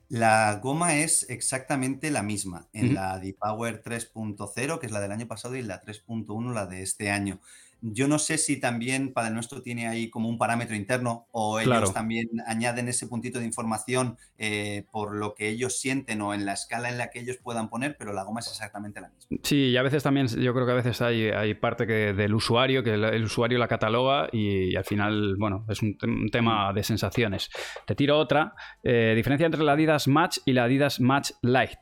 [0.10, 5.28] La goma es exactamente la misma en la D-Power 3.0, que es la del año
[5.28, 7.42] pasado, y la 3.1, la de este año.
[7.82, 11.68] Yo no sé si también Padre Nuestro tiene ahí como un parámetro interno o ellos
[11.70, 11.91] Claro.
[11.91, 16.54] también añaden ese puntito de información eh, por lo que ellos sienten o en la
[16.54, 19.38] escala en la que ellos puedan poner, pero la goma es exactamente la misma.
[19.44, 22.34] Sí, y a veces también, yo creo que a veces hay, hay parte que, del
[22.34, 25.98] usuario, que el, el usuario la cataloga y, al final, bueno, es un
[26.32, 27.49] tema de sensaciones.
[27.86, 28.54] Te tiro otra.
[28.84, 31.78] eh, diferencia entre la Adidas Match y la Adidas Match Light.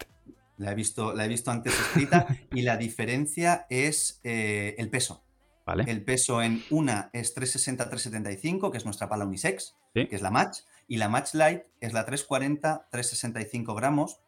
[0.58, 5.25] La he visto, la he visto antes escrita y la diferencia es eh, el peso.
[5.66, 5.84] ¿Vale?
[5.88, 10.08] El peso en una es 360-375, que es nuestra pala unisex, Sí.
[10.08, 14.20] que es la Match, y la Match Light es la 340-365 gramos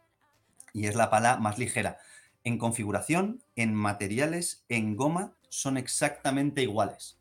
[0.74, 1.98] y es la pala más ligera.
[2.44, 7.18] En configuración, en materiales, en goma, son exactamente iguales.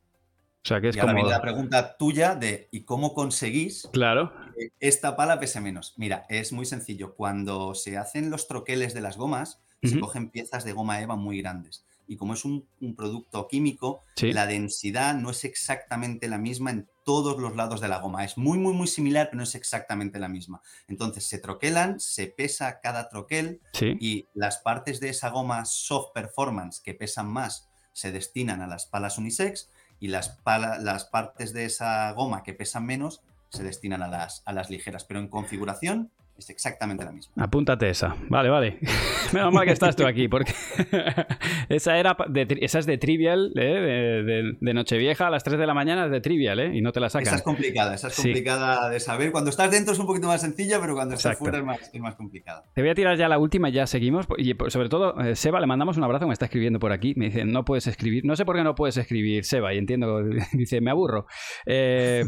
[0.65, 1.25] O sea que es y ahora como...
[1.25, 4.33] viene la pregunta tuya de ¿y cómo conseguís Claro.
[4.57, 5.95] que esta pala pese menos?
[5.97, 7.15] Mira, es muy sencillo.
[7.15, 11.41] Cuando se hacen los troqueles de las gomas, se cogen piezas de goma eva muy
[11.41, 11.86] grandes.
[12.09, 14.33] Y como es un, un producto químico, Sí.
[14.33, 18.25] la densidad no es exactamente la misma en todos los lados de la goma.
[18.25, 20.61] Es muy, muy, muy similar, pero no es exactamente la misma.
[20.89, 23.97] Entonces se troquelan, se pesa cada troquel Sí.
[24.01, 28.87] y las partes de esa goma soft performance que pesan más se destinan a las
[28.87, 29.69] palas unisex
[30.01, 34.43] y las, pala- las partes de esa goma que pesan menos se destinan a las,
[34.45, 35.05] a las ligeras.
[35.05, 37.33] Pero en configuración es exactamente la misma.
[37.43, 38.17] Apúntate esa.
[38.29, 38.79] Vale, vale.
[39.33, 40.53] Menos mal que estás tú aquí, porque
[41.69, 43.61] esa era de, esa es de Trivial, ¿eh?
[43.65, 46.71] de, de- de Nochevieja a las 3 de la mañana es de Trivial, ¿eh?
[46.77, 47.27] y no te la sacan.
[47.27, 48.23] Esa es complicada, esa es Sí.
[48.23, 49.33] complicada de saber.
[49.33, 52.01] Cuando estás dentro es un poquito más sencilla, pero cuando estás fuera es más, es
[52.01, 52.65] más complicada.
[52.75, 54.27] Te voy a tirar ya la última y ya seguimos.
[54.39, 57.15] Y sobre todo, eh, Seba, le mandamos un abrazo, me está escribiendo por aquí.
[57.17, 58.25] Me dice, no puedes escribir.
[58.25, 60.23] No sé por qué no puedes escribir, Seba, y entiendo.
[60.53, 61.27] Dice, me aburro.
[61.67, 62.25] Eh,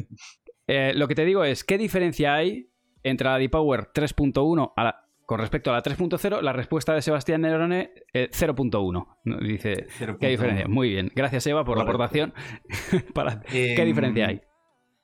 [0.66, 2.68] eh, lo que te digo es, ¿qué diferencia hay
[3.08, 6.40] entre la D-Power 3.1 a la- con respecto a la 3.0?
[6.40, 9.18] La respuesta de Sebastián Nerone, eh, 0.1.
[9.24, 9.86] No, Dice,
[10.20, 10.66] ¿qué diferencia?
[10.68, 11.10] Muy bien.
[11.14, 12.32] Gracias, Eva, por la aportación.
[13.14, 14.40] Para- ¿Qué Em, diferencia hay?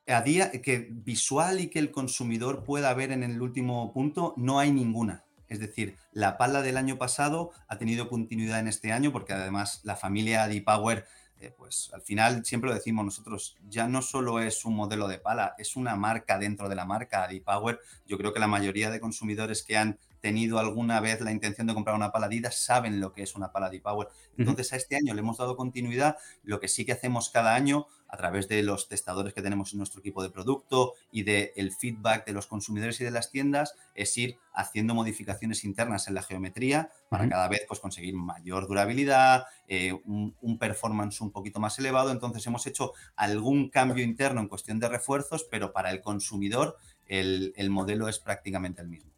[0.07, 4.59] A día que visual y que el consumidor pueda ver en el último punto, no
[4.59, 5.25] hay ninguna.
[5.49, 9.83] Es decir, la pala del año pasado ha tenido continuidad en este año porque además
[9.85, 11.05] la familia D-Power,
[11.51, 15.55] pues al final siempre lo decimos nosotros, ya no solo es un modelo de pala,
[15.59, 17.81] es una marca dentro de la marca D-Power.
[18.07, 21.75] Yo creo que la mayoría de consumidores que han tenido alguna vez la intención de
[21.75, 24.09] comprar una pala Adidas saben lo que es una pala D-Power.
[24.39, 26.17] Entonces a este año le hemos dado continuidad.
[26.43, 29.79] Lo que sí que hacemos cada año a través de los testadores que tenemos en
[29.79, 33.75] nuestro equipo de producto y del el feedback de los consumidores y de las tiendas
[33.93, 39.47] es ir haciendo modificaciones internas en la geometría para cada vez pues, conseguir mayor durabilidad,
[39.67, 42.13] eh, un, un performance un poquito más elevado.
[42.13, 46.77] Entonces hemos hecho algún cambio interno en cuestión de refuerzos, pero para el consumidor
[47.07, 49.14] el, el modelo es prácticamente el mismo.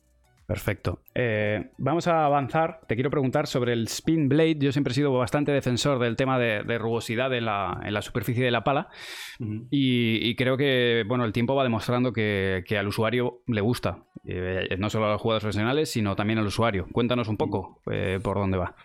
[0.46, 1.00] Perfecto.
[1.14, 2.80] Eh, vamos a avanzar.
[2.86, 4.58] Te quiero preguntar sobre el spin blade.
[4.60, 8.00] Yo siempre he sido bastante defensor del tema de, de rugosidad en la, en la
[8.00, 8.88] superficie de la pala.
[9.70, 14.04] Y, y creo que bueno, el tiempo va demostrando que, que al usuario le gusta.
[14.24, 16.86] Eh, no solo a los jugadores profesionales, sino también al usuario.
[16.92, 18.76] Cuéntanos un poco eh, por dónde va.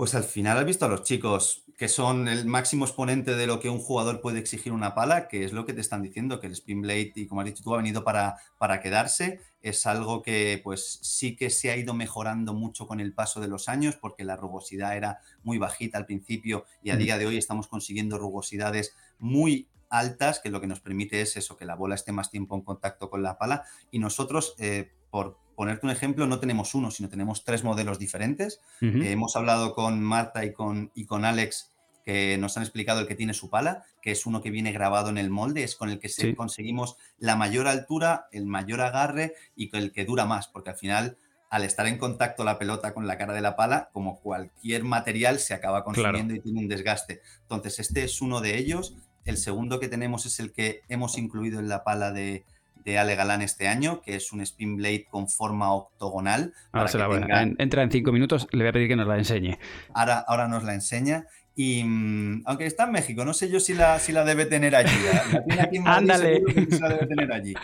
[0.00, 3.60] Pues al final has visto a los chicos que son el máximo exponente de lo
[3.60, 6.46] que un jugador puede exigir una pala, que es lo que te están diciendo, que
[6.46, 9.40] el Spin Blade, y como has dicho tú, ha venido para, para quedarse.
[9.60, 13.48] Es algo que pues sí que se ha ido mejorando mucho con el paso de
[13.48, 16.98] los años, porque la rugosidad era muy bajita al principio y a Mm.
[16.98, 21.58] día de hoy estamos consiguiendo rugosidades muy altas, que lo que nos permite es eso,
[21.58, 23.64] que la bola esté más tiempo en contacto con la pala.
[23.90, 28.60] Y nosotros, eh, por ponerte un ejemplo, no tenemos uno, sino tenemos tres modelos diferentes.
[29.02, 31.70] Eh, hemos hablado con Marta y con, y con Alex
[32.02, 35.10] que nos han explicado el que tiene su pala, que es uno que viene grabado
[35.10, 39.34] en el molde, es con el que se- conseguimos la mayor altura, el mayor agarre
[39.54, 41.18] y con el que dura más, porque al final,
[41.50, 45.38] al estar en contacto la pelota con la cara de la pala, como cualquier material,
[45.40, 47.20] se acaba consumiendo y tiene un desgaste.
[47.42, 48.94] Entonces, este es uno de ellos.
[49.26, 52.44] El segundo que tenemos es el que hemos incluido en la pala de,
[52.84, 56.52] de Ale Galán este año, que es un spin blade con forma octogonal.
[56.72, 58.96] Ahora se la voy tenga- en- Entra en cinco minutos, le voy a pedir que
[58.96, 59.58] nos la enseñe.
[59.94, 61.26] ahora, ahora nos la enseña.
[61.56, 64.74] Y mm, aunque está en México, no sé yo si la, si la debe tener
[64.74, 64.94] allí.
[65.12, 66.34] La, la tiene aquí en Madrid, Ándale.
[66.36, 67.54] seguro que sí la debe tener allí.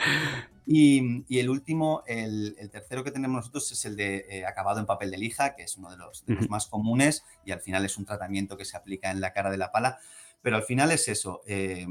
[0.66, 4.80] Y, y el último, el, el tercero que tenemos nosotros es el de eh, acabado
[4.80, 6.51] en papel de lija, que es uno de los, de los Ujú.
[6.51, 9.59] más comunes y al final es un tratamiento que se aplica en la cara de
[9.59, 9.98] la pala.
[10.43, 11.40] Pero al final es eso.
[11.47, 11.86] eh,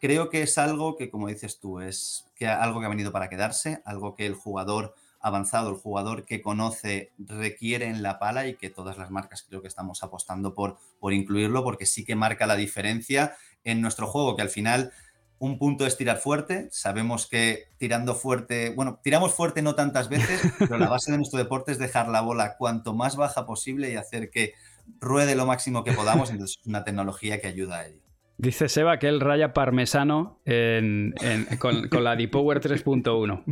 [0.00, 3.28] creo que es algo que, como dices tú, es que algo que ha venido para
[3.28, 8.54] quedarse, algo que el jugador avanzado, el jugador que conoce requiere en la pala y
[8.54, 12.46] que todas las marcas creo que estamos apostando por, por incluirlo porque sí que marca
[12.46, 14.92] la diferencia en nuestro juego, que al final
[15.38, 20.40] un punto es tirar fuerte, sabemos que tirando fuerte, bueno, tiramos fuerte no tantas veces,
[20.58, 23.96] pero la base de nuestro deporte es dejar la bola cuanto más baja posible y
[23.96, 24.54] hacer que
[25.00, 28.05] ruede lo máximo que podamos, entonces es una tecnología que ayuda a ello.
[28.38, 33.44] Dice Seba que él raya parmesano en- en- con, con la D-Power 3.1.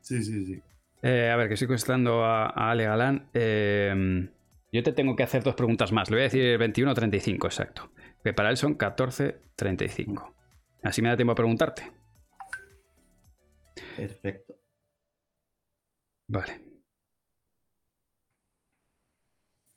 [0.00, 0.62] Sí, sí, sí.
[1.02, 3.28] Eh, a ver, que estoy contestando a, a Ale Galán.
[3.34, 4.28] Eh,
[4.72, 6.08] yo te tengo que hacer dos preguntas más.
[6.10, 7.90] Le voy a decir 21 o 35, exacto.
[8.22, 10.34] Que para él son 14, 35.
[10.82, 11.82] Así me da tiempo a preguntarte.
[13.96, 14.54] Perfecto.
[16.28, 16.60] Vale.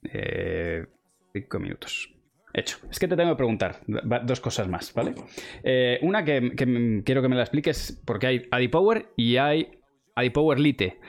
[0.03, 0.85] Eh,
[1.34, 2.14] cinco minutos.
[2.53, 2.77] Hecho.
[2.91, 5.15] Es que te tengo que preguntar dos cosas más, ¿vale?
[5.63, 9.80] Eh, una que, que quiero que me la expliques porque hay AdiPower y hay
[10.15, 10.99] AdiPower Lite.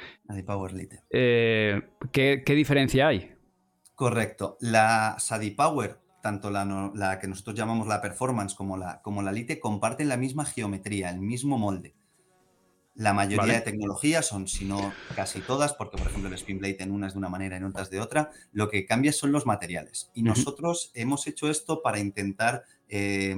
[0.46, 1.00] Power Lite.
[1.10, 3.30] Eh, ¿qué, qué diferencia hay?
[3.94, 4.56] Correcto.
[4.60, 9.20] La Sadi Power, tanto la, no- la que nosotros llamamos la Performance como la, como
[9.22, 11.94] la Lite, comparten la misma geometría, el mismo molde.
[12.94, 13.54] La mayoría Vale.
[13.54, 17.14] de tecnologías son, si no casi todas, porque por ejemplo el Spin Blade en unas
[17.14, 20.10] de una manera y en otras de otra, lo que cambia son los materiales.
[20.14, 23.36] Y nosotros hemos hecho esto para intentar eh,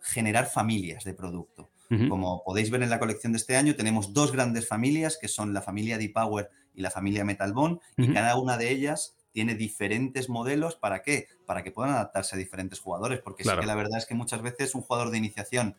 [0.00, 1.70] generar familias de producto.
[2.08, 5.54] Como podéis ver en la colección de este año, tenemos dos grandes familias, que son
[5.54, 8.14] la familia D-Power y la familia Metal Bond, y Ujú.
[8.14, 10.74] cada una de ellas tiene diferentes modelos.
[10.74, 11.28] ¿Para qué?
[11.46, 13.58] Para que puedan adaptarse a diferentes jugadores, porque Claro.
[13.58, 15.76] sí que la verdad es que muchas veces un jugador de iniciación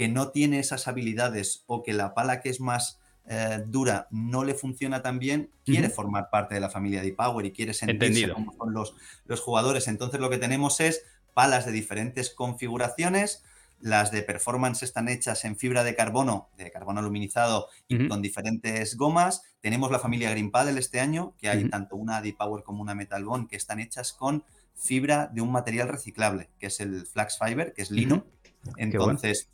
[0.00, 4.44] que no tiene esas habilidades o que la pala que es más eh, dura no
[4.44, 8.32] le funciona tan bien, quiere formar parte de la familia D-Power y quiere sentirse Entendido.
[8.32, 8.94] como son los,
[9.26, 9.88] los jugadores.
[9.88, 11.04] Entonces lo que tenemos es
[11.34, 13.44] palas de diferentes configuraciones.
[13.78, 18.96] Las de performance están hechas en fibra de carbono, de carbono aluminizado y con diferentes
[18.96, 19.42] gomas.
[19.60, 23.22] Tenemos la familia Green Paddle este año, que hay tanto una D-Power como una Metal
[23.22, 24.44] Bond que están hechas con
[24.74, 28.24] fibra de un material reciclable, que es el flax fiber, que es lino.
[28.78, 29.50] Entonces,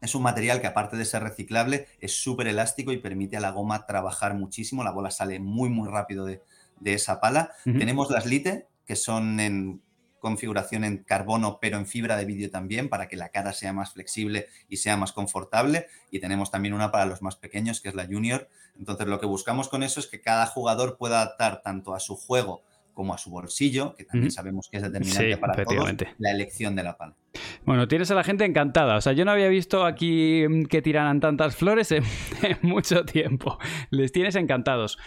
[0.00, 3.50] es un material que aparte de ser reciclable, es súper elástico y permite a la
[3.50, 4.84] goma trabajar muchísimo.
[4.84, 6.42] La bola sale muy, muy rápido de,
[6.80, 7.52] de esa pala.
[7.64, 9.82] Tenemos las Lite, que son en
[10.18, 13.92] configuración en carbono, pero en fibra de vidrio también, para que la cara sea más
[13.92, 15.86] flexible y sea más confortable.
[16.10, 18.48] Y tenemos también una para los más pequeños, que es la Junior.
[18.78, 22.16] Entonces, lo que buscamos con eso es que cada jugador pueda adaptar tanto a su
[22.16, 22.62] juego
[23.00, 26.76] como a su bolsillo, que también sabemos que es determinante Sí, para todos, la elección
[26.76, 27.16] de la pala.
[27.64, 28.96] Bueno, tienes a la gente encantada.
[28.96, 32.04] O sea, yo no había visto aquí mm, que tiraran tantas flores en,
[32.42, 33.58] en mucho tiempo.
[33.90, 34.98] Les tienes encantados.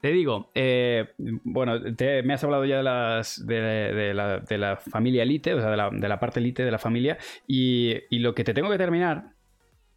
[0.00, 1.06] Te digo, eh,
[1.44, 5.54] bueno, te- me has hablado ya de, las, de, de la, de la familia Elite,
[5.54, 7.16] o sea, de la, de la parte Elite de la familia,
[7.46, 9.35] y, y lo que te tengo que terminar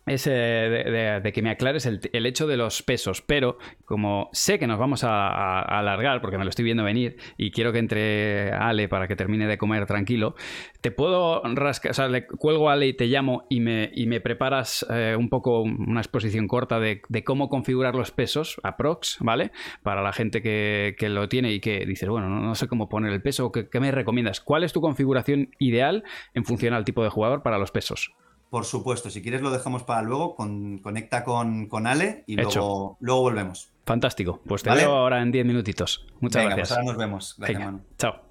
[0.09, 4.79] es de, que me aclares el, hecho de los pesos, pero como sé que nos
[4.79, 8.51] vamos a, a- a alargar, porque me lo estoy viendo venir, y quiero que entre
[8.51, 10.35] Ale para que termine de comer tranquilo,
[10.81, 14.07] te puedo rascar, o sea, le cuelgo a Ale y te llamo y me, y
[14.07, 19.51] me preparas eh, un poco una exposición corta de, cómo configurar los pesos, aprox, ¿vale?
[19.83, 23.11] Para la gente que, que lo tiene y que dices, bueno, no, sé cómo poner
[23.13, 24.41] el peso, ¿qué, qué me recomiendas?
[24.41, 26.03] ¿Cuál es tu configuración ideal
[26.33, 28.11] en función al tipo de jugador para los pesos?
[28.49, 32.97] Por supuesto, si quieres lo dejamos para luego, con- conecta con, con Ale y luego,
[32.99, 33.71] luego volvemos.
[33.85, 34.41] Fantástico.
[34.47, 34.81] Pues te ¿Vale?
[34.81, 36.07] veo ahora en 10 minutitos.
[36.19, 36.69] Muchas Venga, gracias.
[36.69, 37.35] pues ahora nos vemos.
[37.37, 37.83] Gracias, Venga.
[37.97, 38.21] Chao.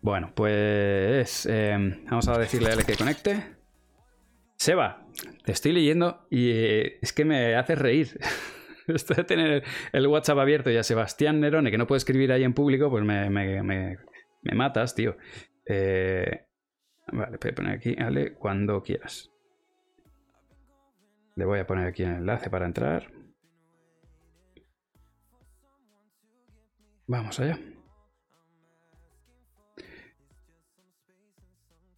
[0.00, 1.76] Bueno, pues eh,
[2.10, 3.56] vamos a decirle a él que conecte.
[4.56, 5.06] Seba,
[5.44, 8.18] te estoy leyendo y eh, es que me hace reír.
[8.86, 12.44] Esto de tener el WhatsApp abierto y a Sebastián Nerone, que no puede escribir ahí
[12.44, 13.96] en público, pues me, me- me-
[14.42, 15.16] me matas, tío.
[15.66, 16.44] Eh,
[17.12, 19.30] vale, voy poner aquí, Ale, cuando quieras.
[21.36, 23.10] Le voy a poner aquí el enlace para entrar.
[27.06, 27.58] Vamos allá.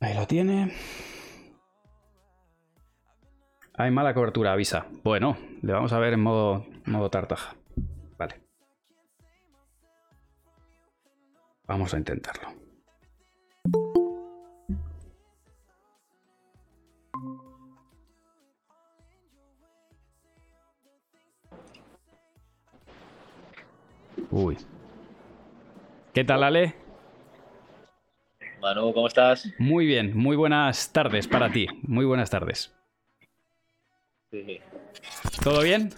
[0.01, 0.73] Ahí lo tiene.
[3.75, 4.87] Hay mala cobertura, avisa.
[5.05, 7.57] Bueno, le vamos a ver en modo, modo tartaja.
[8.17, 8.43] Vale.
[11.67, 12.66] Vamos a intentarlo.
[24.39, 24.59] Uy.
[26.13, 26.75] ¿Qué tal, Ale?
[28.61, 29.51] Manu, ¿cómo estás?
[29.59, 31.67] Muy bien, muy buenas tardes para ti.
[31.85, 32.77] Muy buenas tardes.
[34.31, 34.61] Sí.
[35.43, 35.89] ¿Todo bien?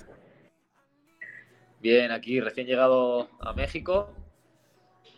[1.80, 4.14] Bien, aquí recién llegado a México.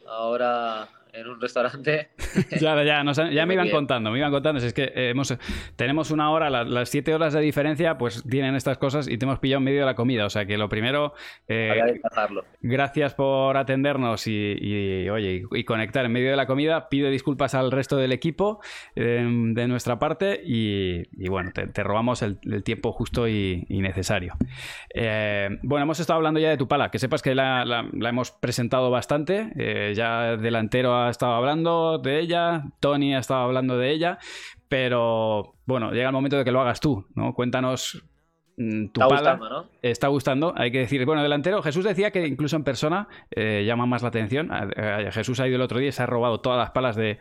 [0.08, 2.10] Ahora en un restaurante.
[2.60, 3.76] Ya, ya, nos ya me iban Bien.
[3.76, 4.60] contando, me iban contando.
[4.60, 5.36] Si es que eh, hemos,
[5.76, 9.24] tenemos una hora, la- las siete horas de diferencia, pues tienen estas cosas y te
[9.24, 10.26] hemos pillado en medio de la comida.
[10.26, 11.14] O sea que lo primero,
[11.48, 12.00] eh,
[12.60, 16.88] gracias por atendernos y, y, oye, y, y conectar en medio de la comida.
[16.88, 18.60] Pido disculpas al resto del equipo
[18.96, 23.66] eh, de nuestra parte y, y bueno, te, te robamos el, el tiempo justo y,
[23.68, 24.34] necesario.
[24.94, 28.08] Eh, bueno, hemos estado hablando ya de tu pala, que sepas que la, la- la
[28.08, 29.50] hemos presentado bastante.
[29.56, 34.18] eh, ya delantero ha estado hablando de ella, Tony ha estado hablando de ella,
[34.68, 37.34] pero bueno, llega el momento de que lo hagas tú, ¿no?
[37.34, 38.04] Cuéntanos
[38.60, 39.30] mm, tu Está pala.
[39.32, 39.66] gustando, ¿no?
[39.82, 41.04] Está gustando, hay que decir.
[41.06, 44.52] Bueno, delantero, Jesús decía que incluso en persona eh, llama más la atención.
[44.52, 44.68] A-
[45.06, 47.18] a- Jesús ha ido el otro día y se ha robado todas las palas de,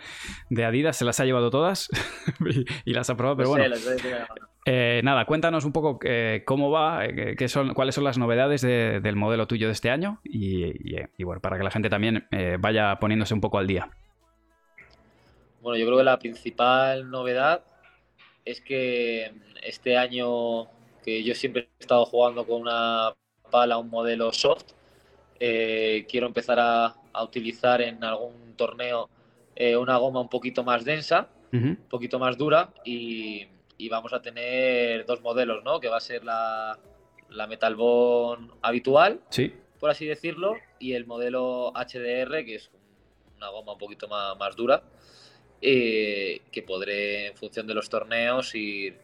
[0.50, 1.90] de Adidas, se las ha llevado todas
[2.46, 3.76] y, y las ha probado, pero Pues, bueno.
[3.76, 4.26] eh,
[4.66, 9.00] Eh, nada, cuéntanos un poco eh, cómo va, qué son, cuáles son las novedades de-
[9.00, 12.28] del modelo tuyo de este año y, y, y, bueno, para que la gente también
[12.60, 13.90] vaya poniéndose un poco al día.
[15.62, 17.64] Bueno, yo creo que la principal novedad
[18.46, 19.32] es que
[19.64, 20.68] este año
[21.24, 23.14] yo siempre he estado jugando con una
[23.50, 24.66] pala, un modelo soft,
[25.40, 29.10] eh, quiero empezar a, a utilizar en algún torneo
[29.56, 34.22] eh, una goma un poquito más densa, un poquito más dura y, y vamos a
[34.22, 35.80] tener dos modelos, ¿no?
[35.80, 36.78] Que va a ser la,
[37.30, 42.70] la Metal Bond habitual, Sí, por así decirlo, y el modelo HDR, que es
[43.38, 44.84] una goma un poquito más, más dura,
[45.62, 48.98] eh, que podré, en función de los torneos, ir,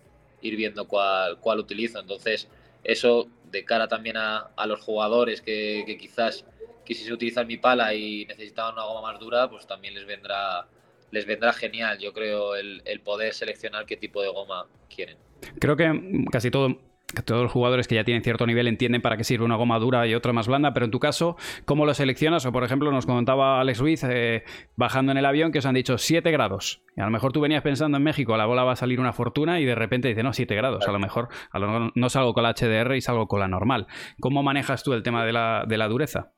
[0.46, 2.00] ir viendo cuál, cuál utilizo.
[2.00, 2.48] Entonces,
[2.84, 6.46] eso de cara también a, a los jugadores que, quizás
[6.86, 10.68] quisiese utilizar mi pala y necesitaban una goma más dura, pues también les vendrá,
[11.12, 15.18] les vendrá genial, yo creo, el, poder seleccionar qué tipo de goma quieren.
[15.60, 15.92] creo que
[16.32, 16.78] casi todo.
[17.24, 20.06] Todos los jugadores que ya tienen cierto nivel entienden para qué sirve una goma dura
[20.08, 22.46] y otra más blanda, pero en tu caso, ¿cómo lo seleccionas?
[22.46, 24.44] O por ejemplo, nos comentaba Alex Ruiz eh,
[24.76, 26.82] bajando en el avión que os han dicho 7 grados.
[26.98, 29.14] Y a lo mejor tú venías pensando en México, la bola va a salir una
[29.14, 30.88] fortuna y de repente dice, no, 7 grados.
[30.88, 33.88] A lo mejor a lo no salgo con la HDR y salgo con la normal.
[34.20, 36.32] ¿Cómo manejas tú el tema de la, de la dureza?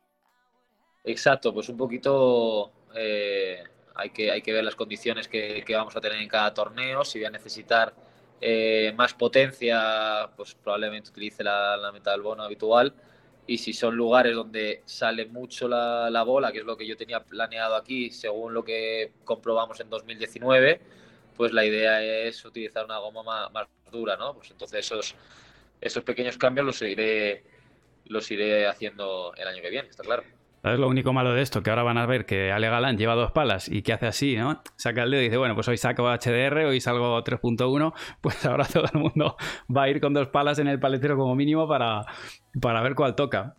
[1.06, 3.64] Exacto, pues un poquito eh,
[3.96, 7.06] hay, que, hay que ver las condiciones que, que vamos a tener en cada torneo.
[7.06, 7.94] Si voy a necesitar
[8.42, 12.94] eh, más potencia, pues probablemente utilice la, la Metal Bono habitual.
[13.48, 16.98] Y si son lugares donde sale mucho la, la bola, que es lo que yo
[16.98, 20.82] tenía planeado aquí, según lo que comprobamos en 2019,
[21.36, 24.34] pues la idea es utilizar una goma más, más dura, ¿no?
[24.36, 25.16] Pues entonces esos,
[25.80, 27.44] esos pequeños cambios los iré,
[28.06, 30.24] los iré haciendo el año que viene, está claro.
[30.68, 31.64] ¿Sabes lo único malo de esto?
[31.64, 34.36] Que ahora van a ver que Ale Galán lleva dos palas y que hace así,
[34.36, 34.62] ¿no?
[34.76, 38.66] Saca el dedo y dice, bueno, pues hoy saco HDR, hoy salgo 3.1, pues ahora
[38.66, 39.38] todo el mundo
[39.74, 42.02] va a ir con dos palas en el paletero como mínimo para,
[42.62, 43.56] para ver cuál toca.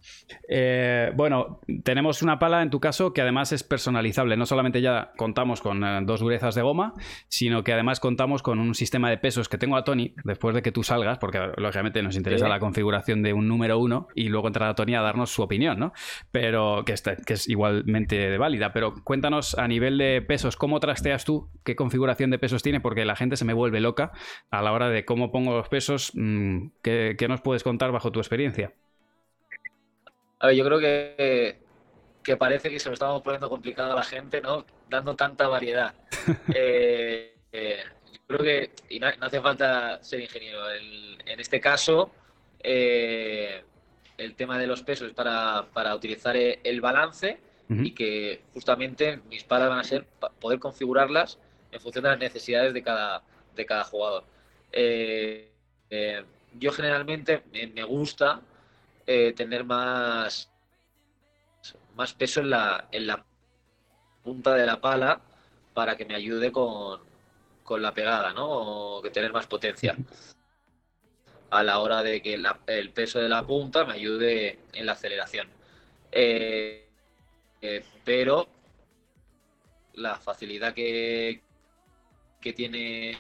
[0.49, 4.37] Eh, bueno, tenemos una pala en tu caso que además es personalizable.
[4.37, 6.95] No solamente ya contamos con eh, dos durezas de goma,
[7.29, 10.63] sino que además contamos con un sistema de pesos que tengo a Tony después de
[10.63, 12.51] que tú salgas, porque lógicamente nos interesa Sí.
[12.51, 15.93] la configuración de un número uno y luego entrará Tony a darnos su opinión, ¿no?
[16.31, 18.73] Pero que, está- que es igualmente válida.
[18.73, 21.51] Pero cuéntanos a nivel de pesos, ¿cómo trasteas tú?
[21.65, 22.81] ¿Qué configuración de pesos tiene?
[22.81, 24.13] Porque la gente se me vuelve loca
[24.51, 26.13] a la hora de cómo pongo los pesos.
[26.15, 28.73] mm, ¿Qué, qué nos puedes contar bajo tu experiencia?
[30.41, 31.59] A ver, yo creo que,
[32.23, 34.65] que parece que se lo estamos poniendo complicado a la gente, ¿no?
[34.89, 35.95] Dando tanta variedad.
[36.55, 37.83] Eh, eh,
[38.13, 42.11] yo creo que, y no, no hace falta ser ingeniero, el- en este caso,
[42.63, 43.63] eh,
[44.17, 47.39] el tema de los pesos es para, para utilizar eh, el balance
[47.85, 50.07] y que justamente mis palas van a ser
[50.41, 51.39] poder configurarlas
[51.71, 53.23] en función de las necesidades de cada,
[53.55, 54.25] de cada jugador.
[56.59, 58.41] Yo generalmente me, me gusta
[59.09, 60.51] eh, tener más,
[61.97, 63.25] más peso en la, en la
[64.23, 65.21] punta de la pala
[65.75, 67.01] para que me ayude con,
[67.65, 68.47] con la pegada, ¿no?
[68.99, 69.97] O que tener más potencia
[71.51, 74.93] a la hora de que la- el peso de la punta me ayude en la
[74.93, 75.49] aceleración.
[76.13, 76.87] Eh,
[77.63, 78.47] eh, pero
[79.95, 81.43] la facilidad que,
[82.41, 83.19] que tiene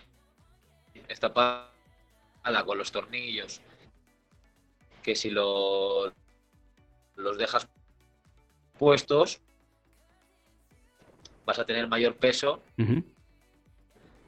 [1.09, 3.61] esta pala con los tornillos,
[5.03, 6.13] que si lo,
[7.17, 7.67] los dejas
[8.79, 9.41] puestos,
[11.45, 12.63] vas a tener mayor peso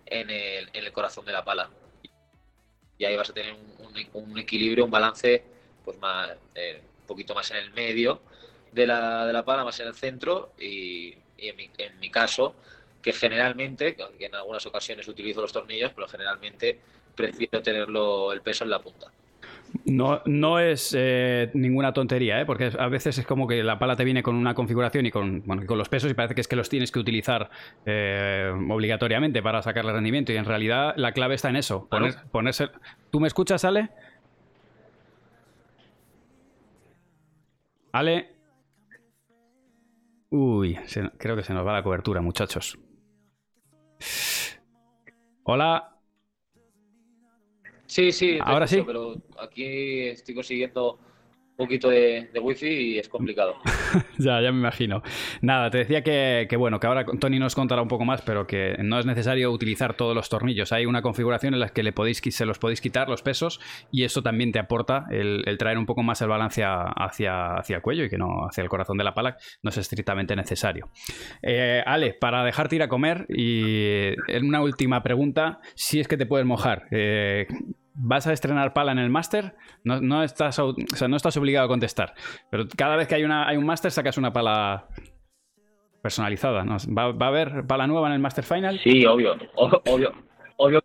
[0.06, 1.70] en el, en el corazón de la pala.
[2.98, 5.42] Y ahí vas a tener un, un- un equilibrio, un balance,
[5.84, 8.20] pues más, eh, un poquito más en el medio
[8.72, 10.52] de la, de la pala, más en el centro.
[10.58, 12.54] Y, y en, mi, en mi caso,
[13.00, 16.78] que generalmente, que en algunas ocasiones utilizo los tornillos, pero generalmente
[17.14, 19.10] prefiero tenerlo el peso en la punta.
[19.84, 22.46] No, no es eh, ninguna tontería, ¿eh?
[22.46, 25.42] porque a veces es como que la pala te viene con una configuración y con,
[25.44, 27.50] bueno, y con los pesos y parece que es que los tienes que utilizar
[27.86, 31.86] eh, obligatoriamente para sacarle rendimiento y en realidad la clave está en eso.
[31.88, 32.68] Poner, ponerse...
[33.10, 33.90] ¿Tú me escuchas, Ale?
[37.92, 38.16] Ale.
[40.30, 42.78] Uy, se- creo que se nos va la cobertura, muchachos.
[45.44, 45.89] Hola.
[47.90, 48.86] Sí, sí, Ahora escucho, sí.
[48.86, 50.98] pero aquí estoy consiguiendo
[51.58, 53.56] un poquito de, de wifi y es complicado.
[54.18, 55.02] Ya, ya me imagino.
[55.40, 58.46] Nada, te decía que, que bueno, que ahora Tony nos contará un poco más, pero
[58.46, 60.72] que no es necesario utilizar todos los tornillos.
[60.72, 63.60] Hay una configuración en la que le podéis, se los podéis quitar los pesos
[63.90, 67.76] y eso también te aporta el, el traer un poco más el balance hacia, hacia
[67.76, 70.90] el cuello y que no hacia el corazón de la pala, no es estrictamente necesario.
[71.42, 76.18] Eh, Ale, para dejarte ir a comer y en una última pregunta, si es que
[76.18, 76.84] te puedes mojar.
[76.90, 77.46] eh,
[77.94, 79.56] ¿Vas a estrenar pala en el máster?
[79.84, 82.14] No, no estás, o sea, no estás obligado a contestar.
[82.50, 84.88] Pero cada vez que hay, una, hay un máster sacas una pala
[86.02, 86.64] personalizada.
[86.64, 88.80] ¿Va, va a haber pala nueva en el Master Final?
[88.82, 90.12] Sí, obvio, obvio,
[90.56, 90.82] obvio,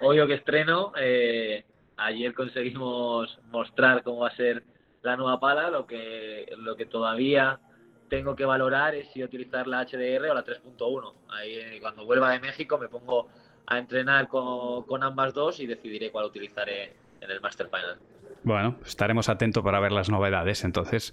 [0.00, 0.92] obvio que estreno.
[1.00, 1.64] eh,
[1.96, 4.64] ayer conseguimos mostrar cómo va a ser
[5.02, 5.70] la nueva pala.
[5.70, 7.60] Lo que, lo que todavía
[8.08, 11.14] tengo que valorar es si utilizar la HDR o la 3.1.
[11.30, 13.28] Ahí eh, cuando vuelva de México me pongo
[13.68, 17.98] a entrenar con, con ambas dos y decidiré cuál utilizaré en el Master Final.
[18.44, 20.62] Bueno, estaremos atentos para ver las novedades.
[20.64, 21.12] Entonces,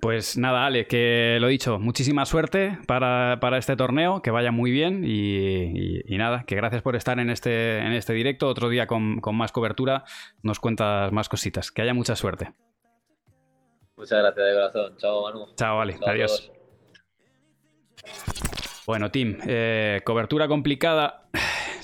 [0.00, 4.72] pues nada, Ale, que lo dicho, muchísima suerte para, para este torneo, que vaya muy
[4.72, 8.48] bien y, y- y nada, que gracias por estar en este, en este directo.
[8.48, 10.04] Otro día con, con más cobertura
[10.42, 11.70] nos cuentas más cositas.
[11.70, 12.52] Que haya mucha suerte.
[13.96, 14.96] Muchas gracias de corazón.
[14.98, 15.46] Chao, Manu.
[15.54, 15.98] Chao, Ale.
[15.98, 16.52] Chao Adiós.
[18.86, 21.28] Bueno, Tim, eh, cobertura complicada.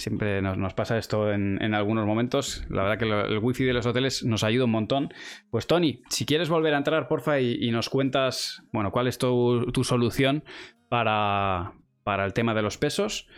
[0.03, 2.67] Siempre nos, nos pasa esto en, en algunos momentos.
[2.69, 5.15] La verdad que el wifi de los hoteles nos ayuda un montón.
[5.49, 9.17] Pues Tony, si quieres volver a entrar, porfa, y, y nos cuentas, bueno, cuál es
[9.17, 10.43] tu, tu solución
[10.89, 13.29] para, para el tema de los pesos.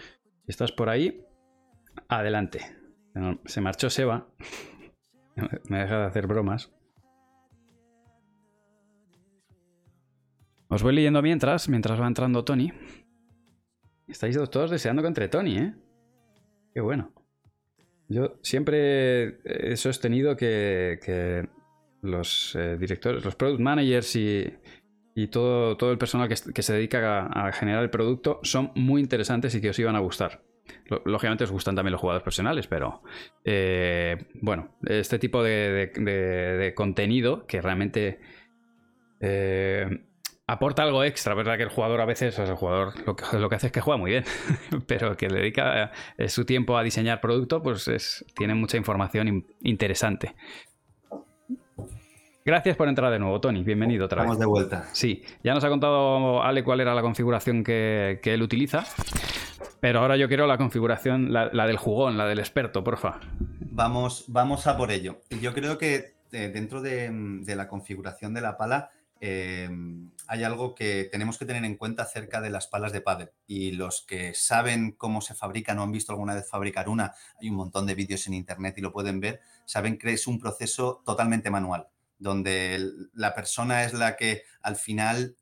[0.46, 1.20] Si estás por ahí,
[2.08, 2.60] adelante.
[3.44, 4.28] Se marchó Seba.
[5.68, 6.72] Me deja de hacer bromas.
[10.68, 12.72] Os voy leyendo mientras, mientras va entrando Tony.
[14.08, 15.74] Estáis todos deseando que entre Tony, ¿eh?
[16.74, 17.12] Qué bueno.
[18.08, 21.48] Yo siempre he sostenido que,
[22.02, 24.52] los eh, directores, los product managers y,
[25.14, 29.54] y todo, todo el personal que, se dedica a, generar el producto son muy interesantes
[29.54, 30.42] y que os iban a gustar.
[31.04, 33.02] Lógicamente os gustan también los jugadores profesionales, pero
[33.44, 38.18] eh, bueno, este tipo de- de contenido que realmente
[39.20, 40.04] eh,
[40.46, 41.56] aporta algo extra, ¿verdad?
[41.56, 43.72] Que el jugador a veces, o sea, el jugador lo que, lo que hace es
[43.72, 44.24] que juega muy bien,
[44.86, 49.28] pero que le dedica eh, su tiempo a diseñar producto, pues es- tiene mucha información
[49.28, 50.34] in- interesante.
[52.44, 53.64] Gracias por entrar de nuevo, Tony.
[53.64, 54.40] Bienvenido otra Estamos vez.
[54.40, 54.84] de vuelta.
[54.92, 58.84] Sí, ya nos ha contado Ale cuál era la configuración que, que él utiliza,
[59.80, 63.18] pero ahora yo quiero la configuración, la, la del jugón, la del experto, porfa.
[63.70, 65.20] Vamos, vamos a por ello.
[65.40, 68.90] Yo creo que eh, dentro de, de la configuración de la pala
[69.26, 69.70] eh,
[70.26, 73.30] hay algo que tenemos que tener en cuenta acerca de las palas de pádel.
[73.46, 77.48] Y los que saben cómo se fabrican o han visto alguna vez fabricar una, hay
[77.48, 81.02] un montón de vídeos en internet y lo pueden ver, saben que es un proceso
[81.06, 81.88] totalmente manual,
[82.18, 85.38] donde la persona es la que al final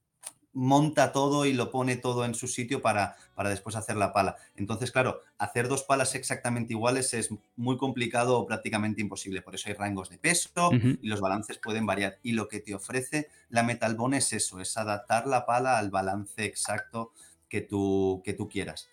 [0.53, 4.37] monta todo y lo pone todo en su sitio para, para después hacer la pala.
[4.55, 9.43] Entonces, claro, hacer dos palas exactamente iguales es muy complicado o prácticamente imposible.
[9.43, 12.19] Por eso hay rangos de peso y los balances pueden variar.
[12.23, 15.91] Y lo que te ofrece la Metal Bone es eso, es adaptar la pala al
[15.91, 17.13] balance exacto
[17.49, 18.89] que tú, que tú quieras.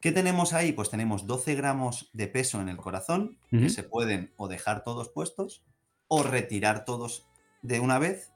[0.00, 0.72] ¿Qué tenemos ahí?
[0.72, 5.08] Pues tenemos 12 gramos de peso en el corazón, que se pueden o dejar todos
[5.08, 5.64] puestos,
[6.06, 7.26] o retirar todos
[7.62, 8.32] de una vez,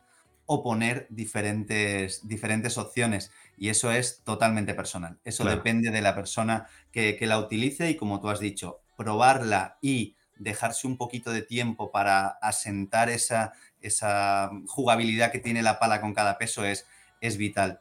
[0.52, 3.30] o poner diferentes, diferentes opciones.
[3.56, 5.20] Y eso es totalmente personal.
[5.24, 5.58] Eso Claro.
[5.58, 10.16] depende de la persona que, que la utilice y como tú has dicho, probarla y
[10.38, 16.14] dejarse un poquito de tiempo para asentar esa, esa jugabilidad que tiene la pala con
[16.14, 16.84] cada peso es,
[17.20, 17.80] es vital.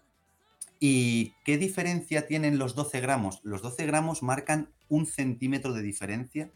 [0.80, 3.40] ¿Y qué diferencia tienen los 12 gramos?
[3.44, 6.52] Los 12 gramos marcan un centímetro de diferencia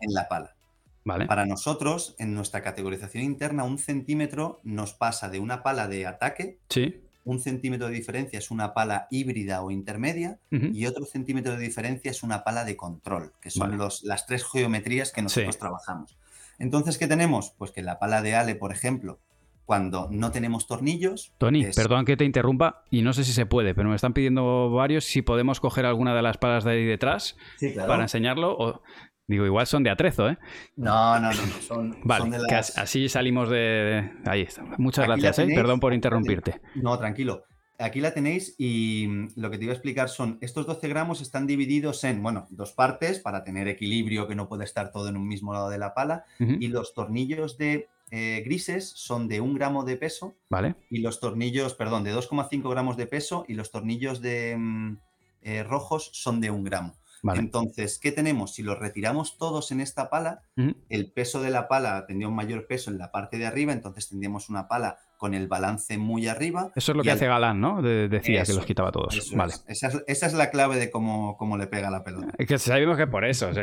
[0.00, 0.56] en la pala.
[1.04, 1.26] Vale.
[1.26, 6.58] Para nosotros, en nuestra categorización interna, un centímetro nos pasa de una pala de ataque,
[6.70, 7.02] Sí.
[7.24, 12.10] un centímetro de diferencia es una pala híbrida o intermedia, y otro centímetro de diferencia
[12.10, 13.76] es una pala de control, que son Vale.
[13.76, 15.60] los- las tres geometrías que nosotros Sí.
[15.60, 16.16] trabajamos.
[16.58, 17.54] Entonces, ¿qué tenemos?
[17.58, 19.18] Pues que la pala de Ale, por ejemplo,
[19.66, 23.46] cuando no tenemos tornillos, Tony, es- perdón que te interrumpa y no sé si se
[23.46, 26.84] puede, pero me están pidiendo varios si podemos coger alguna de las palas de ahí
[26.84, 27.88] detrás Sí, claro.
[27.88, 28.54] para enseñarlo.
[28.58, 28.82] O...
[29.26, 30.38] Digo, igual son de atrezo, ¿eh?
[30.76, 32.52] No, no, no, no, son, Vale, son de las...
[32.70, 34.10] as- así salimos de...
[34.26, 34.62] Ahí está.
[34.76, 35.52] Muchas Aquí gracias, ¿eh?
[35.54, 36.60] Perdón por interrumpirte.
[36.74, 37.44] No, tranquilo.
[37.78, 41.20] Aquí la tenéis y mm, lo que te iba a explicar son, estos 12 gramos
[41.22, 45.16] están divididos en, bueno, dos partes para tener equilibrio, que no puede estar todo en
[45.16, 49.54] un mismo lado de la pala, y los tornillos de eh, grises son de un
[49.54, 50.76] gramo de peso Vale.
[50.90, 54.96] y los tornillos, perdón, de 2,5 gramos de peso y los tornillos de mm,
[55.42, 56.94] eh, rojos son de un gramo.
[57.24, 57.40] Vale.
[57.40, 58.54] Entonces, ¿qué tenemos?
[58.54, 60.42] Si los retiramos todos en esta pala,
[60.88, 64.08] el peso de la pala tendría un mayor peso en la parte de arriba, entonces
[64.10, 66.70] tendríamos una pala con el balance muy arriba.
[66.76, 67.80] Eso es lo que al- hace Galán, ¿no?
[67.80, 69.32] De- decía que los quitaba todos.
[69.34, 69.54] Vale.
[69.54, 69.64] es.
[69.68, 72.28] Esa, es, esa es la clave de cómo, cómo le pega la pelota.
[72.36, 73.60] Es que sabemos que por eso, ¿sí?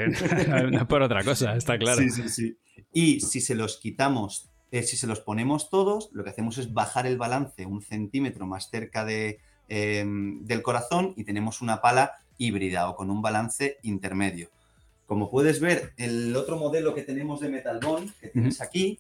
[0.71, 2.01] no es por otra cosa, está claro.
[2.01, 2.57] Sí, sí, sí.
[2.91, 6.73] Y si se los quitamos, eh, si se los ponemos todos, lo que hacemos es
[6.73, 9.39] bajar el balance un centímetro más cerca de,
[9.69, 14.49] eh, del corazón y tenemos una pala híbrida o con un balance intermedio.
[15.05, 18.99] Como puedes ver, el otro modelo que tenemos de Metal Bond, que tienes aquí,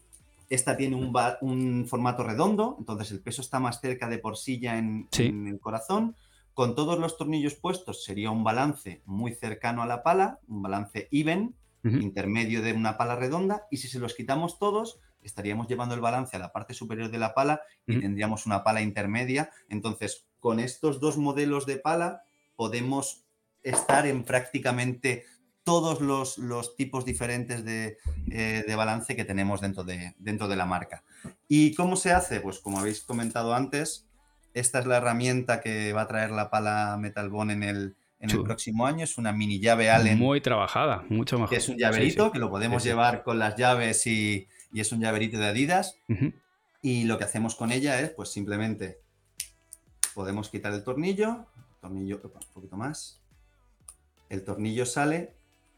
[0.49, 5.27] esta tiene un, formato redondo, entonces el peso está más cerca de porcilla en, Sí.
[5.27, 6.15] en el corazón.
[6.53, 11.07] Con todos los tornillos puestos sería un balance muy cercano a la pala, un balance
[11.11, 16.01] even, intermedio de una pala redonda, y si se los quitamos todos, estaríamos llevando el
[16.01, 19.49] balance a la parte superior de la pala y tendríamos una pala intermedia.
[19.69, 22.23] Entonces, con estos dos modelos de pala
[22.55, 23.20] podemos
[23.63, 25.25] estar en prácticamente
[25.63, 27.97] todos los, los tipos diferentes de,
[28.31, 31.03] eh, de balance que tenemos dentro de, dentro de la marca.
[31.47, 32.41] ¿Y cómo se hace?
[32.41, 34.07] Pues como habéis comentado antes,
[34.53, 38.31] esta es la herramienta que va a traer la pala Metal Bond en el, en
[38.31, 39.03] el próximo año.
[39.03, 41.49] Es una mini llave Allen Muy trabajada, mucho mejor.
[41.51, 42.33] que es un llaverito Sí, sí.
[42.33, 45.95] que lo podemos Sí, llevar con las llaves y, y es un llaverito de Adidas.
[46.81, 48.97] Y lo que hacemos con ella es, pues simplemente
[50.15, 51.45] podemos quitar el tornillo,
[51.79, 53.20] tornillo, un poquito más,
[54.31, 55.33] el tornillo sale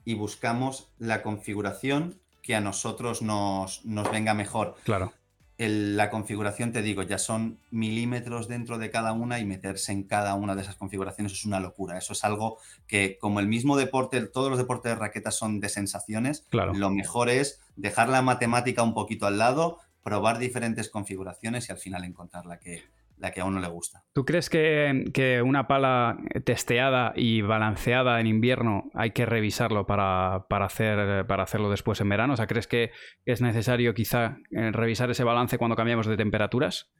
[0.06, 4.76] y buscamos la configuración que a nosotros nos, nos venga mejor.
[4.84, 5.14] Claro.
[5.58, 10.04] El- la configuración, te digo, ya son milímetros dentro de cada una y meterse en
[10.04, 11.98] cada una de esas configuraciones es una locura.
[11.98, 12.58] Eso es algo
[12.88, 16.74] que, como el mismo deporte, todos los deportes de raquetas son de sensaciones, Claro.
[16.74, 21.78] lo mejor es dejar la matemática un poquito al lado, probar diferentes configuraciones y al
[21.78, 22.84] final encontrar la que,
[23.24, 24.04] la que a uno le gusta.
[24.12, 30.46] ¿Tú crees que, que una pala testeada y balanceada en invierno hay que revisarlo para,
[30.50, 32.34] para hacer, para hacerlo después en verano?
[32.34, 32.92] O sea, ¿crees que
[33.26, 36.92] es necesario quizá eh, revisar ese balance cuando cambiamos de temperaturas?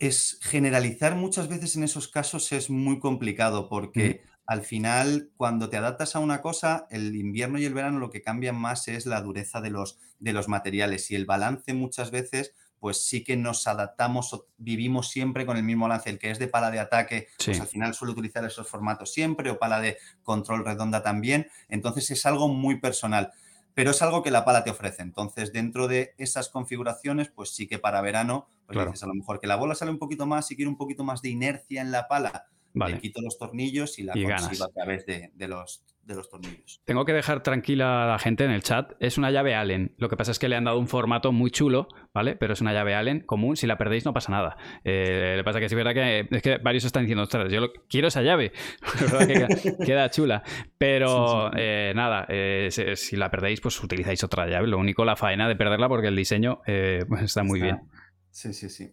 [0.00, 5.76] Es generalizar muchas veces en esos casos es muy complicado porque al final cuando te
[5.76, 9.20] adaptas a una cosa, el invierno y el verano lo que cambian más es la
[9.20, 13.66] dureza de los, de los materiales y el balance muchas veces pues sí que nos
[13.66, 17.28] adaptamos o vivimos siempre con el mismo balance, el que es de pala de ataque,
[17.44, 22.10] pues al final suele utilizar esos formatos siempre o pala de control redonda también, entonces
[22.10, 23.30] es algo muy personal.
[23.72, 25.00] Pero es algo que la pala te ofrece.
[25.02, 28.90] Entonces, dentro de esas configuraciones, pues sí que para verano, pues Claro.
[28.90, 31.04] dices a lo mejor que la bola sale un poquito más y quiere un poquito
[31.04, 32.94] más de inercia en la pala, Vale.
[32.94, 36.28] le quito los tornillos y la Y consigo a través de, de los, de los
[36.30, 36.80] tornillos.
[36.84, 38.92] Tengo que dejar tranquila a la gente en el chat.
[39.00, 39.94] Es una llave Allen.
[39.98, 42.36] Lo que pasa es que le han dado un formato muy chulo, ¿vale?
[42.36, 43.56] Pero es una llave Allen común.
[43.56, 44.56] Si la perdéis no pasa nada.
[44.84, 47.60] Eh, le pasa que sí es verdad que, es que varios están diciendo, ostras, yo
[47.60, 48.52] lo- quiero esa llave.
[48.98, 49.48] Que queda,
[49.84, 50.42] queda chula.
[50.78, 54.66] Pero eh, nada, eh, si, si la perdéis, pues utilizáis otra llave.
[54.68, 57.88] Lo único, la faena de perderla porque el diseño eh, está muy Está- bien.
[58.30, 58.92] Sí, sí, sí.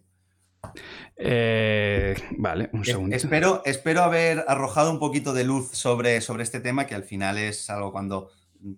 [1.20, 3.16] Eh, vale, un segundo.
[3.16, 7.38] Espero, espero haber arrojado un poquito de luz sobre, sobre este tema, que al final
[7.38, 8.30] es algo cuando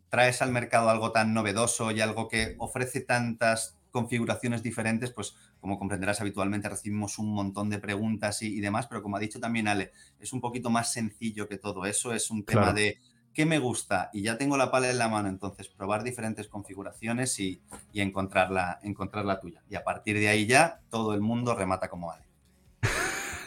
[0.09, 5.79] traes al mercado algo tan novedoso y algo que ofrece tantas configuraciones diferentes, pues como
[5.79, 9.69] comprenderás habitualmente recibimos un montón de preguntas y, y demás, pero como ha dicho también
[9.69, 12.77] Ale, es un poquito más sencillo que todo eso, es un tema Claro.
[12.77, 12.99] de
[13.35, 17.39] qué me gusta y ya tengo la pala en la mano, entonces probar diferentes configuraciones
[17.41, 17.61] y,
[17.93, 19.63] y encontrar, la, encontrar la tuya.
[19.69, 22.25] Y a partir de ahí ya todo el mundo remata como Ale.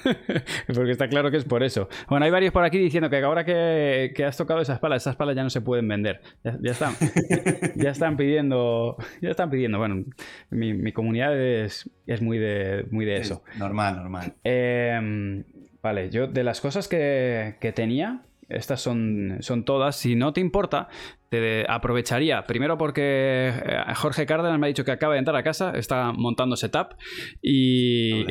[0.74, 1.88] Porque está claro que es por eso.
[2.10, 5.16] Bueno, hay varios por aquí diciendo que ahora que, que has tocado esas palas, esas
[5.16, 6.22] palas ya no se pueden vender.
[6.44, 6.94] Ya, ya están,
[7.76, 9.78] ya están pidiendo, ya están pidiendo.
[9.78, 10.04] Bueno,
[10.50, 13.44] mi, mi comunidad es, es muy de, muy de eso.
[13.52, 14.34] Es normal, normal.
[14.44, 15.44] Eh,
[15.82, 19.96] vale, yo de las cosas que, que tenía, estas son, son todas.
[19.96, 20.90] Si no te importa,
[21.30, 22.44] te aprovecharía.
[22.44, 26.12] Primero porque eh, Jorge Cárdenas me ha dicho que acaba de entrar a casa, está
[26.12, 26.96] montando setup
[27.42, 28.26] y,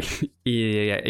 [0.44, 0.61] y,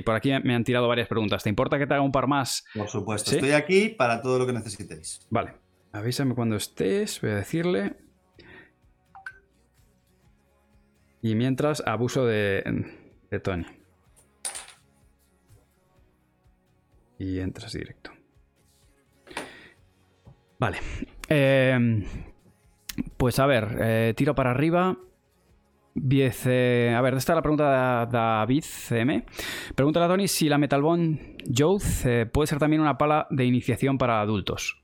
[0.02, 1.44] y por aquí me han tirado varias preguntas.
[1.44, 2.64] ¿Te importa que te haga un par más?
[2.74, 3.36] Por supuesto, ¿Sí?
[3.36, 5.24] estoy aquí para todo lo que necesitéis.
[5.30, 5.54] Vale,
[5.92, 7.94] avísame cuando estés, voy a decirle.
[11.22, 12.64] Y mientras, abuso de,
[13.30, 13.64] de Tony.
[17.20, 18.10] Y entras directo.
[20.58, 20.78] Vale.
[21.28, 22.04] Eh,
[23.16, 24.98] pues a ver, eh, tiro para arriba.
[25.94, 29.26] Dice, a ver, esta es la pregunta de David CM.
[29.74, 33.98] Pregúntale a Tony si la Metalbone Youth eh, puede ser también una pala de iniciación
[33.98, 34.82] para adultos.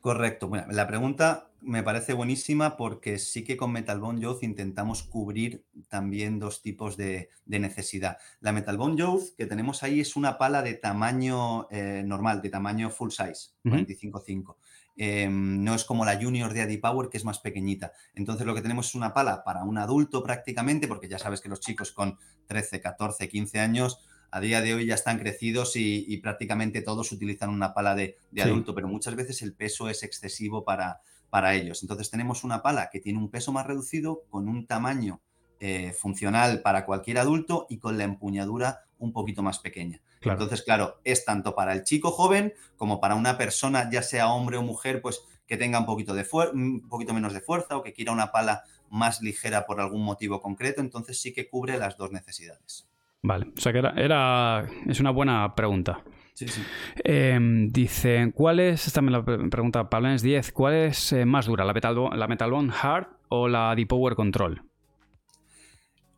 [0.00, 0.48] Correcto.
[0.48, 6.38] Bueno, la pregunta me parece buenísima porque sí que con Metalbone Youth intentamos cubrir también
[6.38, 8.16] dos tipos de, de necesidad.
[8.40, 12.88] La Metalbone Youth que tenemos ahí es una pala de tamaño eh, normal, de tamaño
[12.90, 13.76] full size, Ujú.
[13.76, 14.56] 45.5.
[15.02, 17.92] Eh, no es como la Junior de AdiPower, que es más pequeñita.
[18.14, 21.48] Entonces lo que tenemos es una pala para un adulto prácticamente, porque ya sabes que
[21.48, 22.18] los chicos con
[22.48, 24.00] 13, 14, 15 años
[24.30, 28.18] a día de hoy ya están crecidos y, y prácticamente todos utilizan una pala de,
[28.30, 28.48] de Sí.
[28.50, 31.00] adulto, pero muchas veces el peso es excesivo para,
[31.30, 31.82] para ellos.
[31.82, 35.22] Entonces tenemos una pala que tiene un peso más reducido, con un tamaño
[35.60, 40.02] eh, funcional para cualquier adulto y con la empuñadura un poquito más pequeña.
[40.20, 40.38] Claro.
[40.42, 44.58] Entonces, claro, es tanto para el chico joven como para una persona, ya sea hombre
[44.58, 47.92] o mujer, pues que tenga un poquito, de un poquito menos de fuerza o que
[47.92, 50.80] quiera una pala más ligera por algún motivo concreto.
[50.80, 52.86] Entonces sí que cubre las dos necesidades.
[53.22, 56.02] Vale, o sea que era, era- es una buena pregunta.
[56.34, 56.62] Sí, sí.
[57.04, 57.38] Eh,
[57.70, 61.64] dice, ¿cuál es, esta me la pre- pregunta Pablanes 10, ¿cuál es eh, más dura,
[61.64, 64.62] la Metalbone, la Metalbone Hard o la D-Power Control?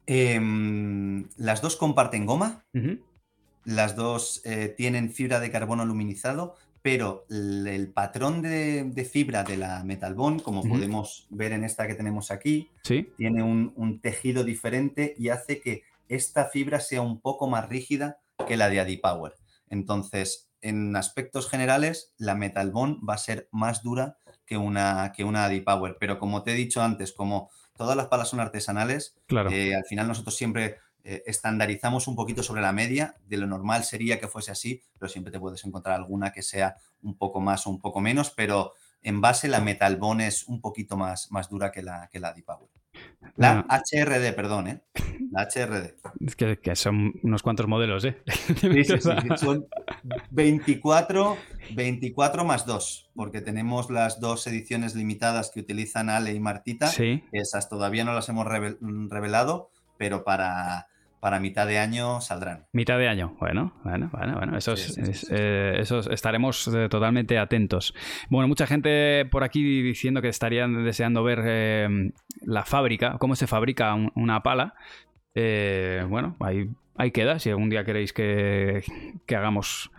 [0.07, 2.65] Em, las dos comparten goma.
[3.65, 9.45] Las dos eh, tienen fibra de carbono aluminizado, pero el, el patrón de, de fibra
[9.45, 14.01] de la Metalbone, como podemos ver en esta que tenemos aquí, Sí, tiene un, un
[14.01, 18.19] tejido diferente y hace que esta fibra sea un poco más rígida
[18.49, 19.35] que la de Adipower.
[19.69, 25.45] Entonces, en aspectos generales, la Metalbone va a ser más dura que una, que una
[25.45, 25.97] Adipower.
[25.99, 29.51] Pero como te he dicho antes, como todas las palas son artesanales, claro.
[29.51, 33.17] eh, al final nosotros siempre eh, estandarizamos un poquito sobre la media.
[33.27, 36.77] De lo normal sería que fuese así, pero siempre te puedes encontrar alguna que sea
[37.03, 38.73] un poco más o un poco menos, pero
[39.03, 42.69] en base la Metalbone es un poquito más, más dura que la, que la Adipower.
[43.37, 43.67] La.
[43.69, 44.83] HRD, perdón, ¿eh?
[45.33, 45.97] La HRD.
[46.25, 48.19] Es que, que son unos cuantos modelos, ¿eh?
[48.61, 49.67] Sí, sí, sí, Son
[50.31, 51.37] 24,
[51.75, 56.89] 24 más 2, porque tenemos las dos ediciones limitadas que utilizan Ale y Martita.
[56.89, 57.25] Sí.
[57.33, 58.79] Esas todavía no las hemos revel-
[59.11, 60.89] revelado, pero para,
[61.23, 62.67] para mitad de año saldrán.
[62.73, 63.37] Mitad de año.
[63.39, 64.59] Bueno, bueno, bueno, bueno.
[64.59, 65.27] Esos, Sí, sí, es- sí.
[65.31, 67.95] eh, esos estaremos eh, totalmente atentos.
[68.29, 72.11] Bueno, mucha gente por aquí diciendo que estarían deseando ver eh,
[72.45, 74.75] la fábrica, cómo se fabrica un- una pala.
[75.37, 77.39] Eh, bueno, ahí, ahí queda.
[77.39, 78.83] Si algún día queréis que,
[79.25, 79.93] que hagamos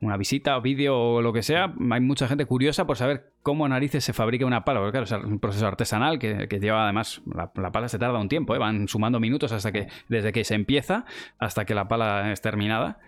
[0.00, 3.68] una visita o vídeo o lo que sea, hay mucha gente curiosa por saber cómo
[3.68, 4.80] narices se fabrica una pala.
[4.80, 8.18] Porque claro, es un proceso artesanal que, que lleva además, la, la pala se tarda
[8.18, 8.58] un tiempo, ¿eh?
[8.58, 11.04] van sumando minutos hasta que, desde que se empieza
[11.38, 12.98] hasta que la pala es terminada.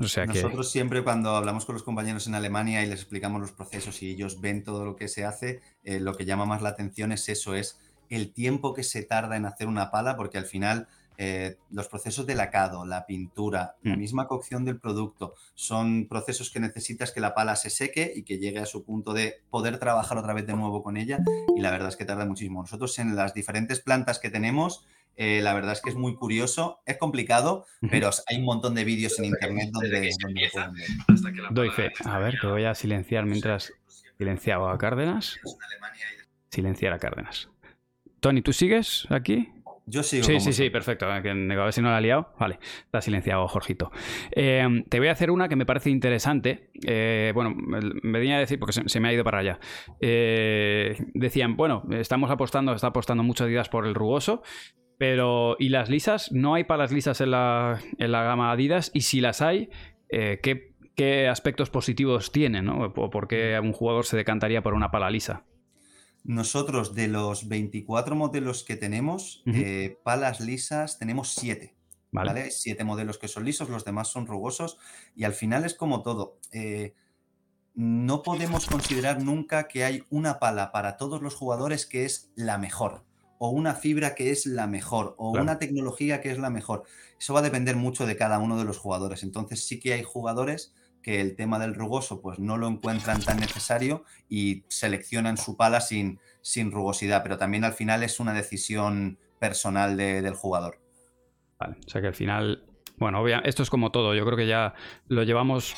[0.00, 3.40] O sea que- Nosotros siempre cuando hablamos con los compañeros en Alemania y les explicamos
[3.40, 6.62] los procesos y ellos ven todo lo que se hace, eh, lo que llama más
[6.62, 7.78] la atención es eso, es
[8.10, 10.88] el tiempo que se tarda en hacer una pala, porque al final
[11.18, 13.98] eh, los procesos de lacado, la pintura, la Mm.
[13.98, 18.38] misma cocción del producto, son procesos que necesitas que la pala se seque y que
[18.38, 21.18] llegue a su punto de poder trabajar otra vez de nuevo con ella.
[21.56, 22.62] Y la verdad es que tarda muchísimo.
[22.62, 24.86] Nosotros en las diferentes plantas que tenemos,
[25.16, 28.84] eh, la verdad es que es muy curioso, es complicado, pero hay un montón de
[28.84, 30.86] vídeos en internet donde, donde lo pueden ver.
[31.50, 31.90] Doy fe.
[32.04, 33.72] A ver, que voy a silenciar mientras
[34.16, 35.36] silenciaba a Cárdenas.
[36.50, 37.48] Silenciar a Cárdenas.
[38.20, 39.52] Tony, ¿tú sigues aquí?
[39.90, 41.06] Yo sigo Sí, sí, sí, perfecto.
[41.06, 42.32] eh, A ver si no la ha liado.
[42.38, 43.90] Vale, está silenciado, Jorgito.
[44.32, 46.70] Eh, te voy a hacer una que me parece interesante.
[46.86, 49.58] Eh, bueno, me venía a decir, porque se, se me ha ido para allá.
[50.00, 54.42] Eh, decían, bueno, estamos apostando, está apostando mucho Adidas por el rugoso,
[54.98, 56.32] pero ¿y las lisas?
[56.32, 59.70] No hay palas lisas en la, en la gama Adidas, y si las hay,
[60.10, 62.66] ¿qué, qué aspectos positivos tienen?
[62.66, 62.92] ¿no?
[62.94, 65.44] ¿O por qué un jugador se decantaría por una pala lisa?
[66.28, 71.74] Nosotros, de los 24 modelos que tenemos, eh, palas lisas, tenemos 7.
[72.12, 72.28] Vale.
[72.30, 72.50] ¿vale?
[72.50, 74.78] Siete modelos que son lisos, los demás son rugosos
[75.16, 76.38] y al final es como todo.
[76.52, 76.94] eh,
[77.74, 82.58] no podemos considerar nunca que hay una pala para todos los jugadores que es la
[82.58, 83.04] mejor
[83.38, 85.44] o una fibra que es la mejor o Claro.
[85.44, 86.82] una tecnología que es la mejor.
[87.20, 89.22] Eso va a depender mucho de cada uno de los jugadores.
[89.22, 90.74] Entonces sí que hay jugadores
[91.08, 96.18] el tema del rugoso pues no lo encuentran tan necesario y seleccionan su pala sin,
[96.42, 100.80] sin rugosidad, pero también al final es una decisión personal de- del jugador.
[101.58, 102.64] Vale, o sea que al final,
[102.98, 104.74] bueno, obvia- esto es como todo, yo creo que ya
[105.08, 105.74] lo llevamos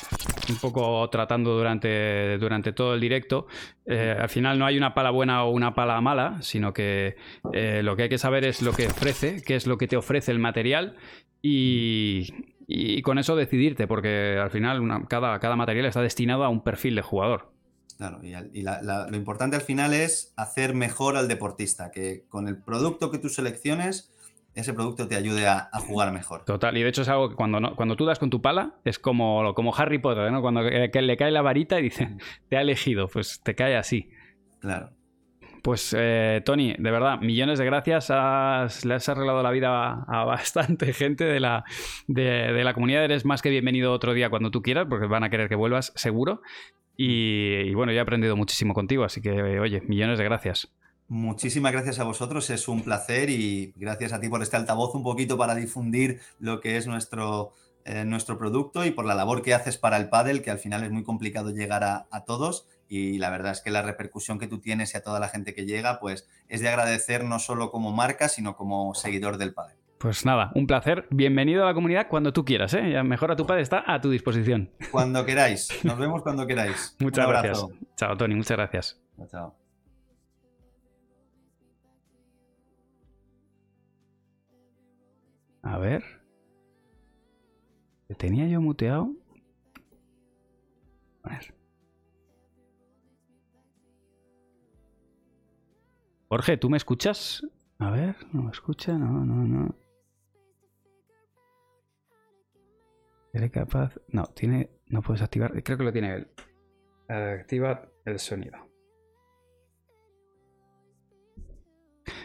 [0.49, 3.47] un poco tratando durante, durante todo el directo.
[3.85, 7.15] Eh, al final no hay una pala buena o una pala mala, sino que
[7.53, 9.97] eh, lo que hay que saber es lo que ofrece, qué es lo que te
[9.97, 10.97] ofrece el material
[11.41, 12.27] y,
[12.97, 16.63] y con eso decidirte, porque al final una- cada, cada material está destinado a un
[16.63, 17.51] perfil de jugador.
[17.97, 21.91] Claro, y, al- y la- la- lo importante al final es hacer mejor al deportista,
[21.91, 24.11] que con el producto que tú selecciones,
[24.55, 26.43] ese producto te ayude a, a jugar mejor.
[26.43, 28.75] Total, y de hecho es algo que cuando, no- cuando tú das con tu pala
[28.85, 30.41] es como, como Harry Potter, ¿no?
[30.41, 32.09] Cuando que- que le cae la varita y dice,
[32.49, 34.09] te ha elegido, pues te cae así.
[34.59, 34.91] Claro.
[35.61, 38.09] Pues eh, Tony, de verdad, millones de gracias.
[38.83, 41.63] Le has arreglado la vida a, bastante gente de la,
[42.07, 43.03] de, de la comunidad.
[43.03, 45.93] Eres más que bienvenido otro día cuando tú quieras, porque van a querer que vuelvas,
[45.95, 46.41] seguro.
[46.97, 50.71] Y, y bueno, yo he aprendido muchísimo contigo, así que, oye, millones de gracias.
[51.07, 55.03] Muchísimas gracias a vosotros, es un placer y gracias a ti por este altavoz un
[55.03, 57.51] poquito para difundir lo que es nuestro,
[57.83, 60.83] eh, nuestro producto y por la labor que haces para el pádel, que al final
[60.83, 64.47] es muy complicado llegar a, a todos y la verdad es que la repercusión que
[64.47, 67.71] tú tienes y a toda la gente que llega, pues es de agradecer no solo
[67.71, 69.77] como marca, sino como seguidor del pádel.
[69.97, 71.07] Pues nada, un placer.
[71.09, 72.91] Bienvenido a la comunidad cuando tú quieras, ¿eh?
[72.91, 74.71] Ya Mejora tu padre está a tu disposición.
[74.91, 76.97] Cuando queráis, nos vemos cuando queráis.
[76.99, 77.65] Muchas Un gracias.
[77.95, 79.01] Chao, Tony, muchas gracias.
[79.15, 79.55] Chao, chao.
[85.63, 86.03] A ver.
[88.09, 89.13] ¿Le tenía yo muteado?
[91.23, 91.60] A ver.
[96.31, 97.45] Jorge, ¿tú me escuchas?
[97.77, 99.75] A ver, no me escucha, no, no, no.
[103.33, 103.99] ¿Eres capaz?
[104.07, 104.69] No, tiene.
[104.87, 105.61] No puedes activar.
[105.61, 106.31] Creo que lo tiene él.
[107.09, 108.57] Activa el sonido.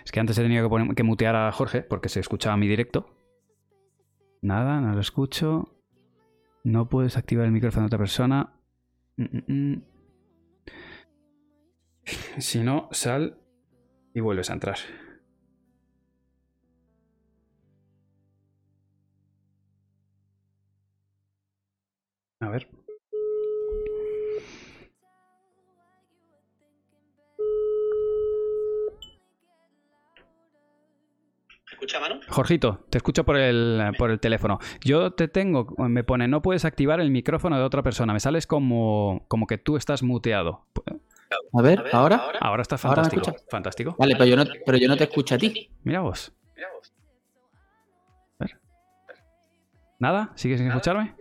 [0.05, 3.13] Es que antes he tenido que, mutear a Jorge porque se escuchaba mi directo.
[4.41, 5.83] Nada, no lo escucho.
[6.63, 8.53] No puedes activar el micrófono de otra persona.
[9.17, 9.83] Mm, mm, mm.
[12.39, 13.43] Si no, sal
[14.17, 14.79] y vuelves a entrar.
[22.41, 22.67] A ver.
[31.71, 32.21] ¿Escucha, mano?
[32.31, 34.59] Jorgito, te escucho por el, por el teléfono.
[34.83, 38.15] Yo te tengo, me pone, no puedes activar el micrófono de otra persona.
[38.15, 40.65] Me sales como, como que tú estás muteado.
[41.53, 42.31] A ver, ¿ahora?
[42.41, 43.37] Ahora está ¿Ahora me fantástico.
[43.51, 43.97] fantástico.
[43.99, 45.71] Vale, pero yo, no, pero yo no te escucho a ti.
[45.83, 46.33] Mira vos.
[48.39, 48.61] A ver.
[49.99, 50.33] ¿Nada?
[50.35, 51.17] ¿Sigues sin escucharme?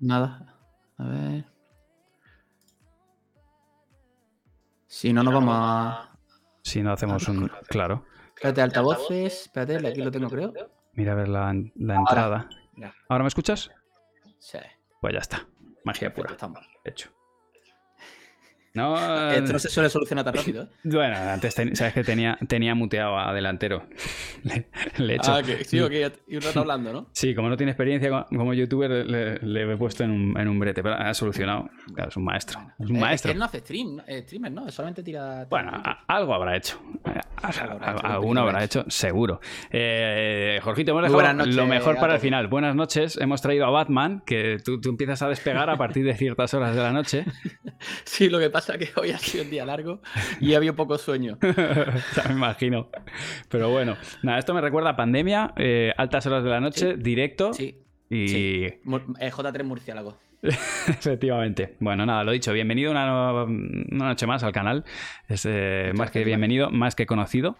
[0.00, 0.56] Nada.
[0.98, 1.44] A ver.
[4.86, 6.18] Si no, nos vamos a.
[6.62, 7.48] Si no hacemos un...
[7.68, 8.04] Claro.
[8.34, 9.42] Espérate, altavoces.
[9.42, 10.52] Espérate, aquí lo tengo, creo.
[10.94, 12.48] Mira a ver la, la entrada.
[13.08, 13.70] ¿Ahora me escuchas?
[14.38, 14.58] Sí.
[15.00, 15.46] Pues ya está.
[15.84, 16.32] Magia pura.
[16.32, 16.66] Estamos.
[16.84, 17.10] Hecho.
[18.78, 20.68] No, Esto no se suele solucionar tan rápido, ¿eh?
[20.84, 23.84] Bueno, antes ten- sabes que tenía, tenía muteado a delantero.
[24.44, 24.68] le,
[24.98, 25.32] le he hecho.
[25.32, 25.92] Ah, que sí, ok,
[26.28, 27.08] y un rato hablando, ¿no?
[27.12, 30.48] Sí, como no tiene experiencia co- como youtuber, le, le he puesto en un, en
[30.48, 31.68] un brete, pero ha solucionado.
[31.94, 32.60] Claro, es un maestro.
[32.78, 33.32] Es un Eh, maestro.
[33.32, 34.00] Él no hace stream.
[34.06, 34.70] Eh, streamer, ¿no?
[34.70, 35.46] Solamente tira.
[35.50, 36.80] Bueno, a- algo habrá hecho.
[37.42, 38.84] Habrá hecho, Alguno habrá hecho.
[38.88, 39.40] seguro.
[39.70, 42.46] Eh, Jorgito, hemos dejado buenas noches lo mejor para el final.
[42.48, 43.16] Buenas noches.
[43.20, 46.74] Hemos traído a Batman, que tú, tú empiezas a despegar a partir de ciertas horas
[46.74, 47.24] de la noche.
[48.04, 50.00] Sí, lo que pasa es que hoy ha sido un día largo
[50.40, 51.38] y había poco sueño.
[52.16, 52.88] ya me imagino.
[53.48, 57.52] Pero bueno, nada, esto me recuerda a pandemia, eh, altas horas de la noche, directo.
[57.52, 57.82] Sí.
[58.10, 58.64] Y sí.
[58.64, 60.18] Eh, J3 Murciélago.
[60.42, 61.76] Efectivamente.
[61.80, 64.84] Bueno, nada, lo dicho, bienvenido una, una noche más al canal.
[65.28, 67.56] Es eh, más que bienvenido, más que conocido.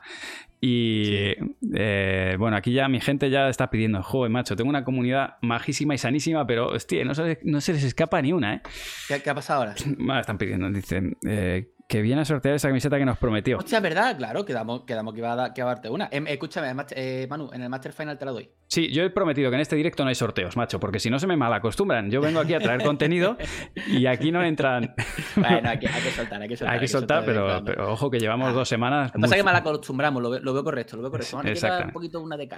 [0.61, 1.35] Y
[1.75, 5.95] eh, bueno, aquí ya mi gente ya está pidiendo, joder, macho, tengo una comunidad majísima
[5.95, 8.61] y sanísima, pero hostia, no se, no se les escapa ni una, ¿eh?
[9.07, 9.75] ¿Qué, qué ha pasado ahora?
[9.99, 13.57] Bueno, están pidiendo, dicen, eh, que viene a sortear esa camiseta que nos prometió.
[13.57, 16.07] Hostia, es verdad, claro, quedamos, quedamos que, iba a dar- que iba a darte una.
[16.13, 18.51] Em, escúchame, eh, Manu, en el Master Final te la doy.
[18.67, 21.19] Sí, yo he prometido que en este directo no hay sorteos, macho, porque si no
[21.19, 22.11] se me malacostumbran.
[22.11, 23.39] Yo vengo aquí a traer contenido
[23.87, 24.95] y aquí no entran.
[25.37, 26.75] Bueno, hay que, hay que soltar, hay que soltar.
[26.75, 29.09] Hay que soltar, pero, ojo que llevamos dos semanas.
[29.09, 31.41] Lo que pasa es que mal acostumbramos, lo, veo- lo veo correcto, lo veo correcto.
[31.41, 32.49] Que dar un poquito una de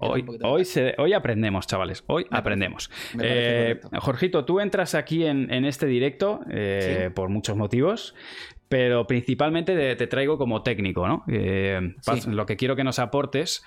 [0.00, 0.64] Hoy, de hoy, cal.
[0.66, 2.02] se- hoy aprendemos, chavales.
[2.08, 2.90] Hoy aprendemos.
[3.14, 8.14] me Eh, Jorgito, tú entras aquí en, en este directo eh, por muchos motivos,
[8.72, 11.24] pero principalmente te, te traigo como técnico, ¿no?
[11.28, 12.30] Eh, Sí.
[12.30, 13.62] Lo que quiero que nos aportes.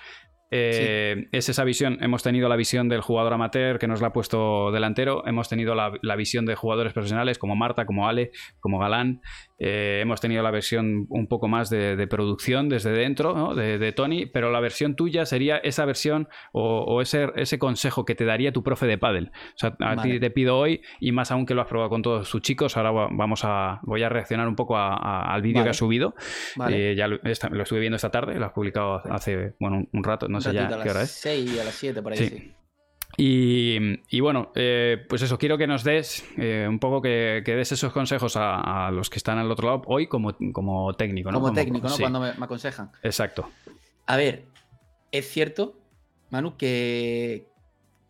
[0.50, 1.98] eh, Es esa visión.
[2.00, 5.24] Hemos tenido la visión del jugador amateur que nos la ha puesto delantero.
[5.26, 9.20] Hemos tenido la, la visión de jugadores profesionales como Marta, como Ale, como Galán.
[9.58, 13.54] Eh, hemos tenido la versión un poco más de, de producción desde dentro, ¿no?
[13.54, 18.04] de, de Tony, pero la versión tuya sería esa versión o, o ese, ese consejo
[18.04, 19.30] que te daría tu profe de pádel.
[19.54, 22.02] O sea, a ti te pido hoy, y más aún que lo has probado con
[22.02, 25.40] todos tus chicos, ahora va- vamos a, voy a reaccionar un poco a- a- al
[25.42, 25.64] vídeo Vale.
[25.64, 26.14] que has subido.
[26.56, 26.92] Vale.
[26.92, 30.28] Eh, ya lo, estuve viendo esta tarde, lo has publicado hace, bueno, un, un rato,
[30.28, 31.10] no Un sé ya a qué hora las es.
[31.12, 32.28] 6 y a las 7, por ahí Sí.
[32.28, 32.52] sí.
[33.16, 33.78] Y,
[34.10, 37.72] y bueno, eh, pues eso, quiero que nos des eh, un poco que, que des
[37.72, 41.40] esos consejos a, a los que están al otro lado hoy como, como técnico, ¿no?
[41.40, 41.94] Como técnico, ¿no?
[41.94, 42.90] sí, Cuando me, me aconsejan.
[43.02, 43.48] Exacto.
[44.06, 44.44] A ver,
[45.12, 45.80] es cierto,
[46.30, 47.48] Manu, que,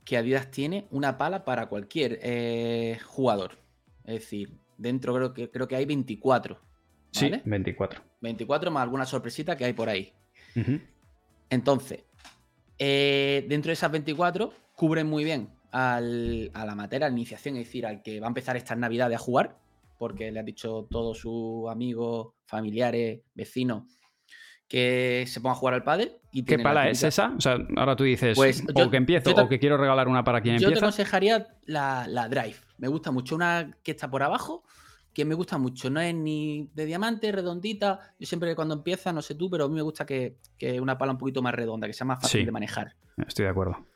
[0.05, 3.59] que Adidas tiene una pala para cualquier eh, jugador.
[4.05, 6.59] Es decir, dentro creo que, creo que hay 24.
[7.13, 7.43] Sí, ¿vale?
[7.45, 8.01] 24.
[8.21, 10.13] 24 más alguna sorpresita que hay por ahí.
[11.51, 12.05] Entonces,
[12.79, 17.67] eh, dentro de esas 24, cubren muy bien al, al amateur, a la iniciación, es
[17.67, 19.57] decir, al que va a empezar estas navidades a jugar,
[19.99, 23.83] porque le ha dicho todos sus amigos, familiares, vecinos,
[24.69, 26.13] que se ponga a jugar al pádel.
[26.33, 27.33] Y ¿Qué la pala es esa?
[27.37, 30.09] O sea, ahora tú dices, Pues o yo- que empiezo, te- o que quiero regalar
[30.09, 30.87] una para quien Yo te empieza.
[30.87, 32.57] aconsejaría la, la Drive.
[32.79, 33.37] Me gusta mucho.
[33.37, 34.65] Una que está por abajo,
[35.15, 35.89] que me gusta mucho.
[35.89, 38.15] No es ni de diamante, redondita.
[38.19, 40.99] Yo siempre cuando empieza, no sé tú, pero a mí me gusta que, que una
[40.99, 42.45] pala un poquito más redonda, que sea más fácil Sí.
[42.45, 42.95] de manejar.
[43.27, 43.87] Estoy de acuerdo.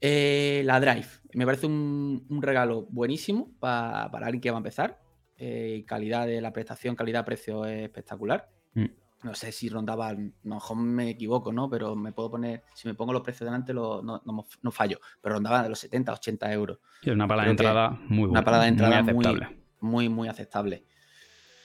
[0.00, 1.08] Eh, la Drive.
[1.34, 5.00] Me parece un, un regalo buenísimo pa- para alguien que va a empezar.
[5.36, 8.48] Eh, calidad de la prestación, calidad-precio es espectacular.
[8.74, 8.86] Mm.
[9.24, 11.68] No sé si rondaba, a lo mejor me equivoco, ¿no?
[11.68, 15.00] Pero me puedo poner, si me pongo los precios delante, lo- no, no, no fallo.
[15.20, 16.78] Pero rondaba de los 70, 80 euros.
[17.02, 18.30] Y es una pala de Creo entrada muy buena.
[18.30, 19.62] Una parada de entrada muy aceptable.
[19.80, 20.84] muy, muy aceptable.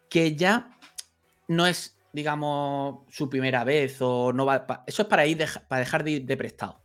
[0.10, 0.78] Que ya
[1.48, 4.84] no es, digamos, su primera vez o no va.
[4.88, 6.82] eso es para ir para dejar de ir de prestado.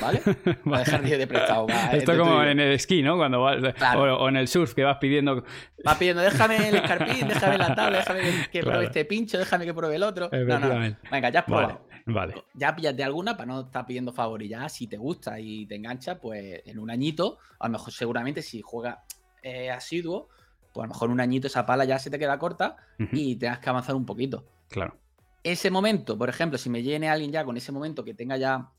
[0.00, 0.20] ¿Vale?
[0.64, 1.66] para dejar de prestado.
[1.66, 3.16] va, Esto te como en el esquí, ¿no?
[3.16, 4.16] Cuando vas, Claro.
[4.16, 5.44] o, o en el surf que vas pidiendo.
[5.86, 8.20] Va pidiendo, déjame el escarpín, déjame la tabla, déjame
[8.50, 8.66] que, Claro.
[8.70, 10.28] pruebe este pincho, déjame que pruebe el otro.
[10.32, 10.96] No, no.
[11.10, 11.86] Venga, ya has probado.
[12.06, 12.44] Vale, vale.
[12.54, 15.76] Ya píllate alguna para no estar pidiendo favor y ya si te gusta y te
[15.76, 19.04] engancha, pues en un añito, a lo mejor seguramente si juega
[19.42, 20.28] eh, asiduo,
[20.72, 22.76] pues a lo mejor un añito esa pala ya se te queda corta
[23.12, 24.44] y tengas que avanzar un poquito.
[24.68, 24.96] Claro.
[25.42, 28.70] Ese momento, por ejemplo, si me llene alguien ya con ese momento que tenga ya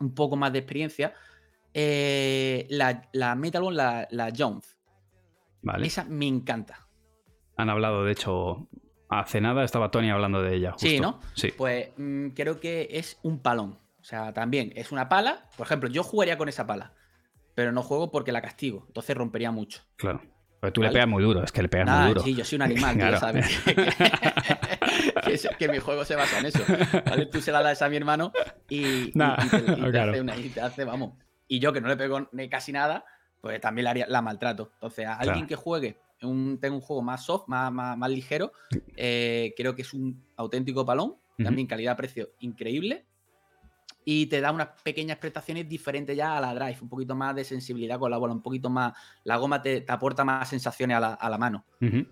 [0.00, 1.14] un poco más de experiencia,
[1.74, 4.76] eh, la, la Metal Ball, la, la Jones,
[5.62, 5.86] Vale.
[5.86, 6.88] esa me encanta.
[7.56, 8.68] Han hablado, de hecho,
[9.08, 10.74] hace nada estaba Tony hablando de ella.
[10.78, 10.98] Sí.
[10.98, 11.20] ¿no?
[11.34, 11.52] Sí.
[11.56, 13.78] Pues mm, creo que es un palón.
[14.00, 15.48] O sea, también es una pala.
[15.58, 16.94] Por ejemplo, yo jugaría con esa pala,
[17.54, 18.84] pero no juego porque la castigo.
[18.86, 19.82] Entonces rompería mucho.
[19.96, 20.22] Claro.
[20.60, 22.22] Pero tú le pegas muy duro, es que le pegas Nada, muy duro.
[22.22, 23.12] sí, yo soy un animal, tú Claro.
[23.12, 23.62] lo sabes.
[25.24, 26.60] que, es- que mi juego se basa en eso.
[27.06, 27.26] ¿vale?
[27.26, 28.32] Tú se la das a mi hermano
[28.68, 30.12] y, y- Nah, y te, y te claro.
[30.12, 31.14] hace una- y te hace, vamos.
[31.48, 33.04] Y yo que no le pego ni casi nada,
[33.40, 34.70] pues también la, haría, la maltrato.
[34.74, 35.48] Entonces, a alguien Claro.
[35.48, 38.52] que juegue, un, tenga un juego más soft, más, más, más ligero,
[38.96, 41.16] eh, creo que es un auténtico palón.
[41.42, 43.06] También calidad-precio increíble.
[44.04, 47.44] Y te da unas pequeñas prestaciones diferentes ya a la drive, un poquito más de
[47.44, 48.92] sensibilidad con la bola, un poquito más.
[49.24, 51.64] La goma te, te aporta más sensaciones a la, a la mano.
[51.80, 52.06] Ujú.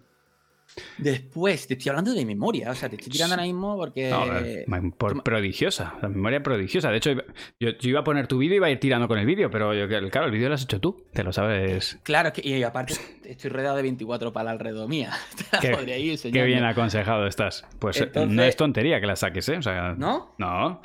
[0.99, 4.65] Después, te estoy hablando de memoria, o sea, te estoy tirando ahora mismo porque.
[4.66, 6.90] No, por- prodigiosa, la memoria prodigiosa.
[6.90, 7.12] De hecho,
[7.59, 9.51] yo, yo iba a poner tu vídeo y iba a ir tirando con el vídeo,
[9.51, 11.99] pero yo- claro, el vídeo lo has hecho tú, te lo sabes.
[12.03, 15.12] Claro, es que, y aparte estoy rodeado de 24 para alrededor mía.
[15.61, 17.65] Qué, podría ir qué bien aconsejado estás.
[17.78, 19.57] Pues eh, no es tontería que la saques, ¿eh?
[19.59, 20.35] O sea, ¿No?
[20.39, 20.81] No.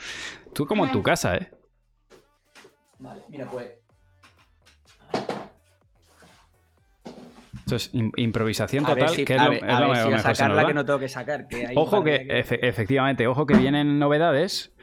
[0.53, 1.51] Tú como en tu casa, ¿eh?
[2.99, 3.67] Vale, mira, pues.
[7.73, 10.19] Esto es im- improvisación total, si, que es lo, ver, es lo ver si mejor,
[10.19, 11.47] sacarla que no tengo que sacar.
[11.47, 14.73] Que hay Ojo que, efe- efectivamente, ojo que vienen novedades,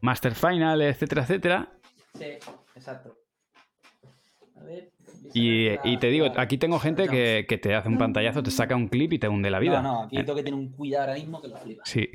[0.00, 1.68] Master Final, etcétera, etcétera.
[2.14, 2.24] Sí,
[2.74, 3.16] exacto.
[4.60, 4.90] A ver.
[5.34, 8.74] Y, y te digo, aquí tengo gente que, que te hace un pantallazo, te saca
[8.76, 9.80] un clip y te hunde la vida.
[9.82, 11.82] No, no, aquí tengo que tener un cuidado ahora mismo que lo flipa.
[11.84, 12.10] Sí.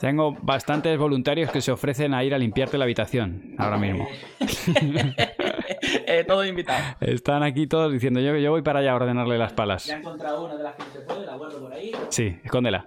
[0.00, 4.06] Tengo bastantes voluntarios que se ofrecen a ir a limpiarte la habitación ahora mismo.
[6.06, 6.96] eh, todo invitado.
[7.00, 9.86] Están aquí todos diciendo yo que yo voy para allá a ordenarle las palas.
[9.86, 11.92] Ya he encontrado una de las que no se puede, la guardo por ahí.
[12.10, 12.86] Sí, escóndela.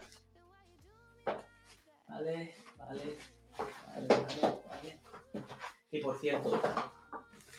[2.08, 3.18] Vale, vale,
[3.88, 5.00] vale, vale, vale.
[5.92, 6.62] Y por cierto,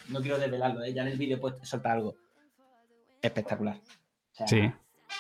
[0.09, 0.93] no quiero desvelarlo, ¿eh?
[0.93, 2.15] ya en el vídeo pues soltar algo
[3.21, 3.77] espectacular.
[3.77, 4.73] O sea, Sí,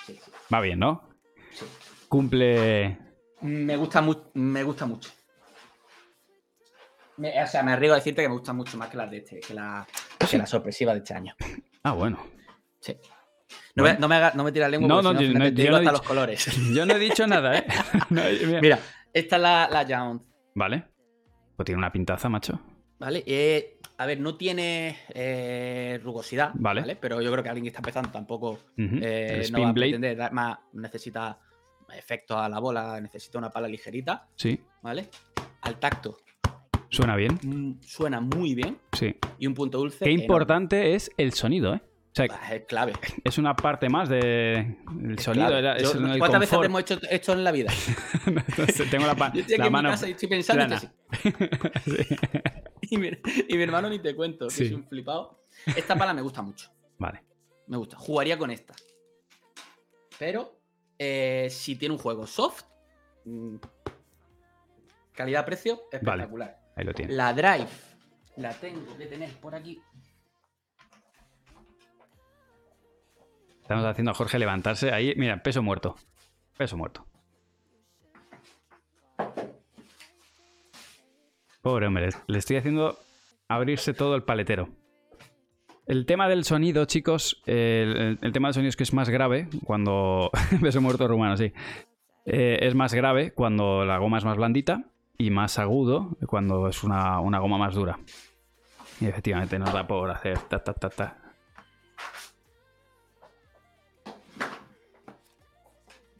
[0.06, 0.30] sí, sí.
[0.52, 1.08] va bien, ¿no?
[2.08, 2.98] Cumple.
[3.42, 5.10] Me gusta, mu- me gusta mucho.
[7.16, 9.18] Me- o sea, me arriesgo a decirte que me gustan mucho más que las de
[9.18, 9.86] este, que la,
[10.32, 11.34] que la sorpresiva de este año.
[11.82, 12.18] Ah, bueno.
[12.80, 12.96] Sí.
[13.74, 15.32] No, me, no me, haga- no me tires la lengua No, no, no- te yo
[15.32, 16.46] digo no he hasta dicho- los colores.
[16.74, 17.64] Yo no he dicho nada, ¿eh?
[18.10, 18.60] No, mira.
[18.60, 18.78] Mira,
[19.12, 20.20] esta es la, la
[20.54, 20.84] Vale.
[21.56, 22.60] Pues tiene una pintaza, macho.
[22.98, 23.22] ¿vale?
[23.26, 26.80] Eh, a ver, no tiene eh, rugosidad, Vale.
[26.82, 26.96] ¿vale?
[26.96, 30.32] Pero yo creo que alguien que está empezando tampoco eh, no va a pretender dar
[30.32, 31.38] más, necesita
[31.94, 34.58] efectos a la bola, necesita una pala ligerita, Sí.
[34.82, 35.08] ¿vale?
[35.62, 36.18] Al tacto
[36.92, 37.38] Suena bien.
[37.42, 39.16] mm, suena muy bien Sí.
[39.38, 40.04] y un punto dulce.
[40.04, 40.22] Qué enorme.
[40.24, 41.80] importante es el sonido, ¿eh?
[41.84, 42.92] O sea, Bah, Es clave.
[43.24, 44.76] es una parte más del
[45.18, 45.46] sonido.
[45.46, 45.58] clave.
[45.60, 47.72] era- es Yo- el ¿Cuántas veces hemos hecho esto en la vida?
[48.90, 49.88] Tengo la, Yo estoy aquí la en mi mano.
[49.88, 51.10] casa y estoy pensando que
[52.06, 52.16] sí.
[52.90, 53.08] Y mi,
[53.48, 54.64] y mi hermano ni te cuento, que Sí.
[54.66, 55.46] es un flipado.
[55.74, 56.70] Esta pala me gusta mucho.
[56.98, 57.22] Vale.
[57.68, 57.96] Me gusta.
[57.96, 58.74] Jugaría con esta.
[60.18, 60.58] Pero
[60.98, 62.64] eh, si tiene un juego soft,
[63.24, 63.56] mm,
[65.14, 66.60] calidad-precio, espectacular.
[66.76, 67.12] Ahí lo tiene.
[67.12, 67.68] La Drive
[68.36, 69.80] la tengo que tener por aquí.
[73.62, 75.14] Estamos haciendo a Jorge levantarse ahí.
[75.16, 75.96] Mira, peso muerto.
[76.56, 77.06] Peso muerto.
[81.62, 82.98] Pobre hombre, le estoy haciendo
[83.48, 84.68] abrirse todo el paletero.
[85.86, 87.54] El tema del sonido, chicos, el,
[87.96, 90.30] el- el tema del sonido es que es más grave cuando...
[90.60, 91.52] peso muerto rumano, sí.
[92.24, 96.82] Eh, es más grave cuando la goma es más blandita y más agudo cuando es
[96.82, 97.98] una, una goma más dura.
[99.00, 101.16] Y efectivamente nos da por hacer ta ta ta ta.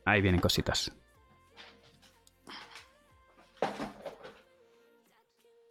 [0.05, 0.93] Ahí vienen cositas.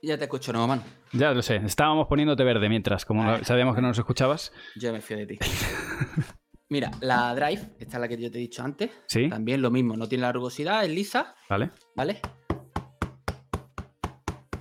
[0.04, 0.82] Ya te escucho, no, mano.
[1.14, 4.52] Ya lo sé, estábamos poniéndote verde mientras, como no- sabíamos que no nos escuchabas.
[4.76, 5.40] Yo me fío de ti.
[6.70, 8.90] Mira, la Drive, esta es la que yo te he dicho antes.
[9.08, 9.30] Sí.
[9.30, 11.70] También lo mismo, no tiene la rugosidad, es lisa, ¿Vale?
[11.96, 12.22] ¿vale?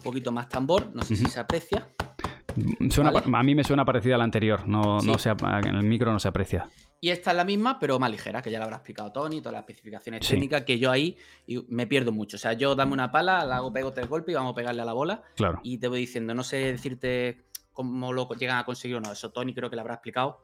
[0.00, 1.86] Un poquito más tambor, no sé si se aprecia.
[2.90, 3.30] Suena Vale.
[3.30, 6.10] pa- a mí me suena parecida a la anterior, no, no se en el micro
[6.12, 6.68] no se aprecia.
[7.02, 9.52] Y esta es la misma, pero más ligera, que ya la habrá explicado Tony, todas
[9.52, 10.34] las especificaciones Sí.
[10.34, 11.16] técnicas, que yo ahí
[11.68, 12.36] me pierdo mucho.
[12.36, 14.82] O sea, yo dame una pala, la hago, pego tres golpes y vamos a pegarle
[14.82, 15.22] a la bola.
[15.36, 15.60] Claro.
[15.62, 19.12] Y te voy diciendo, no sé decirte cómo lo llegan a conseguir o no.
[19.12, 20.42] Eso Tony creo que lo habrá explicado.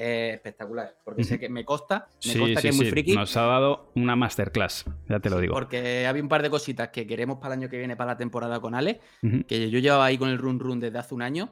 [0.00, 0.96] Eh, espectacular.
[1.02, 3.16] Porque sé que me consta, me Sí, que es muy sí, friki.
[3.16, 5.54] Nos ha dado una masterclass, ya te lo digo.
[5.54, 8.16] Porque había un par de cositas que queremos para el año que viene, para la
[8.16, 9.00] temporada con Ale,
[9.48, 11.50] que yo llevaba ahí con el run run desde hace un año.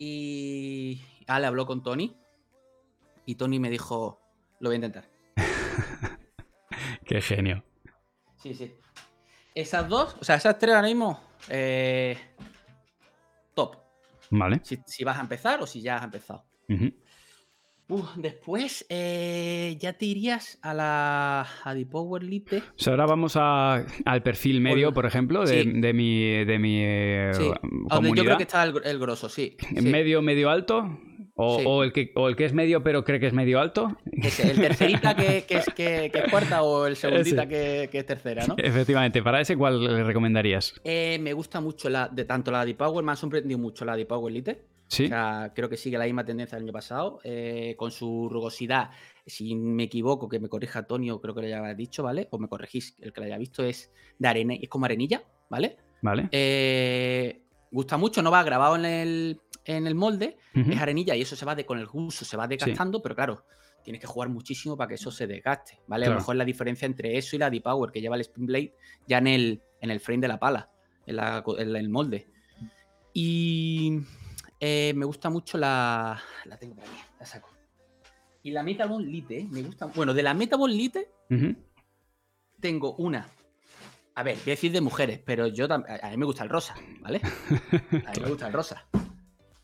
[0.00, 2.16] Y Ale habló con Tony.
[3.24, 4.20] Y Tony me dijo,
[4.58, 5.04] lo voy a intentar.
[7.06, 7.62] Qué genio.
[8.42, 8.74] Sí, sí.
[9.54, 12.18] Esas dos, o sea, esas tres ahora mismo, eh,
[13.54, 13.76] top.
[14.30, 14.60] Vale.
[14.64, 16.44] Si, si vas a empezar o si ya has empezado.
[18.16, 22.58] Después eh, ya te irías a la a The Power Lite.
[22.58, 25.72] O sea, ahora vamos a- al perfil medio, por ejemplo, de, sí.
[25.80, 27.50] de mi, de mi eh, Sí,
[27.88, 28.16] comunidad.
[28.16, 29.56] yo creo que está el, el grosso, sí.
[29.58, 29.80] sí.
[29.82, 30.98] ¿Medio, medio alto?
[31.42, 33.96] O, el que, ¿O el que es medio pero cree que es medio alto?
[34.12, 38.04] Ese, el tercerita que, que es, que, que es cuarta o el segundita que es
[38.06, 38.56] tercera, ¿no?
[38.58, 40.74] Efectivamente, para ese, ¿cuál le recomendarías?
[40.84, 43.96] Eh, me gusta mucho la de tanto la de Power, me ha sorprendido mucho la
[43.96, 44.60] de Power Lite.
[44.90, 45.04] Sí.
[45.04, 48.90] O sea, creo que sigue la misma tendencia del año pasado, eh, con su rugosidad.
[49.24, 52.26] Si me equivoco, que me corrija Tony, o creo que lo haya dicho, ¿vale?
[52.32, 55.76] O me corregís, el que lo haya visto es de arena, es como arenilla, ¿vale?
[56.02, 56.28] ¿Vale?
[56.32, 57.40] Eh,
[57.70, 60.36] gusta mucho, no va grabado en el, en el molde,
[60.72, 63.44] es arenilla y eso se va de, con el uso, se va desgastando, pero claro,
[63.84, 66.06] tienes que jugar muchísimo para que eso se desgaste, ¿vale?
[66.06, 68.74] A lo mejor la diferencia entre eso y la D-Power que lleva el Spin Blade
[69.06, 70.68] ya en el, en el frame de la pala,
[71.06, 72.26] en, la co- en el molde.
[73.12, 74.00] Y
[74.60, 76.20] eh, me gusta mucho la.
[76.44, 77.48] La tengo por aquí, la saco.
[78.42, 79.86] Y la Metaball Lite, me gusta.
[79.86, 81.10] Bueno, de la Metaball Lite
[82.60, 83.26] tengo una.
[84.14, 86.48] A ver, voy a decir de mujeres, pero yo tam- a mí me gusta el
[86.50, 87.20] rosa, ¿vale?
[88.06, 88.84] A mí me gusta el rosa.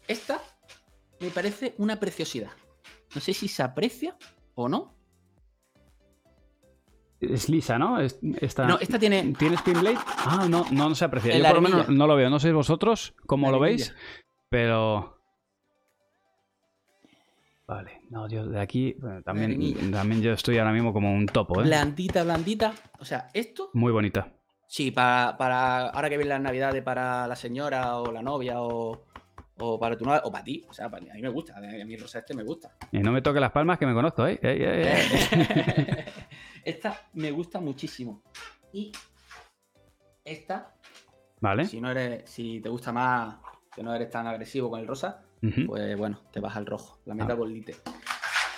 [0.09, 0.40] Esta
[1.20, 2.51] me parece una preciosidad.
[3.14, 4.16] No sé si se aprecia
[4.55, 4.94] o no.
[7.20, 7.98] Es lisa, ¿no?
[8.01, 8.66] Es- esta...
[8.66, 9.35] No, esta tiene.
[9.39, 9.98] ¿Tiene Spin Blade?
[10.18, 11.32] Ah, no, no, no se aprecia.
[11.35, 12.28] En Yo por lo menos no lo veo.
[12.31, 13.86] No sé vosotros cómo La lo arenilla.
[13.94, 13.97] veis,
[14.48, 15.12] pero
[17.66, 21.60] Vale, no, yo de aquí bueno, también, también yo estoy ahora mismo como un topo,
[21.60, 21.64] ¿eh?
[21.64, 22.73] Blandita, blandita.
[23.01, 24.32] O sea, esto, Muy bonita.
[24.68, 29.06] sí, para, para ahora que vienen las navidades para la señora o la novia o,
[29.59, 30.64] o para tu novia o para ti.
[30.68, 31.56] O sea, para mí, a mí me gusta.
[31.56, 32.77] A mí a mí rosa este me gusta.
[32.93, 34.39] Y no me toque las palmas que me conozco, ¿eh?
[34.40, 36.05] Ey, ey, ey.
[36.64, 38.23] esta me gusta muchísimo.
[38.73, 38.93] Y
[40.24, 40.73] esta,
[41.40, 41.64] Vale.
[41.64, 43.36] si no eres, si te gusta más,
[43.76, 45.22] que no eres tan agresivo con el rosa,
[45.66, 47.16] pues bueno, te vas al rojo, la Ah.
[47.16, 47.76] Metal Ball Lite.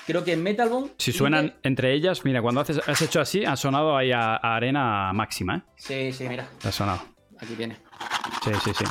[0.07, 0.93] Creo que en Metal Ball.
[0.97, 4.37] Si Lite- suenan entre ellas, mira, cuando haces, has hecho así, ha sonado ahí a,
[4.37, 5.63] a arena máxima, ¿eh?
[5.77, 7.03] Sí, sí, mira, Ha sonado.
[7.39, 7.77] aquí viene.
[8.43, 8.85] Sí, sí, sí.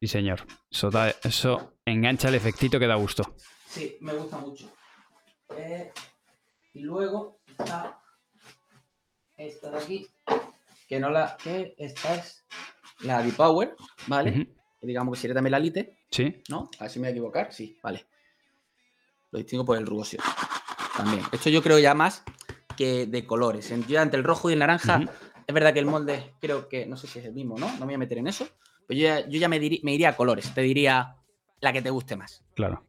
[0.00, 0.40] Sí, señor.
[0.70, 3.36] Eso, da- eso engancha el efectito que da gusto.
[3.68, 4.68] Sí, me gusta mucho.
[5.56, 5.92] Eh,
[6.74, 8.00] y luego está
[9.36, 10.06] esta de aquí,
[10.88, 11.36] que no la.
[11.36, 12.44] que esta es
[13.02, 13.76] la D-Power,
[14.06, 14.48] ¿vale?
[14.80, 16.42] Digamos que sería también la Lite, Sí.
[16.48, 16.68] ¿no?
[16.78, 17.52] A ver si me voy a equivocar.
[17.52, 18.06] Sí, vale.
[19.30, 20.20] Lo distingo por el rugosio.
[20.96, 21.22] También.
[21.32, 22.22] Esto yo creo ya más
[22.76, 23.70] que de colores.
[23.70, 25.00] Entre el rojo y el naranja,
[25.46, 27.66] es verdad que el molde creo que, no sé si es el mismo, ¿no?
[27.74, 28.46] No me voy a meter en eso.
[28.86, 30.52] Pero yo ya, yo ya me, diri- me iría a colores.
[30.54, 31.16] Te diría
[31.60, 32.44] la que te guste más.
[32.54, 32.84] Claro.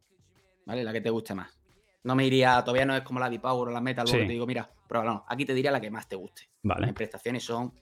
[0.66, 0.82] ¿vale?
[0.82, 1.58] La que te guste más.
[2.02, 4.16] No me iría, todavía no es como la D-Power o la Metal, Sí.
[4.18, 5.24] que te digo, mira, pruébala, no.
[5.28, 6.50] Aquí te diría la que más te guste.
[6.62, 6.86] Vale.
[6.86, 7.72] Las prestaciones son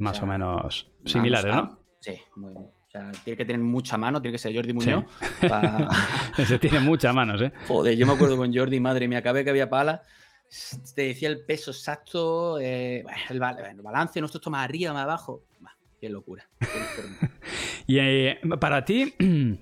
[0.00, 1.78] Más sea, o menos similares, ¿no?
[2.00, 2.64] Sí, muy bien.
[2.64, 5.04] O sea, tiene que tener mucha mano, tiene que ser Jordi Muñoz.
[6.46, 7.52] Se tiene muchas manos, ¿eh?
[7.68, 10.02] Joder, yo me acuerdo con Jordi, madre mía, acabé que había pala.
[10.96, 15.44] Te decía el peso exacto, eh, el, ba- el balance, nosotros más arriba, más abajo.
[15.60, 16.48] Bah, qué locura.
[16.58, 16.66] qué.
[17.86, 19.14] Y eh, para ti,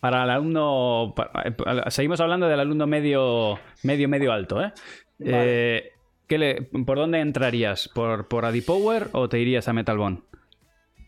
[0.00, 4.72] para el alumno, pa- seguimos hablando del alumno medio, medio, medio alto, ¿eh?
[5.18, 5.92] Eh,
[6.30, 7.88] ¿qué le- ¿Por dónde entrarías?
[7.88, 10.20] ¿Por, ¿Por Adipower o te irías a Metal Bond?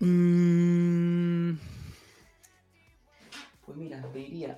[0.00, 1.52] Mm,
[3.64, 4.56] Pues mira, te diría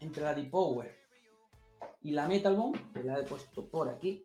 [0.00, 0.94] entre la D-Power
[2.02, 4.24] y la Metal Bomb, que la he puesto por aquí.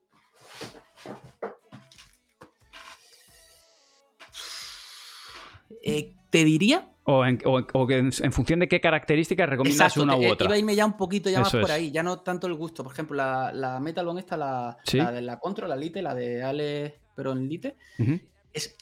[5.82, 6.90] Eh, te diría.
[7.06, 10.22] ¿O, en, o- o que en, en función de qué características recomiendas Exacto, una u
[10.24, 10.45] eh, otra?
[10.45, 11.70] iba a irme ya un poquito ya más por es.
[11.72, 12.84] ahí, ya no tanto el gusto.
[12.84, 14.98] Por ejemplo, la, la Metal Bomb esta, la, Sí.
[14.98, 18.20] la de la Control, la Lite, la de Ale, pero en Lite, Ujú.
[18.54, 18.78] es,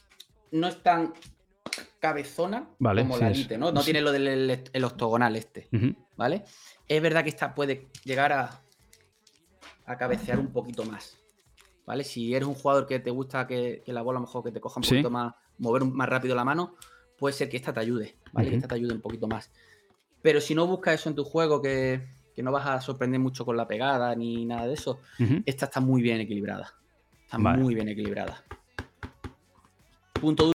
[0.51, 1.13] no es tan
[1.99, 3.71] cabezona Vale, como sí la Lite, ¿no?
[3.71, 3.85] No sí.
[3.85, 5.67] tiene lo del el- el octogonal este.
[6.15, 6.43] ¿vale?
[6.87, 8.61] Es verdad que esta puede llegar a,
[9.85, 11.17] a cabecear un poquito más,
[11.85, 12.03] ¿vale?
[12.03, 14.79] Si eres un jugador que te gusta que, que la bola mejor que te coja
[14.79, 16.75] un poquito más, mover más rápido la mano,
[17.17, 18.49] puede ser que esta te ayude, ¿vale?
[18.49, 19.51] Que esta te ayude un poquito más.
[20.21, 22.01] Pero si no buscas eso en tu juego, que,
[22.35, 24.99] que no vas a sorprender mucho con la pegada ni nada de eso,
[25.45, 26.73] esta está muy bien equilibrada.
[27.23, 27.61] Está Vale.
[27.61, 28.43] muy bien equilibrada.
[30.13, 30.45] Punto